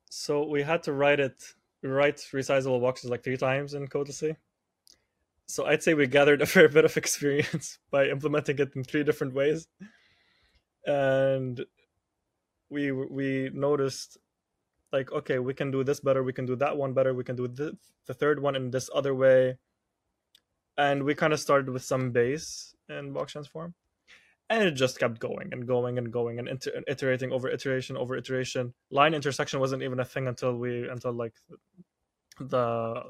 So 0.09 0.46
we 0.46 0.62
had 0.62 0.82
to 0.84 0.94
write 0.94 1.20
it 1.20 1.52
write 1.83 2.16
resizable 2.33 2.81
boxes 2.81 3.11
like 3.11 3.22
three 3.22 3.37
times 3.37 3.74
in 3.74 3.87
Codelessly. 3.89 4.37
So 5.47 5.66
I'd 5.66 5.83
say 5.83 5.95
we 5.95 6.07
gathered 6.07 6.43
a 6.47 6.47
fair 6.47 6.68
bit 6.68 6.85
of 6.85 6.97
experience 6.97 7.79
by 7.91 8.09
implementing 8.09 8.59
it 8.59 8.74
in 8.74 8.85
three 8.85 9.05
different 9.05 9.35
ways. 9.35 9.68
And 10.87 11.64
we 12.70 12.93
we 12.93 13.51
noticed 13.53 14.18
like 14.93 15.12
okay 15.12 15.39
we 15.39 15.55
can 15.55 15.70
do 15.70 15.85
this 15.85 16.01
better 16.01 16.22
we 16.22 16.33
can 16.33 16.47
do 16.47 16.57
that 16.57 16.76
one 16.76 16.93
better 16.93 17.14
we 17.14 17.24
can 17.24 17.37
do 17.37 17.49
the, 17.49 17.76
the 18.07 18.14
third 18.14 18.41
one 18.41 18.57
in 18.57 18.70
this 18.70 18.89
other 18.95 19.14
way 19.14 19.57
and 20.76 21.03
we 21.03 21.14
kind 21.14 21.33
of 21.33 21.41
started 21.41 21.68
with 21.68 21.83
some 21.83 22.11
base 22.11 22.74
in 22.89 23.12
box 23.12 23.33
transform 23.33 23.74
and 24.51 24.62
it 24.62 24.72
just 24.72 24.99
kept 24.99 25.18
going 25.18 25.51
and 25.53 25.66
going 25.66 25.99
and 25.99 26.12
going 26.12 26.38
and 26.38 26.49
inter- 26.49 26.82
iterating 26.86 27.32
over 27.32 27.49
iteration 27.49 27.96
over 27.96 28.16
iteration. 28.16 28.72
Line 28.90 29.14
intersection 29.14 29.61
wasn't 29.61 29.82
even 29.82 30.01
a 30.01 30.05
thing 30.05 30.26
until 30.26 30.57
we 30.57 30.88
until 30.88 31.12
like 31.12 31.34
the 32.40 33.03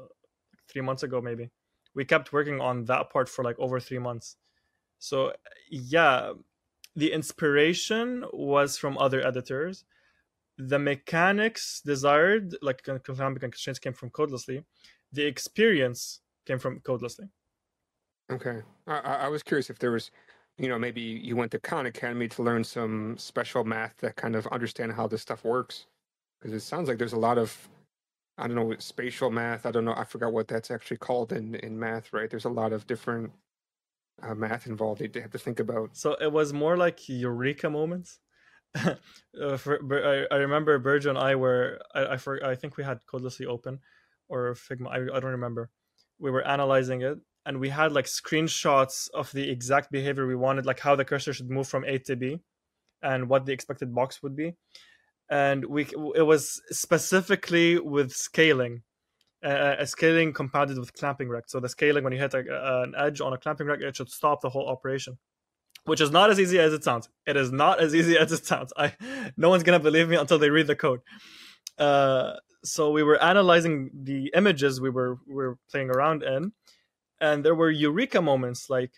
three 0.69 0.81
months 0.81 1.03
ago 1.03 1.21
maybe. 1.21 1.49
We 1.95 2.05
kept 2.05 2.33
working 2.33 2.61
on 2.61 2.85
that 2.85 3.09
part 3.09 3.29
for 3.29 3.43
like 3.43 3.57
over 3.59 3.79
three 3.79 3.99
months. 3.99 4.35
So 4.99 5.33
yeah 5.69 6.33
the 6.95 7.13
inspiration 7.13 8.25
was 8.33 8.77
from 8.77 8.97
other 8.97 9.25
editors. 9.25 9.85
The 10.57 10.79
mechanics 10.79 11.81
desired 11.85 12.55
like 12.61 12.83
dynamic 12.83 13.41
constraints 13.41 13.79
came 13.79 13.93
from 13.93 14.09
codelessly. 14.09 14.65
The 15.13 15.25
experience 15.25 16.19
came 16.45 16.59
from 16.59 16.81
codelessly. 16.81 17.29
Okay. 18.31 18.61
I, 18.85 18.97
I 18.97 19.27
was 19.29 19.41
curious 19.41 19.69
if 19.69 19.79
there 19.79 19.91
was 19.91 20.11
you 20.59 20.67
know, 20.67 20.77
maybe 20.77 21.01
you 21.01 21.37
went 21.37 21.51
to 21.51 21.59
Khan 21.59 21.85
Academy 21.85 22.27
to 22.27 22.43
learn 22.43 22.65
some 22.65 23.17
special 23.17 23.63
math 23.63 23.95
that 23.99 24.17
kind 24.17 24.35
of 24.35 24.45
understand 24.47 24.91
how 24.91 25.07
this 25.07 25.21
stuff 25.21 25.45
works. 25.45 25.85
Because 26.39 26.53
it 26.53 26.65
sounds 26.65 26.89
like 26.89 26.97
there's 26.97 27.13
a 27.13 27.19
lot 27.19 27.37
of, 27.37 27.69
I 28.37 28.45
don't 28.47 28.55
know, 28.55 28.75
spatial 28.77 29.31
math. 29.31 29.65
I 29.65 29.71
don't 29.71 29.85
know. 29.85 29.95
I 29.95 30.03
forgot 30.03 30.33
what 30.33 30.49
that's 30.49 30.69
actually 30.69 30.97
called 30.97 31.31
in, 31.31 31.55
in 31.55 31.79
math, 31.79 32.11
right? 32.11 32.29
There's 32.29 32.45
a 32.45 32.49
lot 32.49 32.73
of 32.73 32.85
different 32.87 33.31
uh, 34.21 34.35
math 34.35 34.67
involved 34.67 35.01
they 35.01 35.21
have 35.21 35.31
to 35.31 35.37
think 35.37 35.61
about. 35.61 35.95
So 35.95 36.15
it 36.19 36.31
was 36.31 36.51
more 36.51 36.75
like 36.75 37.07
eureka 37.07 37.69
moments. 37.69 38.19
uh, 38.75 39.57
for, 39.57 40.27
I, 40.31 40.35
I 40.35 40.39
remember 40.39 40.77
Birju 40.77 41.09
and 41.09 41.17
I 41.17 41.35
were, 41.35 41.79
I, 41.95 42.05
I, 42.05 42.17
for, 42.17 42.45
I 42.45 42.55
think 42.55 42.75
we 42.75 42.83
had 42.83 42.99
Codelessly 43.11 43.45
open 43.45 43.79
or 44.27 44.53
Figma. 44.55 44.89
I, 44.89 45.15
I 45.15 45.19
don't 45.21 45.31
remember. 45.31 45.69
We 46.19 46.31
were 46.31 46.45
analyzing 46.45 47.01
it 47.01 47.17
and 47.45 47.59
we 47.59 47.69
had 47.69 47.91
like 47.91 48.05
screenshots 48.05 49.09
of 49.13 49.31
the 49.31 49.49
exact 49.49 49.91
behavior 49.91 50.27
we 50.27 50.35
wanted, 50.35 50.65
like 50.65 50.79
how 50.79 50.95
the 50.95 51.05
cursor 51.05 51.33
should 51.33 51.49
move 51.49 51.67
from 51.67 51.85
A 51.85 51.97
to 51.99 52.15
B, 52.15 52.39
and 53.01 53.29
what 53.29 53.45
the 53.45 53.53
expected 53.53 53.93
box 53.93 54.21
would 54.23 54.35
be. 54.35 54.55
And 55.29 55.65
we 55.65 55.87
it 56.15 56.23
was 56.23 56.61
specifically 56.71 57.79
with 57.79 58.11
scaling, 58.11 58.83
uh, 59.43 59.75
a 59.79 59.85
scaling 59.87 60.33
compounded 60.33 60.77
with 60.79 60.93
clamping 60.93 61.29
rect. 61.29 61.51
So 61.51 61.59
the 61.59 61.69
scaling 61.69 62.03
when 62.03 62.13
you 62.13 62.19
hit 62.19 62.33
a, 62.33 62.83
an 62.83 62.93
edge 62.97 63.21
on 63.21 63.33
a 63.33 63.37
clamping 63.37 63.67
rect, 63.67 63.83
it 63.83 63.95
should 63.95 64.09
stop 64.09 64.41
the 64.41 64.49
whole 64.49 64.67
operation 64.67 65.17
which 65.85 66.01
is 66.01 66.11
not 66.11 66.29
as 66.29 66.39
easy 66.39 66.59
as 66.59 66.73
it 66.73 66.83
sounds. 66.83 67.09
It 67.25 67.37
is 67.37 67.51
not 67.51 67.79
as 67.79 67.95
easy 67.95 68.17
as 68.17 68.31
it 68.31 68.45
sounds. 68.45 68.73
I 68.77 68.93
no 69.37 69.49
one's 69.49 69.63
gonna 69.63 69.79
believe 69.79 70.09
me 70.09 70.15
until 70.15 70.39
they 70.39 70.49
read 70.49 70.67
the 70.67 70.75
code. 70.75 71.01
Uh, 71.77 72.33
so 72.63 72.91
we 72.91 73.03
were 73.03 73.21
analyzing 73.21 73.89
the 73.93 74.31
images 74.35 74.81
we 74.81 74.89
were 74.89 75.17
we 75.27 75.35
were 75.35 75.57
playing 75.71 75.89
around 75.89 76.23
in, 76.23 76.51
and 77.19 77.43
there 77.43 77.55
were 77.55 77.69
eureka 77.69 78.21
moments 78.21 78.69
like 78.69 78.93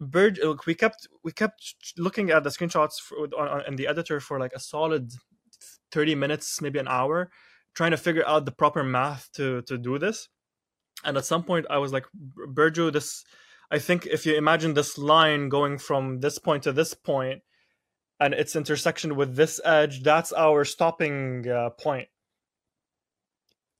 bird 0.00 0.38
we 0.66 0.74
kept 0.74 1.08
we 1.24 1.32
kept 1.32 1.74
looking 1.96 2.30
at 2.30 2.44
the 2.44 2.50
screenshots 2.50 3.00
for, 3.00 3.16
on, 3.38 3.48
on, 3.48 3.62
in 3.66 3.76
the 3.76 3.86
editor 3.86 4.20
for 4.20 4.38
like 4.38 4.52
a 4.52 4.60
solid 4.60 5.12
30 5.90 6.14
minutes 6.14 6.60
maybe 6.60 6.78
an 6.78 6.88
hour 6.88 7.30
trying 7.74 7.90
to 7.90 7.96
figure 7.96 8.26
out 8.26 8.44
the 8.44 8.52
proper 8.52 8.84
math 8.84 9.28
to 9.32 9.62
to 9.62 9.76
do 9.76 9.98
this 9.98 10.28
and 11.04 11.16
at 11.16 11.24
some 11.24 11.44
point 11.44 11.66
I 11.70 11.78
was 11.78 11.92
like, 11.92 12.06
Birju, 12.48 12.92
this. 12.92 13.24
I 13.70 13.78
think 13.78 14.06
if 14.06 14.24
you 14.24 14.34
imagine 14.34 14.74
this 14.74 14.96
line 14.96 15.48
going 15.48 15.78
from 15.78 16.20
this 16.20 16.38
point 16.38 16.62
to 16.64 16.72
this 16.72 16.94
point, 16.94 17.42
and 18.18 18.34
its 18.34 18.56
intersection 18.56 19.14
with 19.14 19.36
this 19.36 19.60
edge, 19.64 20.02
that's 20.02 20.32
our 20.32 20.64
stopping 20.64 21.48
uh, 21.48 21.70
point. 21.70 22.08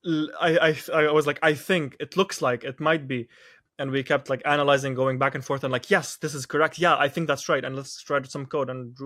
I, 0.07 0.77
I 0.93 1.07
I 1.07 1.11
was 1.11 1.27
like, 1.27 1.41
I 1.43 1.55
think 1.55 1.97
it 1.99 2.17
looks 2.17 2.41
like 2.41 2.63
it 2.65 2.79
might 2.79 3.09
be, 3.09 3.29
and 3.79 3.91
we 3.91 4.03
kept 4.03 4.29
like 4.29 4.43
analyzing, 4.45 4.95
going 4.95 5.19
back 5.19 5.35
and 5.35 5.45
forth, 5.45 5.65
and 5.65 5.73
like, 5.73 5.91
yes, 5.91 6.17
this 6.17 6.35
is 6.35 6.47
correct. 6.47 6.79
Yeah, 6.79 6.97
I 6.97 7.09
think 7.09 7.29
that's 7.29 7.49
right. 7.49 7.65
And 7.65 7.77
let's 7.77 8.03
try 8.03 8.21
some 8.23 8.47
code 8.47 8.71
and 8.71 8.97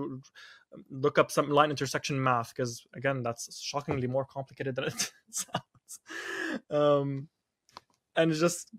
look 0.89 1.17
up 1.19 1.31
some 1.31 1.49
line 1.49 1.69
intersection 1.69 2.21
math 2.21 2.53
because 2.55 2.83
again, 2.95 3.21
that's 3.21 3.61
shockingly 3.61 4.07
more 4.07 4.25
complicated 4.25 4.75
than 4.75 4.85
it 4.85 5.11
sounds. 5.31 5.99
Um, 6.69 7.27
and 8.15 8.33
just 8.33 8.71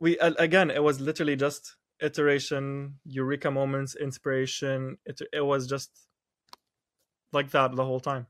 we 0.00 0.18
again, 0.18 0.70
it 0.70 0.82
was 0.82 1.00
literally 1.00 1.36
just 1.36 1.76
iteration, 2.00 2.94
eureka 3.04 3.50
moments, 3.50 3.96
inspiration. 3.96 4.98
It 5.04 5.20
it 5.32 5.44
was 5.44 5.66
just 5.66 5.90
like 7.32 7.50
that 7.50 7.74
the 7.74 7.84
whole 7.84 8.00
time. 8.00 8.26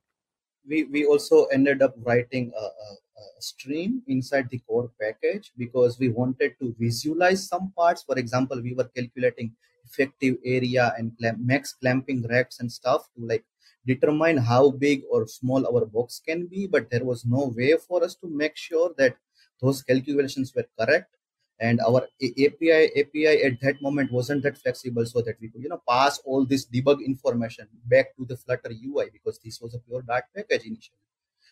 We 0.66 0.84
we 0.84 1.04
also 1.04 1.46
ended 1.46 1.82
up 1.82 1.94
writing 1.98 2.52
a, 2.56 2.62
a 2.62 2.96
stream 3.40 4.02
inside 4.06 4.48
the 4.50 4.58
core 4.60 4.90
package 5.00 5.52
because 5.56 5.98
we 5.98 6.08
wanted 6.08 6.54
to 6.60 6.74
visualize 6.78 7.48
some 7.48 7.72
parts. 7.76 8.02
For 8.02 8.18
example, 8.18 8.60
we 8.62 8.74
were 8.74 8.90
calculating 8.96 9.52
effective 9.84 10.36
area 10.44 10.92
and 10.98 11.12
max 11.38 11.74
clamping 11.74 12.26
rects 12.28 12.60
and 12.60 12.70
stuff 12.70 13.08
to 13.16 13.24
like 13.24 13.44
determine 13.86 14.36
how 14.36 14.70
big 14.70 15.02
or 15.10 15.26
small 15.26 15.66
our 15.66 15.86
box 15.86 16.20
can 16.26 16.46
be, 16.46 16.66
but 16.66 16.90
there 16.90 17.04
was 17.04 17.24
no 17.24 17.52
way 17.56 17.74
for 17.76 18.04
us 18.04 18.14
to 18.16 18.28
make 18.28 18.56
sure 18.56 18.92
that 18.98 19.16
those 19.60 19.82
calculations 19.82 20.52
were 20.54 20.66
correct 20.78 21.14
and 21.60 21.80
our 21.80 22.06
api 22.22 22.70
api 23.00 23.26
at 23.26 23.60
that 23.60 23.80
moment 23.82 24.12
wasn't 24.12 24.42
that 24.42 24.56
flexible 24.56 25.04
so 25.04 25.20
that 25.20 25.36
we 25.40 25.48
could 25.48 25.62
you 25.62 25.68
know 25.68 25.82
pass 25.88 26.20
all 26.24 26.46
this 26.46 26.66
debug 26.66 27.04
information 27.04 27.66
back 27.86 28.16
to 28.16 28.24
the 28.24 28.36
flutter 28.36 28.70
ui 28.70 29.10
because 29.12 29.40
this 29.44 29.60
was 29.60 29.74
a 29.74 29.78
pure 29.78 30.02
dart 30.02 30.24
package 30.36 30.66
initially 30.66 31.02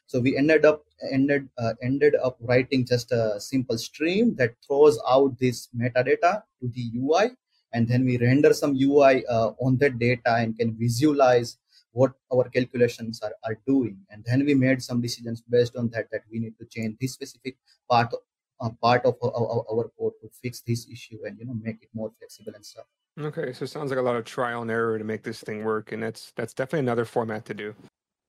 so 0.07 0.21
we 0.21 0.37
ended 0.37 0.65
up 0.65 0.85
ended 1.11 1.49
uh, 1.59 1.75
ended 1.83 2.15
up 2.23 2.37
writing 2.41 2.87
just 2.87 3.13
a 3.13 3.41
simple 3.41 3.77
stream 3.77 4.35
that 4.37 4.55
throws 4.67 4.99
out 5.09 5.39
this 5.39 5.69
metadata 5.77 6.43
to 6.61 6.69
the 6.69 6.91
UI, 6.97 7.31
and 7.73 7.89
then 7.89 8.05
we 8.05 8.17
render 8.19 8.53
some 8.55 8.77
UI 8.81 9.27
uh, 9.27 9.51
on 9.61 9.77
that 9.79 9.99
data 9.99 10.37
and 10.37 10.57
can 10.57 10.77
visualize 10.79 11.59
what 11.91 12.13
our 12.33 12.49
calculations 12.51 13.21
are, 13.23 13.33
are 13.45 13.59
doing. 13.67 13.97
And 14.11 14.23
then 14.27 14.45
we 14.45 14.55
made 14.55 14.83
some 14.83 15.01
decisions 15.01 15.43
based 15.43 15.77
on 15.77 15.89
that 15.91 16.11
that 16.13 16.23
we 16.31 16.39
need 16.39 16.57
to 16.59 16.67
change 16.67 16.97
this 17.01 17.13
specific 17.15 17.57
part 17.91 18.15
uh, 18.61 18.71
part 18.81 19.05
of 19.05 19.17
our, 19.23 19.33
our, 19.35 19.65
our 19.71 19.91
code 19.99 20.13
to 20.23 20.31
fix 20.43 20.61
this 20.61 20.89
issue 20.89 21.19
and 21.27 21.39
you 21.39 21.47
know 21.47 21.57
make 21.61 21.83
it 21.83 21.89
more 21.93 22.13
flexible 22.19 22.53
and 22.55 22.65
stuff. 22.65 22.87
Okay, 23.19 23.53
so 23.55 23.65
it 23.65 23.69
sounds 23.69 23.91
like 23.91 23.99
a 23.99 24.03
lot 24.03 24.15
of 24.15 24.25
trial 24.25 24.63
and 24.63 24.71
error 24.71 24.99
to 24.99 25.05
make 25.05 25.23
this 25.23 25.41
thing 25.41 25.65
work, 25.65 25.91
and 25.91 26.03
that's 26.03 26.33
that's 26.37 26.55
definitely 26.55 26.81
another 26.81 27.05
format 27.05 27.45
to 27.47 27.55
do 27.55 27.75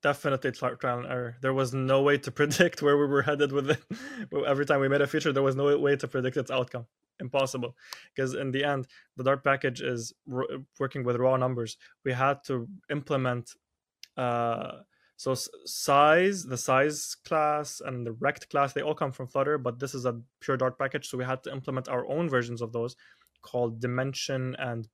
definitely 0.01 0.51
trial 0.51 0.99
and 0.99 1.07
error. 1.07 1.35
There 1.41 1.53
was 1.53 1.73
no 1.73 2.01
way 2.01 2.17
to 2.19 2.31
predict 2.39 2.81
where 2.81 2.97
we 2.97 3.07
were 3.07 3.21
headed 3.21 3.51
with 3.51 3.71
it. 3.71 3.83
Every 4.45 4.65
time 4.65 4.79
we 4.81 4.89
made 4.89 5.01
a 5.01 5.07
feature, 5.07 5.33
there 5.33 5.43
was 5.43 5.55
no 5.55 5.77
way 5.77 5.95
to 5.95 6.07
predict 6.07 6.37
its 6.37 6.51
outcome. 6.51 6.85
Impossible, 7.19 7.75
because 8.15 8.35
in 8.35 8.51
the 8.51 8.63
end, 8.63 8.87
the 9.15 9.23
Dart 9.23 9.43
package 9.43 9.81
is 9.81 10.13
working 10.79 11.03
with 11.03 11.15
raw 11.15 11.35
numbers. 11.35 11.77
We 12.05 12.13
had 12.13 12.43
to 12.43 12.67
implement 12.91 13.55
uh, 14.15 14.81
so 15.15 15.33
size, 15.65 16.43
the 16.43 16.57
size 16.57 17.15
class, 17.25 17.81
and 17.83 18.05
the 18.05 18.11
rect 18.11 18.51
class. 18.51 18.73
They 18.73 18.83
all 18.83 18.93
come 18.93 19.11
from 19.11 19.25
Flutter, 19.25 19.57
but 19.57 19.79
this 19.79 19.95
is 19.95 20.05
a 20.05 20.21
pure 20.41 20.57
Dart 20.57 20.77
package, 20.77 21.09
so 21.09 21.17
we 21.17 21.25
had 21.25 21.41
to 21.45 21.51
implement 21.51 21.89
our 21.89 22.07
own 22.07 22.29
versions 22.29 22.61
of 22.61 22.71
those, 22.71 22.95
called 23.41 23.79
Dimension 23.79 24.55
and 24.59 24.87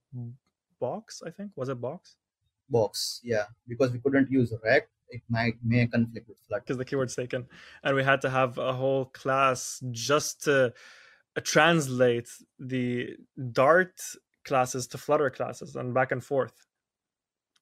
Box. 0.80 1.22
I 1.26 1.30
think 1.30 1.50
was 1.56 1.68
it 1.68 1.78
Box 1.78 2.16
box 2.68 3.20
yeah 3.22 3.44
because 3.68 3.92
we 3.92 3.98
couldn't 3.98 4.30
use 4.30 4.52
rect 4.62 4.90
it 5.14 5.22
might 5.28 5.54
may 5.64 5.86
conflict 5.86 6.28
with 6.28 6.38
Flutter 6.46 6.62
because 6.62 6.76
the 6.76 6.84
keyword's 6.84 7.14
taken, 7.14 7.46
and 7.82 7.96
we 7.96 8.02
had 8.02 8.20
to 8.22 8.30
have 8.30 8.58
a 8.58 8.72
whole 8.72 9.06
class 9.06 9.82
just 9.90 10.44
to 10.44 10.72
uh, 11.36 11.40
translate 11.42 12.28
the 12.58 13.16
Dart 13.52 14.00
classes 14.44 14.86
to 14.88 14.98
Flutter 14.98 15.30
classes 15.30 15.76
and 15.76 15.94
back 15.94 16.12
and 16.12 16.22
forth. 16.22 16.66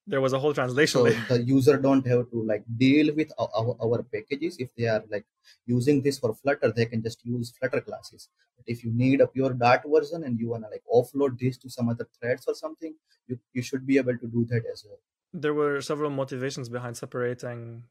There 0.07 0.21
was 0.21 0.33
a 0.33 0.39
whole 0.39 0.53
translation. 0.53 1.01
So 1.01 1.37
the 1.37 1.43
user 1.43 1.77
don't 1.77 2.07
have 2.07 2.31
to 2.31 2.43
like 2.43 2.65
deal 2.77 3.15
with 3.15 3.33
our, 3.39 3.77
our, 3.81 4.03
packages. 4.03 4.57
If 4.59 4.75
they 4.77 4.87
are 4.87 5.05
like 5.09 5.25
using 5.65 6.03
this 6.03 6.19
for 6.19 6.35
Flutter, 6.35 6.73
they 6.73 6.87
can 6.87 7.03
just 7.03 7.25
use 7.25 7.53
Flutter 7.57 7.81
classes. 7.81 8.29
But 8.57 8.65
if 8.67 8.83
you 8.85 8.93
need 8.93 9.21
a 9.21 9.29
pure 9.29 9.53
Dart 9.53 9.83
version 9.87 10.25
and 10.25 10.39
you 10.41 10.49
wanna 10.49 10.69
like 10.71 10.83
offload 10.93 11.39
this 11.39 11.57
to 11.59 11.71
some 11.71 11.89
other 11.89 12.09
threads 12.19 12.47
or 12.49 12.55
something, 12.55 12.95
you, 13.29 13.39
you 13.53 13.63
should 13.63 13.87
be 13.87 13.97
able 13.97 14.19
to 14.19 14.27
do 14.27 14.45
that 14.51 14.65
as 14.73 14.85
well 14.87 14.99
there 15.33 15.55
were 15.55 15.81
several 15.81 16.11
motivations 16.11 16.69
behind 16.69 16.97
separating 16.97 17.85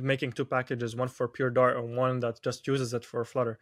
making 0.00 0.32
two 0.32 0.44
packages 0.44 0.94
one 0.96 1.08
for 1.08 1.28
pure 1.28 1.50
dart 1.50 1.76
and 1.76 1.96
one 1.96 2.20
that 2.20 2.42
just 2.42 2.66
uses 2.66 2.92
it 2.92 3.04
for 3.04 3.24
flutter 3.24 3.58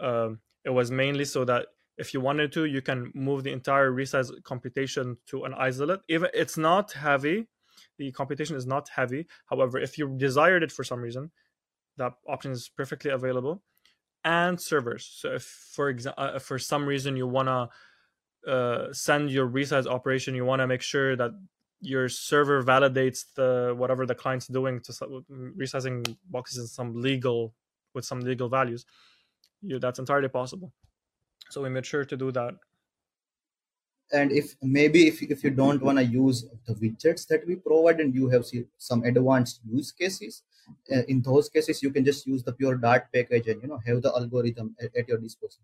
um, 0.00 0.40
it 0.64 0.70
was 0.70 0.90
mainly 0.90 1.24
so 1.24 1.44
that 1.44 1.66
if 1.98 2.14
you 2.14 2.20
wanted 2.20 2.52
to 2.52 2.64
you 2.64 2.80
can 2.80 3.10
move 3.14 3.42
the 3.42 3.52
entire 3.52 3.90
resize 3.90 4.30
computation 4.44 5.16
to 5.26 5.44
an 5.44 5.54
isolate. 5.54 6.00
Even 6.08 6.30
it's 6.32 6.56
not 6.56 6.92
heavy. 6.92 7.46
The 7.98 8.12
computation 8.12 8.56
is 8.56 8.66
not 8.66 8.88
heavy. 8.88 9.26
However 9.46 9.78
if 9.78 9.98
you 9.98 10.14
desired 10.16 10.62
it 10.62 10.72
for 10.72 10.84
some 10.84 11.00
reason 11.00 11.30
that 11.96 12.12
option 12.28 12.52
is 12.52 12.70
perfectly 12.76 13.10
available. 13.10 13.62
And 14.24 14.60
servers. 14.60 15.08
So 15.20 15.34
if 15.34 15.42
for 15.42 15.88
example 15.88 16.24
uh, 16.24 16.38
for 16.38 16.58
some 16.58 16.86
reason 16.86 17.16
you 17.16 17.26
want 17.26 17.48
to 17.48 18.50
uh, 18.50 18.92
send 18.92 19.30
your 19.30 19.48
resize 19.48 19.86
operation 19.86 20.34
you 20.34 20.44
want 20.44 20.60
to 20.60 20.66
make 20.66 20.82
sure 20.82 21.16
that 21.16 21.32
your 21.80 22.08
server 22.08 22.62
validates 22.62 23.24
the 23.34 23.74
whatever 23.76 24.06
the 24.06 24.14
client's 24.14 24.46
doing 24.46 24.80
to 24.80 24.92
resizing 25.56 26.16
boxes 26.30 26.58
in 26.58 26.66
some 26.66 27.00
legal 27.00 27.54
with 27.94 28.04
some 28.04 28.20
legal 28.20 28.48
values 28.48 28.84
you, 29.62 29.78
that's 29.78 29.98
entirely 29.98 30.28
possible 30.28 30.72
so 31.50 31.62
we 31.62 31.68
made 31.68 31.86
sure 31.86 32.04
to 32.04 32.16
do 32.16 32.30
that 32.32 32.54
and 34.12 34.32
if 34.32 34.54
maybe 34.62 35.06
if, 35.06 35.22
if 35.22 35.44
you 35.44 35.50
don't 35.50 35.82
want 35.82 35.98
to 35.98 36.04
use 36.04 36.46
the 36.66 36.74
widgets 36.74 37.26
that 37.26 37.46
we 37.46 37.56
provide 37.56 38.00
and 38.00 38.14
you 38.14 38.28
have 38.28 38.44
some 38.78 39.02
advanced 39.04 39.60
use 39.70 39.92
cases 39.92 40.42
uh, 40.94 41.02
in 41.08 41.20
those 41.22 41.48
cases 41.48 41.82
you 41.82 41.90
can 41.90 42.04
just 42.04 42.26
use 42.26 42.42
the 42.42 42.52
pure 42.52 42.76
dart 42.76 43.06
package 43.14 43.48
and 43.48 43.62
you 43.62 43.68
know 43.68 43.80
have 43.86 44.02
the 44.02 44.12
algorithm 44.12 44.74
at, 44.80 44.90
at 44.96 45.08
your 45.08 45.18
disposal 45.18 45.60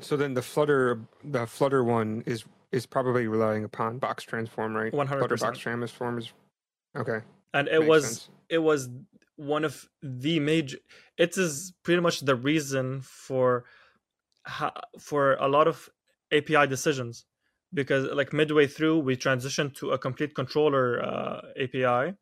so 0.00 0.16
then 0.16 0.34
the 0.34 0.42
flutter 0.42 1.00
the 1.24 1.46
flutter 1.46 1.84
one 1.84 2.22
is 2.26 2.44
is 2.72 2.86
probably 2.86 3.28
relying 3.28 3.64
upon 3.64 3.98
box 3.98 4.24
transform, 4.24 4.74
right? 4.74 4.92
One 4.92 5.06
hundred 5.06 5.28
percent. 5.28 5.52
Box 5.52 5.58
transform 5.58 6.18
is 6.18 6.32
okay. 6.96 7.20
And 7.54 7.68
it 7.68 7.80
Makes 7.80 7.88
was 7.88 8.04
sense. 8.04 8.28
it 8.48 8.58
was 8.58 8.88
one 9.36 9.64
of 9.64 9.88
the 10.02 10.40
major. 10.40 10.78
It 11.18 11.36
is 11.36 11.72
pretty 11.82 12.00
much 12.00 12.20
the 12.20 12.34
reason 12.34 13.02
for 13.02 13.64
for 14.98 15.34
a 15.34 15.48
lot 15.48 15.68
of 15.68 15.88
API 16.32 16.66
decisions 16.66 17.26
because 17.74 18.06
like 18.12 18.32
midway 18.32 18.66
through 18.66 18.98
we 18.98 19.16
transitioned 19.16 19.74
to 19.76 19.92
a 19.92 19.98
complete 19.98 20.34
controller 20.34 21.02
uh, 21.02 21.40
API. 21.60 22.14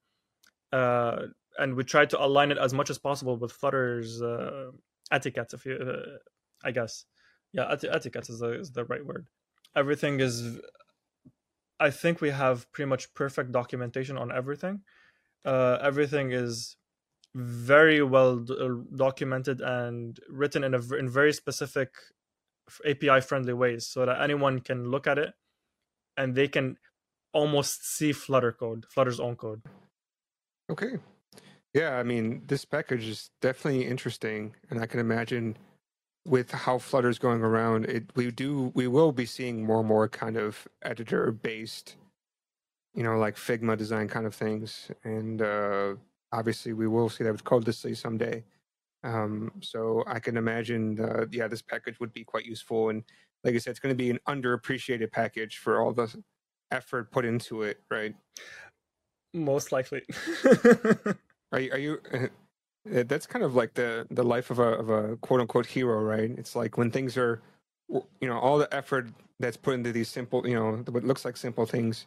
Uh, 0.73 1.27
and 1.59 1.75
we 1.75 1.83
tried 1.83 2.09
to 2.11 2.25
align 2.25 2.53
it 2.53 2.59
as 2.59 2.73
much 2.73 2.91
as 2.91 2.99
possible 2.99 3.37
with 3.37 3.51
Flutter's 3.53 4.23
uh, 4.23 4.71
etiquette, 5.11 5.53
if 5.53 5.67
you, 5.67 5.75
uh, 5.75 6.19
I 6.63 6.71
guess. 6.71 7.05
Yeah, 7.53 7.75
etiquette 7.91 8.29
is 8.29 8.39
the, 8.39 8.61
is 8.61 8.71
the 8.71 8.85
right 8.85 9.05
word 9.05 9.27
everything 9.77 10.21
is 10.21 10.59
i 11.79 11.91
think 11.91 12.21
we 12.21 12.31
have 12.31 12.71
pretty 12.73 12.89
much 12.89 13.13
perfect 13.15 13.53
documentation 13.53 14.17
on 14.17 14.33
everything 14.33 14.81
uh, 15.45 15.79
everything 15.81 16.33
is 16.33 16.77
very 17.35 18.03
well 18.03 18.45
uh, 18.51 18.69
documented 18.97 19.61
and 19.61 20.19
written 20.29 20.65
in 20.65 20.75
a 20.75 20.95
in 20.95 21.09
very 21.09 21.33
specific 21.33 21.91
api 22.89 23.21
friendly 23.21 23.53
ways 23.53 23.87
so 23.87 24.05
that 24.05 24.21
anyone 24.21 24.61
can 24.61 24.91
look 24.91 25.07
at 25.07 25.19
it 25.19 25.35
and 26.17 26.35
they 26.35 26.49
can 26.49 26.77
almost 27.33 27.85
see 27.85 28.13
flutter 28.13 28.53
code 28.53 28.85
flutter's 28.89 29.21
own 29.21 29.37
code. 29.37 29.63
Okay. 30.71 30.99
Yeah 31.73 31.99
i 31.99 32.03
mean 32.03 32.43
this 32.47 32.65
package 32.65 33.07
is 33.07 33.31
definitely 33.41 33.87
interesting 33.87 34.55
and 34.71 34.81
i 34.81 34.87
can 34.87 34.99
imagine 34.99 35.57
with 36.25 36.51
how 36.51 36.79
Flutter's 36.79 37.19
going 37.19 37.43
around, 37.43 37.87
it 37.87 38.11
we 38.15 38.31
do 38.31 38.73
we 38.75 38.87
will 38.87 39.13
be 39.13 39.27
seeing 39.27 39.65
more 39.65 39.81
and 39.81 39.89
more 39.89 40.09
kind 40.09 40.37
of 40.37 40.69
editor 40.83 41.33
based, 41.33 41.97
you 42.95 43.03
know, 43.03 43.19
like 43.19 43.37
Figma 43.37 43.77
design 43.77 44.09
kind 44.09 44.27
of 44.27 44.35
things, 44.35 44.91
and 45.03 45.41
uh, 45.41 45.95
obviously 46.33 46.73
we 46.73 46.87
will 46.89 47.09
see 47.09 47.25
that 47.25 47.33
with 47.33 47.45
Codelessly 47.45 47.97
someday. 47.97 48.45
Um, 49.03 49.53
so 49.61 50.05
I 50.07 50.19
can 50.21 50.37
imagine, 50.37 51.01
uh, 51.01 51.27
yeah, 51.31 51.49
this 51.49 51.63
package 51.63 51.99
would 52.01 52.13
be 52.13 52.25
quite 52.25 52.45
useful, 52.45 52.91
and 52.91 53.03
like 53.45 53.55
I 53.55 53.59
said, 53.59 53.71
it's 53.71 53.81
going 53.81 53.95
to 53.97 54.05
be 54.05 54.11
an 54.11 54.21
underappreciated 54.29 55.11
package 55.11 55.59
for 55.59 55.81
all 55.81 55.93
the 55.93 56.15
effort 56.71 57.11
put 57.11 57.25
into 57.25 57.63
it, 57.63 57.81
right? 57.91 58.15
Most 59.33 59.73
likely. 59.73 60.03
are 61.53 61.61
you? 61.61 61.73
Are 61.73 61.79
you 61.79 62.01
Uh, 62.91 63.05
That's 63.07 63.27
kind 63.27 63.45
of 63.45 63.55
like 63.55 63.75
the 63.75 64.07
the 64.11 64.23
life 64.25 64.51
of 64.51 64.59
a 64.59 64.71
of 64.83 64.89
a 64.91 65.17
quote 65.19 65.41
unquote 65.41 65.67
hero, 65.67 66.01
right? 66.03 66.31
It's 66.39 66.57
like 66.57 66.79
when 66.79 66.91
things 66.91 67.17
are, 67.17 67.43
you 67.91 68.29
know, 68.29 68.39
all 68.39 68.59
the 68.59 68.73
effort 68.75 69.09
that's 69.39 69.57
put 69.57 69.75
into 69.75 69.93
these 69.93 70.09
simple, 70.09 70.47
you 70.49 70.55
know, 70.55 70.83
what 70.91 71.05
looks 71.05 71.25
like 71.25 71.37
simple 71.37 71.67
things, 71.67 72.07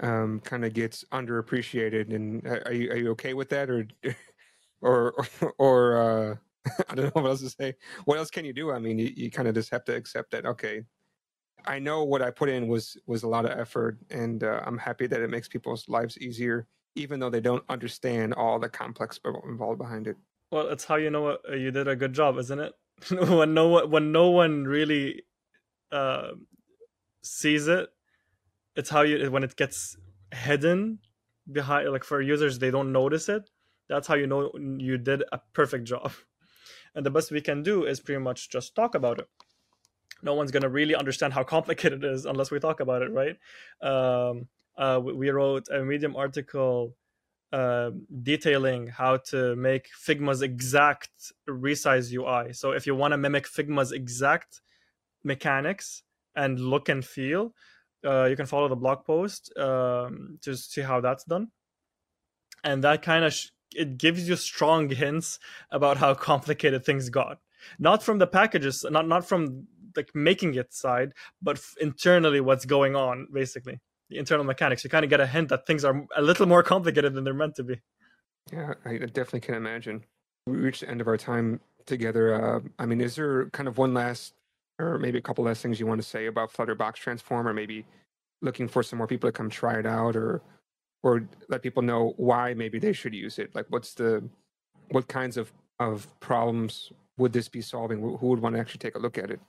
um, 0.00 0.40
kind 0.40 0.64
of 0.64 0.72
gets 0.72 1.04
underappreciated. 1.12 2.14
And 2.14 2.46
uh, 2.46 2.60
are 2.66 2.72
you 2.72 2.90
are 2.90 2.96
you 2.96 3.10
okay 3.12 3.34
with 3.34 3.48
that, 3.50 3.70
or 3.70 3.86
or 4.80 5.26
or 5.58 5.96
uh, 5.96 6.34
I 6.88 6.94
don't 6.94 7.14
know 7.14 7.22
what 7.22 7.30
else 7.30 7.40
to 7.40 7.50
say. 7.50 7.74
What 8.04 8.18
else 8.18 8.30
can 8.30 8.44
you 8.44 8.52
do? 8.52 8.72
I 8.72 8.78
mean, 8.78 8.98
you, 8.98 9.12
you 9.14 9.30
kind 9.30 9.48
of 9.48 9.54
just 9.54 9.70
have 9.70 9.84
to 9.84 9.94
accept 9.94 10.30
that. 10.32 10.46
Okay, 10.46 10.82
I 11.66 11.78
know 11.78 12.04
what 12.04 12.22
I 12.22 12.30
put 12.30 12.48
in 12.48 12.68
was 12.68 12.96
was 13.06 13.22
a 13.22 13.28
lot 13.28 13.44
of 13.44 13.58
effort, 13.58 13.98
and 14.10 14.44
uh, 14.44 14.62
I'm 14.64 14.78
happy 14.78 15.06
that 15.06 15.20
it 15.20 15.30
makes 15.30 15.48
people's 15.48 15.88
lives 15.88 16.18
easier, 16.18 16.66
even 16.94 17.20
though 17.20 17.30
they 17.30 17.40
don't 17.40 17.64
understand 17.68 18.34
all 18.34 18.58
the 18.58 18.68
complex 18.68 19.18
involved 19.44 19.78
behind 19.78 20.06
it. 20.06 20.16
Well, 20.50 20.68
it's 20.68 20.84
how 20.84 20.96
you 20.96 21.10
know 21.10 21.38
uh, 21.48 21.54
you 21.54 21.70
did 21.70 21.88
a 21.88 21.96
good 21.96 22.12
job, 22.12 22.38
isn't 22.38 22.58
it? 22.58 22.72
when 23.10 23.54
no 23.54 23.68
one 23.68 23.90
when 23.90 24.12
no 24.12 24.30
one 24.30 24.64
really 24.64 25.22
uh, 25.90 26.30
sees 27.22 27.68
it, 27.68 27.90
it's 28.76 28.90
how 28.90 29.02
you 29.02 29.30
when 29.30 29.42
it 29.42 29.56
gets 29.56 29.96
hidden 30.32 30.98
behind 31.50 31.90
like 31.90 32.04
for 32.04 32.20
users 32.20 32.58
they 32.58 32.70
don't 32.70 32.92
notice 32.92 33.28
it. 33.28 33.50
That's 33.88 34.06
how 34.06 34.14
you 34.14 34.26
know 34.26 34.50
you 34.78 34.98
did 34.98 35.22
a 35.32 35.40
perfect 35.52 35.84
job. 35.84 36.12
And 36.94 37.04
the 37.04 37.10
best 37.10 37.30
we 37.30 37.42
can 37.42 37.62
do 37.62 37.84
is 37.84 38.00
pretty 38.00 38.22
much 38.22 38.48
just 38.48 38.74
talk 38.74 38.94
about 38.94 39.18
it. 39.18 39.28
No 40.22 40.32
one's 40.32 40.50
gonna 40.50 40.70
really 40.70 40.94
understand 40.94 41.34
how 41.34 41.44
complicated 41.56 42.02
it 42.02 42.10
is 42.10 42.24
unless 42.24 42.50
we 42.50 42.58
talk 42.58 42.80
about 42.80 43.02
it, 43.02 43.10
right? 43.12 43.36
Um, 43.82 44.48
uh, 44.78 44.98
we, 45.04 45.12
we 45.12 45.30
wrote 45.30 45.68
a 45.68 45.84
Medium 45.84 46.16
article 46.16 46.96
uh, 47.52 47.90
detailing 48.22 48.86
how 48.88 49.18
to 49.18 49.54
make 49.56 49.88
Figma's 50.06 50.42
exact 50.42 51.10
resize 51.48 52.12
UI. 52.12 52.52
So 52.52 52.72
if 52.72 52.86
you 52.86 52.94
want 52.94 53.12
to 53.12 53.18
mimic 53.18 53.46
Figma's 53.46 53.92
exact 53.92 54.60
mechanics 55.22 56.02
and 56.34 56.58
look 56.58 56.88
and 56.88 57.04
feel, 57.04 57.54
uh, 58.06 58.24
you 58.24 58.36
can 58.36 58.46
follow 58.46 58.68
the 58.68 58.76
blog 58.76 59.04
post 59.04 59.52
um, 59.58 60.38
to 60.42 60.56
see 60.56 60.82
how 60.82 61.00
that's 61.00 61.24
done. 61.24 61.48
And 62.64 62.82
that 62.84 63.02
kind 63.02 63.24
of 63.24 63.32
sh- 63.32 63.48
it 63.74 63.98
gives 63.98 64.28
you 64.28 64.36
strong 64.36 64.88
hints 64.88 65.38
about 65.70 65.96
how 65.96 66.14
complicated 66.30 66.84
things 66.84 67.10
got. 67.10 67.38
Not 67.78 68.02
from 68.02 68.18
the 68.18 68.26
packages, 68.26 68.84
not 68.88 69.08
not 69.08 69.26
from 69.26 69.66
like 69.96 70.14
making 70.14 70.54
it 70.54 70.72
side, 70.72 71.12
but 71.42 71.56
f- 71.56 71.74
internally 71.80 72.40
what's 72.40 72.64
going 72.64 72.94
on 72.94 73.28
basically 73.32 73.80
the 74.08 74.18
internal 74.18 74.44
mechanics. 74.44 74.84
You 74.84 74.90
kind 74.90 75.04
of 75.04 75.10
get 75.10 75.20
a 75.20 75.26
hint 75.26 75.48
that 75.48 75.66
things 75.66 75.84
are 75.84 76.06
a 76.16 76.22
little 76.22 76.46
more 76.46 76.62
complicated 76.62 77.14
than 77.14 77.24
they're 77.24 77.34
meant 77.34 77.56
to 77.56 77.64
be. 77.64 77.80
Yeah, 78.52 78.74
I 78.84 78.98
definitely 78.98 79.40
can 79.40 79.54
imagine. 79.54 80.04
We 80.46 80.56
reached 80.56 80.82
the 80.82 80.88
end 80.88 81.00
of 81.00 81.08
our 81.08 81.16
time 81.16 81.60
together. 81.86 82.34
Uh, 82.34 82.60
I 82.78 82.86
mean, 82.86 83.00
is 83.00 83.16
there 83.16 83.50
kind 83.50 83.68
of 83.68 83.78
one 83.78 83.94
last, 83.94 84.34
or 84.78 84.98
maybe 84.98 85.18
a 85.18 85.22
couple 85.22 85.44
less 85.44 85.62
things 85.62 85.80
you 85.80 85.86
want 85.86 86.00
to 86.00 86.06
say 86.06 86.26
about 86.26 86.50
Flutter 86.50 86.74
Box 86.74 87.00
Transform, 87.00 87.46
or 87.48 87.54
maybe 87.54 87.84
looking 88.42 88.68
for 88.68 88.82
some 88.82 88.98
more 88.98 89.06
people 89.06 89.28
to 89.28 89.32
come 89.32 89.50
try 89.50 89.78
it 89.78 89.86
out, 89.86 90.16
or 90.16 90.42
or 91.02 91.28
let 91.48 91.62
people 91.62 91.82
know 91.82 92.14
why 92.16 92.54
maybe 92.54 92.78
they 92.78 92.92
should 92.92 93.14
use 93.14 93.38
it? 93.38 93.54
Like, 93.54 93.66
what's 93.68 93.94
the 93.94 94.28
what 94.90 95.08
kinds 95.08 95.36
of 95.36 95.52
of 95.78 96.08
problems 96.20 96.92
would 97.18 97.32
this 97.32 97.48
be 97.48 97.60
solving? 97.60 98.00
Who 98.00 98.26
would 98.28 98.40
want 98.40 98.54
to 98.54 98.60
actually 98.60 98.78
take 98.78 98.96
a 98.96 98.98
look 98.98 99.18
at 99.18 99.30
it? 99.30 99.40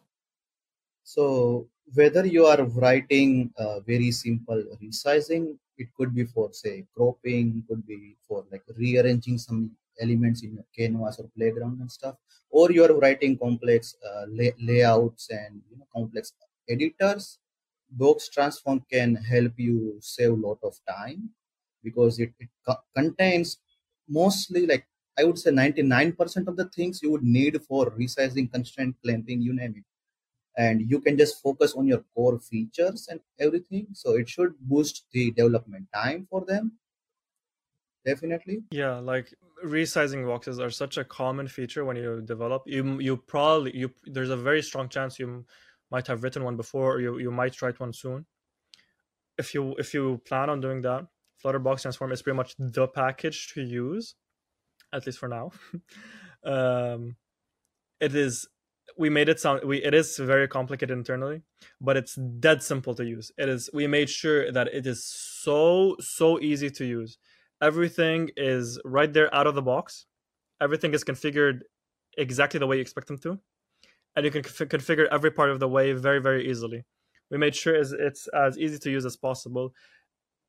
So 1.03 1.67
whether 1.93 2.25
you 2.25 2.45
are 2.45 2.63
writing 2.63 3.51
uh, 3.57 3.79
very 3.79 4.11
simple 4.11 4.61
resizing, 4.81 5.57
it 5.77 5.87
could 5.95 6.13
be 6.13 6.25
for 6.25 6.51
say 6.51 6.85
cropping, 6.95 7.63
could 7.67 7.85
be 7.87 8.15
for 8.27 8.45
like 8.51 8.63
rearranging 8.75 9.37
some 9.37 9.71
elements 10.01 10.43
in 10.43 10.53
your 10.55 10.65
canvas 10.77 11.19
or 11.19 11.29
playground 11.37 11.79
and 11.81 11.91
stuff, 11.91 12.15
or 12.49 12.71
you 12.71 12.83
are 12.83 12.97
writing 12.97 13.37
complex 13.37 13.95
uh, 14.07 14.25
lay- 14.29 14.55
layouts 14.61 15.29
and 15.29 15.61
you 15.69 15.77
know, 15.77 15.87
complex 15.93 16.33
editors. 16.69 17.39
Box 17.89 18.29
Transform 18.29 18.85
can 18.91 19.15
help 19.15 19.53
you 19.57 19.97
save 20.01 20.31
a 20.31 20.35
lot 20.47 20.59
of 20.63 20.75
time 20.87 21.29
because 21.83 22.19
it, 22.19 22.33
it 22.39 22.49
co- 22.67 22.83
contains 22.95 23.57
mostly 24.09 24.65
like 24.67 24.85
I 25.17 25.23
would 25.23 25.39
say 25.39 25.51
99% 25.51 26.47
of 26.47 26.57
the 26.57 26.65
things 26.69 27.01
you 27.01 27.11
would 27.11 27.23
need 27.23 27.61
for 27.63 27.91
resizing, 27.91 28.51
constraint, 28.51 28.95
clamping, 29.03 29.41
you 29.41 29.53
name 29.53 29.75
it 29.77 29.83
and 30.57 30.81
you 30.89 30.99
can 30.99 31.17
just 31.17 31.41
focus 31.41 31.73
on 31.75 31.87
your 31.87 32.03
core 32.15 32.39
features 32.39 33.07
and 33.09 33.19
everything 33.39 33.87
so 33.93 34.15
it 34.17 34.27
should 34.29 34.53
boost 34.59 35.05
the 35.11 35.31
development 35.31 35.87
time 35.93 36.27
for 36.29 36.43
them 36.45 36.71
definitely 38.07 38.57
Yeah, 38.71 38.95
like 39.13 39.33
resizing 39.63 40.25
boxes 40.25 40.59
are 40.59 40.69
such 40.69 40.97
a 40.97 41.03
common 41.03 41.47
feature 41.47 41.83
when 41.85 41.97
you 41.97 42.21
develop. 42.21 42.63
You 42.65 42.99
you 42.99 43.17
probably 43.17 43.75
you 43.75 43.91
there's 44.05 44.29
a 44.29 44.37
very 44.49 44.61
strong 44.61 44.89
chance 44.89 45.19
you 45.19 45.45
might 45.91 46.07
have 46.07 46.23
written 46.23 46.43
one 46.43 46.57
before 46.57 46.95
or 46.95 47.01
you, 47.01 47.17
you 47.19 47.31
might 47.31 47.61
write 47.61 47.79
one 47.79 47.93
soon. 47.93 48.25
If 49.37 49.53
you 49.53 49.75
if 49.77 49.93
you 49.93 50.21
plan 50.25 50.49
on 50.49 50.61
doing 50.61 50.81
that, 50.81 51.07
Flutter 51.37 51.59
Box 51.59 51.81
Transform 51.83 52.11
is 52.11 52.21
pretty 52.21 52.37
much 52.37 52.55
the 52.57 52.87
package 52.87 53.39
to 53.53 53.61
use, 53.61 54.15
at 54.93 55.05
least 55.05 55.19
for 55.19 55.29
now. 55.29 55.51
um, 56.53 57.15
it 57.99 58.15
is 58.15 58.47
we 58.97 59.09
made 59.09 59.29
it 59.29 59.39
sound 59.39 59.63
we 59.63 59.77
it 59.83 59.93
is 59.93 60.17
very 60.17 60.47
complicated 60.47 60.97
internally, 60.97 61.41
but 61.79 61.97
it's 61.97 62.15
dead 62.15 62.63
simple 62.63 62.95
to 62.95 63.05
use. 63.05 63.31
It 63.37 63.49
is 63.49 63.69
we 63.73 63.87
made 63.87 64.09
sure 64.09 64.51
that 64.51 64.67
it 64.73 64.85
is 64.87 65.05
so 65.05 65.95
so 65.99 66.39
easy 66.39 66.69
to 66.71 66.85
use 66.85 67.17
everything 67.61 68.29
is 68.37 68.79
right 68.85 69.11
there 69.11 69.33
out 69.33 69.47
of 69.47 69.55
the 69.55 69.61
box. 69.61 70.05
Everything 70.61 70.93
is 70.93 71.03
configured 71.03 71.61
exactly 72.17 72.59
the 72.59 72.67
way 72.67 72.77
you 72.77 72.81
expect 72.81 73.07
them 73.07 73.17
to, 73.19 73.39
and 74.15 74.25
you 74.25 74.31
can 74.31 74.41
conf- 74.43 74.69
configure 74.69 75.07
every 75.11 75.31
part 75.31 75.49
of 75.51 75.59
the 75.59 75.67
way 75.67 75.93
very 75.93 76.19
very 76.19 76.49
easily. 76.49 76.85
We 77.29 77.37
made 77.37 77.55
sure 77.55 77.75
it's 77.75 78.27
as 78.27 78.57
easy 78.57 78.79
to 78.79 78.89
use 78.89 79.05
as 79.05 79.17
possible. 79.17 79.73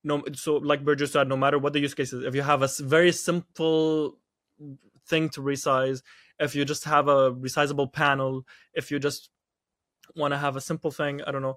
No, 0.04 0.22
so 0.32 0.56
like 0.56 0.84
Birju 0.84 1.08
said, 1.08 1.28
no 1.28 1.36
matter 1.36 1.58
what 1.58 1.72
the 1.72 1.80
use 1.80 1.92
case 1.92 2.12
is, 2.12 2.24
if 2.24 2.34
you 2.34 2.42
have 2.42 2.62
a 2.62 2.68
very 2.80 3.10
simple 3.10 4.18
thing 5.08 5.28
to 5.30 5.40
resize, 5.40 6.02
if 6.38 6.54
you 6.54 6.64
just 6.64 6.84
have 6.84 7.08
a 7.08 7.32
resizable 7.32 7.92
panel, 7.92 8.46
if 8.74 8.90
you 8.90 9.00
just 9.00 9.30
want 10.14 10.32
to 10.32 10.38
have 10.38 10.56
a 10.56 10.60
simple 10.60 10.92
thing, 10.92 11.20
I 11.26 11.32
don't 11.32 11.42
know, 11.42 11.56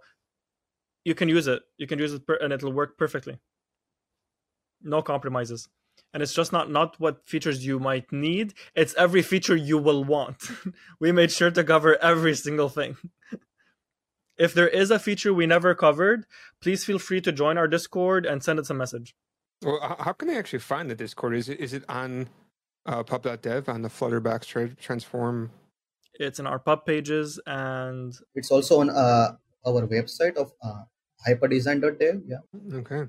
you 1.06 1.14
can 1.14 1.30
use 1.30 1.48
it. 1.48 1.62
You 1.78 1.86
can 1.88 2.00
use 2.00 2.14
it 2.14 2.26
per- 2.26 2.38
and 2.42 2.52
it'll 2.52 2.74
work 2.74 2.98
perfectly 2.98 3.40
no 4.84 5.02
compromises 5.02 5.68
and 6.14 6.22
it's 6.24 6.34
just 6.34 6.52
not 6.52 6.70
not 6.70 7.00
what 7.00 7.28
features 7.28 7.66
you 7.66 7.80
might 7.80 8.12
need 8.12 8.54
it's 8.76 8.96
every 8.96 9.22
feature 9.22 9.56
you 9.56 9.78
will 9.78 10.04
want 10.04 10.38
we 11.00 11.12
made 11.12 11.32
sure 11.32 11.52
to 11.52 11.64
cover 11.64 11.98
every 12.02 12.36
single 12.36 12.70
thing 12.70 12.98
if 14.38 14.54
there 14.54 14.68
is 14.68 14.92
a 14.92 15.00
feature 15.00 15.34
we 15.34 15.46
never 15.46 15.76
covered 15.76 16.26
please 16.62 16.84
feel 16.86 17.00
free 17.00 17.22
to 17.22 17.32
join 17.32 17.58
our 17.58 17.68
discord 17.68 18.26
and 18.26 18.44
send 18.44 18.60
us 18.60 18.70
a 18.70 18.74
message 18.74 19.16
Well, 19.64 19.80
how 20.00 20.14
can 20.14 20.28
they 20.28 20.38
actually 20.38 20.60
find 20.66 20.90
the 20.90 20.96
Discord? 20.96 21.36
Is 21.36 21.48
it 21.50 21.60
is 21.60 21.74
it 21.74 21.84
on 21.88 22.30
uh, 22.88 23.04
pub.dev 23.04 23.70
on 23.70 23.84
the 23.84 23.90
Flutterbox 23.90 24.46
tra- 24.48 24.74
Transform? 24.76 25.52
it's 26.16 26.40
in 26.40 26.48
our 26.48 26.60
pub 26.60 26.86
pages 26.86 27.40
and 27.46 28.14
it's 28.36 28.52
also 28.52 28.82
on 28.82 28.90
uh, 28.90 29.36
our 29.66 29.86
website 29.88 30.36
of 30.36 30.52
uh, 30.64 30.84
hyperdesign.dev 31.28 32.22
yeah 32.26 32.42
Okay. 32.74 33.04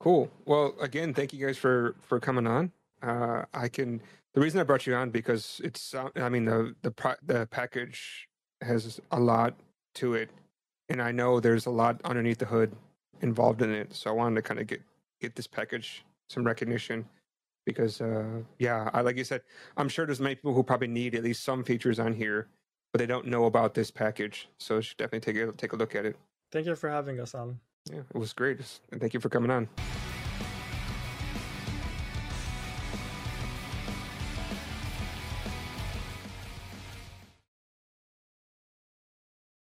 Cool. 0.00 0.30
Well, 0.44 0.74
again, 0.80 1.12
thank 1.12 1.32
you 1.32 1.44
guys 1.44 1.58
for 1.58 1.96
for 2.00 2.20
coming 2.20 2.46
on. 2.46 2.72
Uh, 3.02 3.44
I 3.54 3.68
can. 3.68 4.00
The 4.34 4.40
reason 4.40 4.60
I 4.60 4.64
brought 4.64 4.86
you 4.86 4.94
on 4.94 5.10
because 5.10 5.60
it's. 5.64 5.94
uh, 5.94 6.08
I 6.16 6.28
mean 6.28 6.44
the 6.44 6.74
the 6.82 7.16
the 7.26 7.46
package 7.50 8.28
has 8.60 9.00
a 9.10 9.18
lot 9.18 9.54
to 9.96 10.14
it, 10.14 10.30
and 10.88 11.02
I 11.02 11.12
know 11.12 11.40
there's 11.40 11.66
a 11.66 11.70
lot 11.70 12.00
underneath 12.04 12.38
the 12.38 12.46
hood 12.46 12.74
involved 13.20 13.62
in 13.62 13.72
it. 13.72 13.94
So 13.94 14.10
I 14.10 14.12
wanted 14.12 14.36
to 14.36 14.42
kind 14.42 14.60
of 14.60 14.66
get 14.66 14.82
get 15.20 15.34
this 15.34 15.46
package 15.46 16.04
some 16.30 16.44
recognition 16.44 17.04
because 17.66 18.00
uh 18.00 18.40
yeah 18.58 18.90
I 18.92 19.00
like 19.02 19.16
you 19.16 19.24
said 19.24 19.42
I'm 19.76 19.88
sure 19.88 20.06
there's 20.06 20.20
many 20.20 20.36
people 20.36 20.54
who 20.54 20.62
probably 20.62 20.88
need 20.88 21.14
at 21.14 21.24
least 21.24 21.44
some 21.44 21.64
features 21.64 21.98
on 21.98 22.12
here 22.12 22.48
but 22.92 22.98
they 22.98 23.06
don't 23.06 23.26
know 23.26 23.44
about 23.46 23.74
this 23.74 23.90
package 23.90 24.48
so 24.58 24.80
should 24.80 24.96
definitely 24.96 25.32
take 25.32 25.42
a 25.42 25.52
take 25.52 25.72
a 25.72 25.76
look 25.76 25.94
at 25.94 26.06
it 26.06 26.16
thank 26.52 26.66
you 26.66 26.74
for 26.74 26.88
having 26.88 27.20
us 27.20 27.34
on 27.34 27.58
yeah 27.92 28.00
it 28.14 28.18
was 28.18 28.32
great. 28.32 28.58
And 28.92 29.00
thank 29.00 29.14
you 29.14 29.20
for 29.20 29.28
coming 29.28 29.50
on 29.50 29.68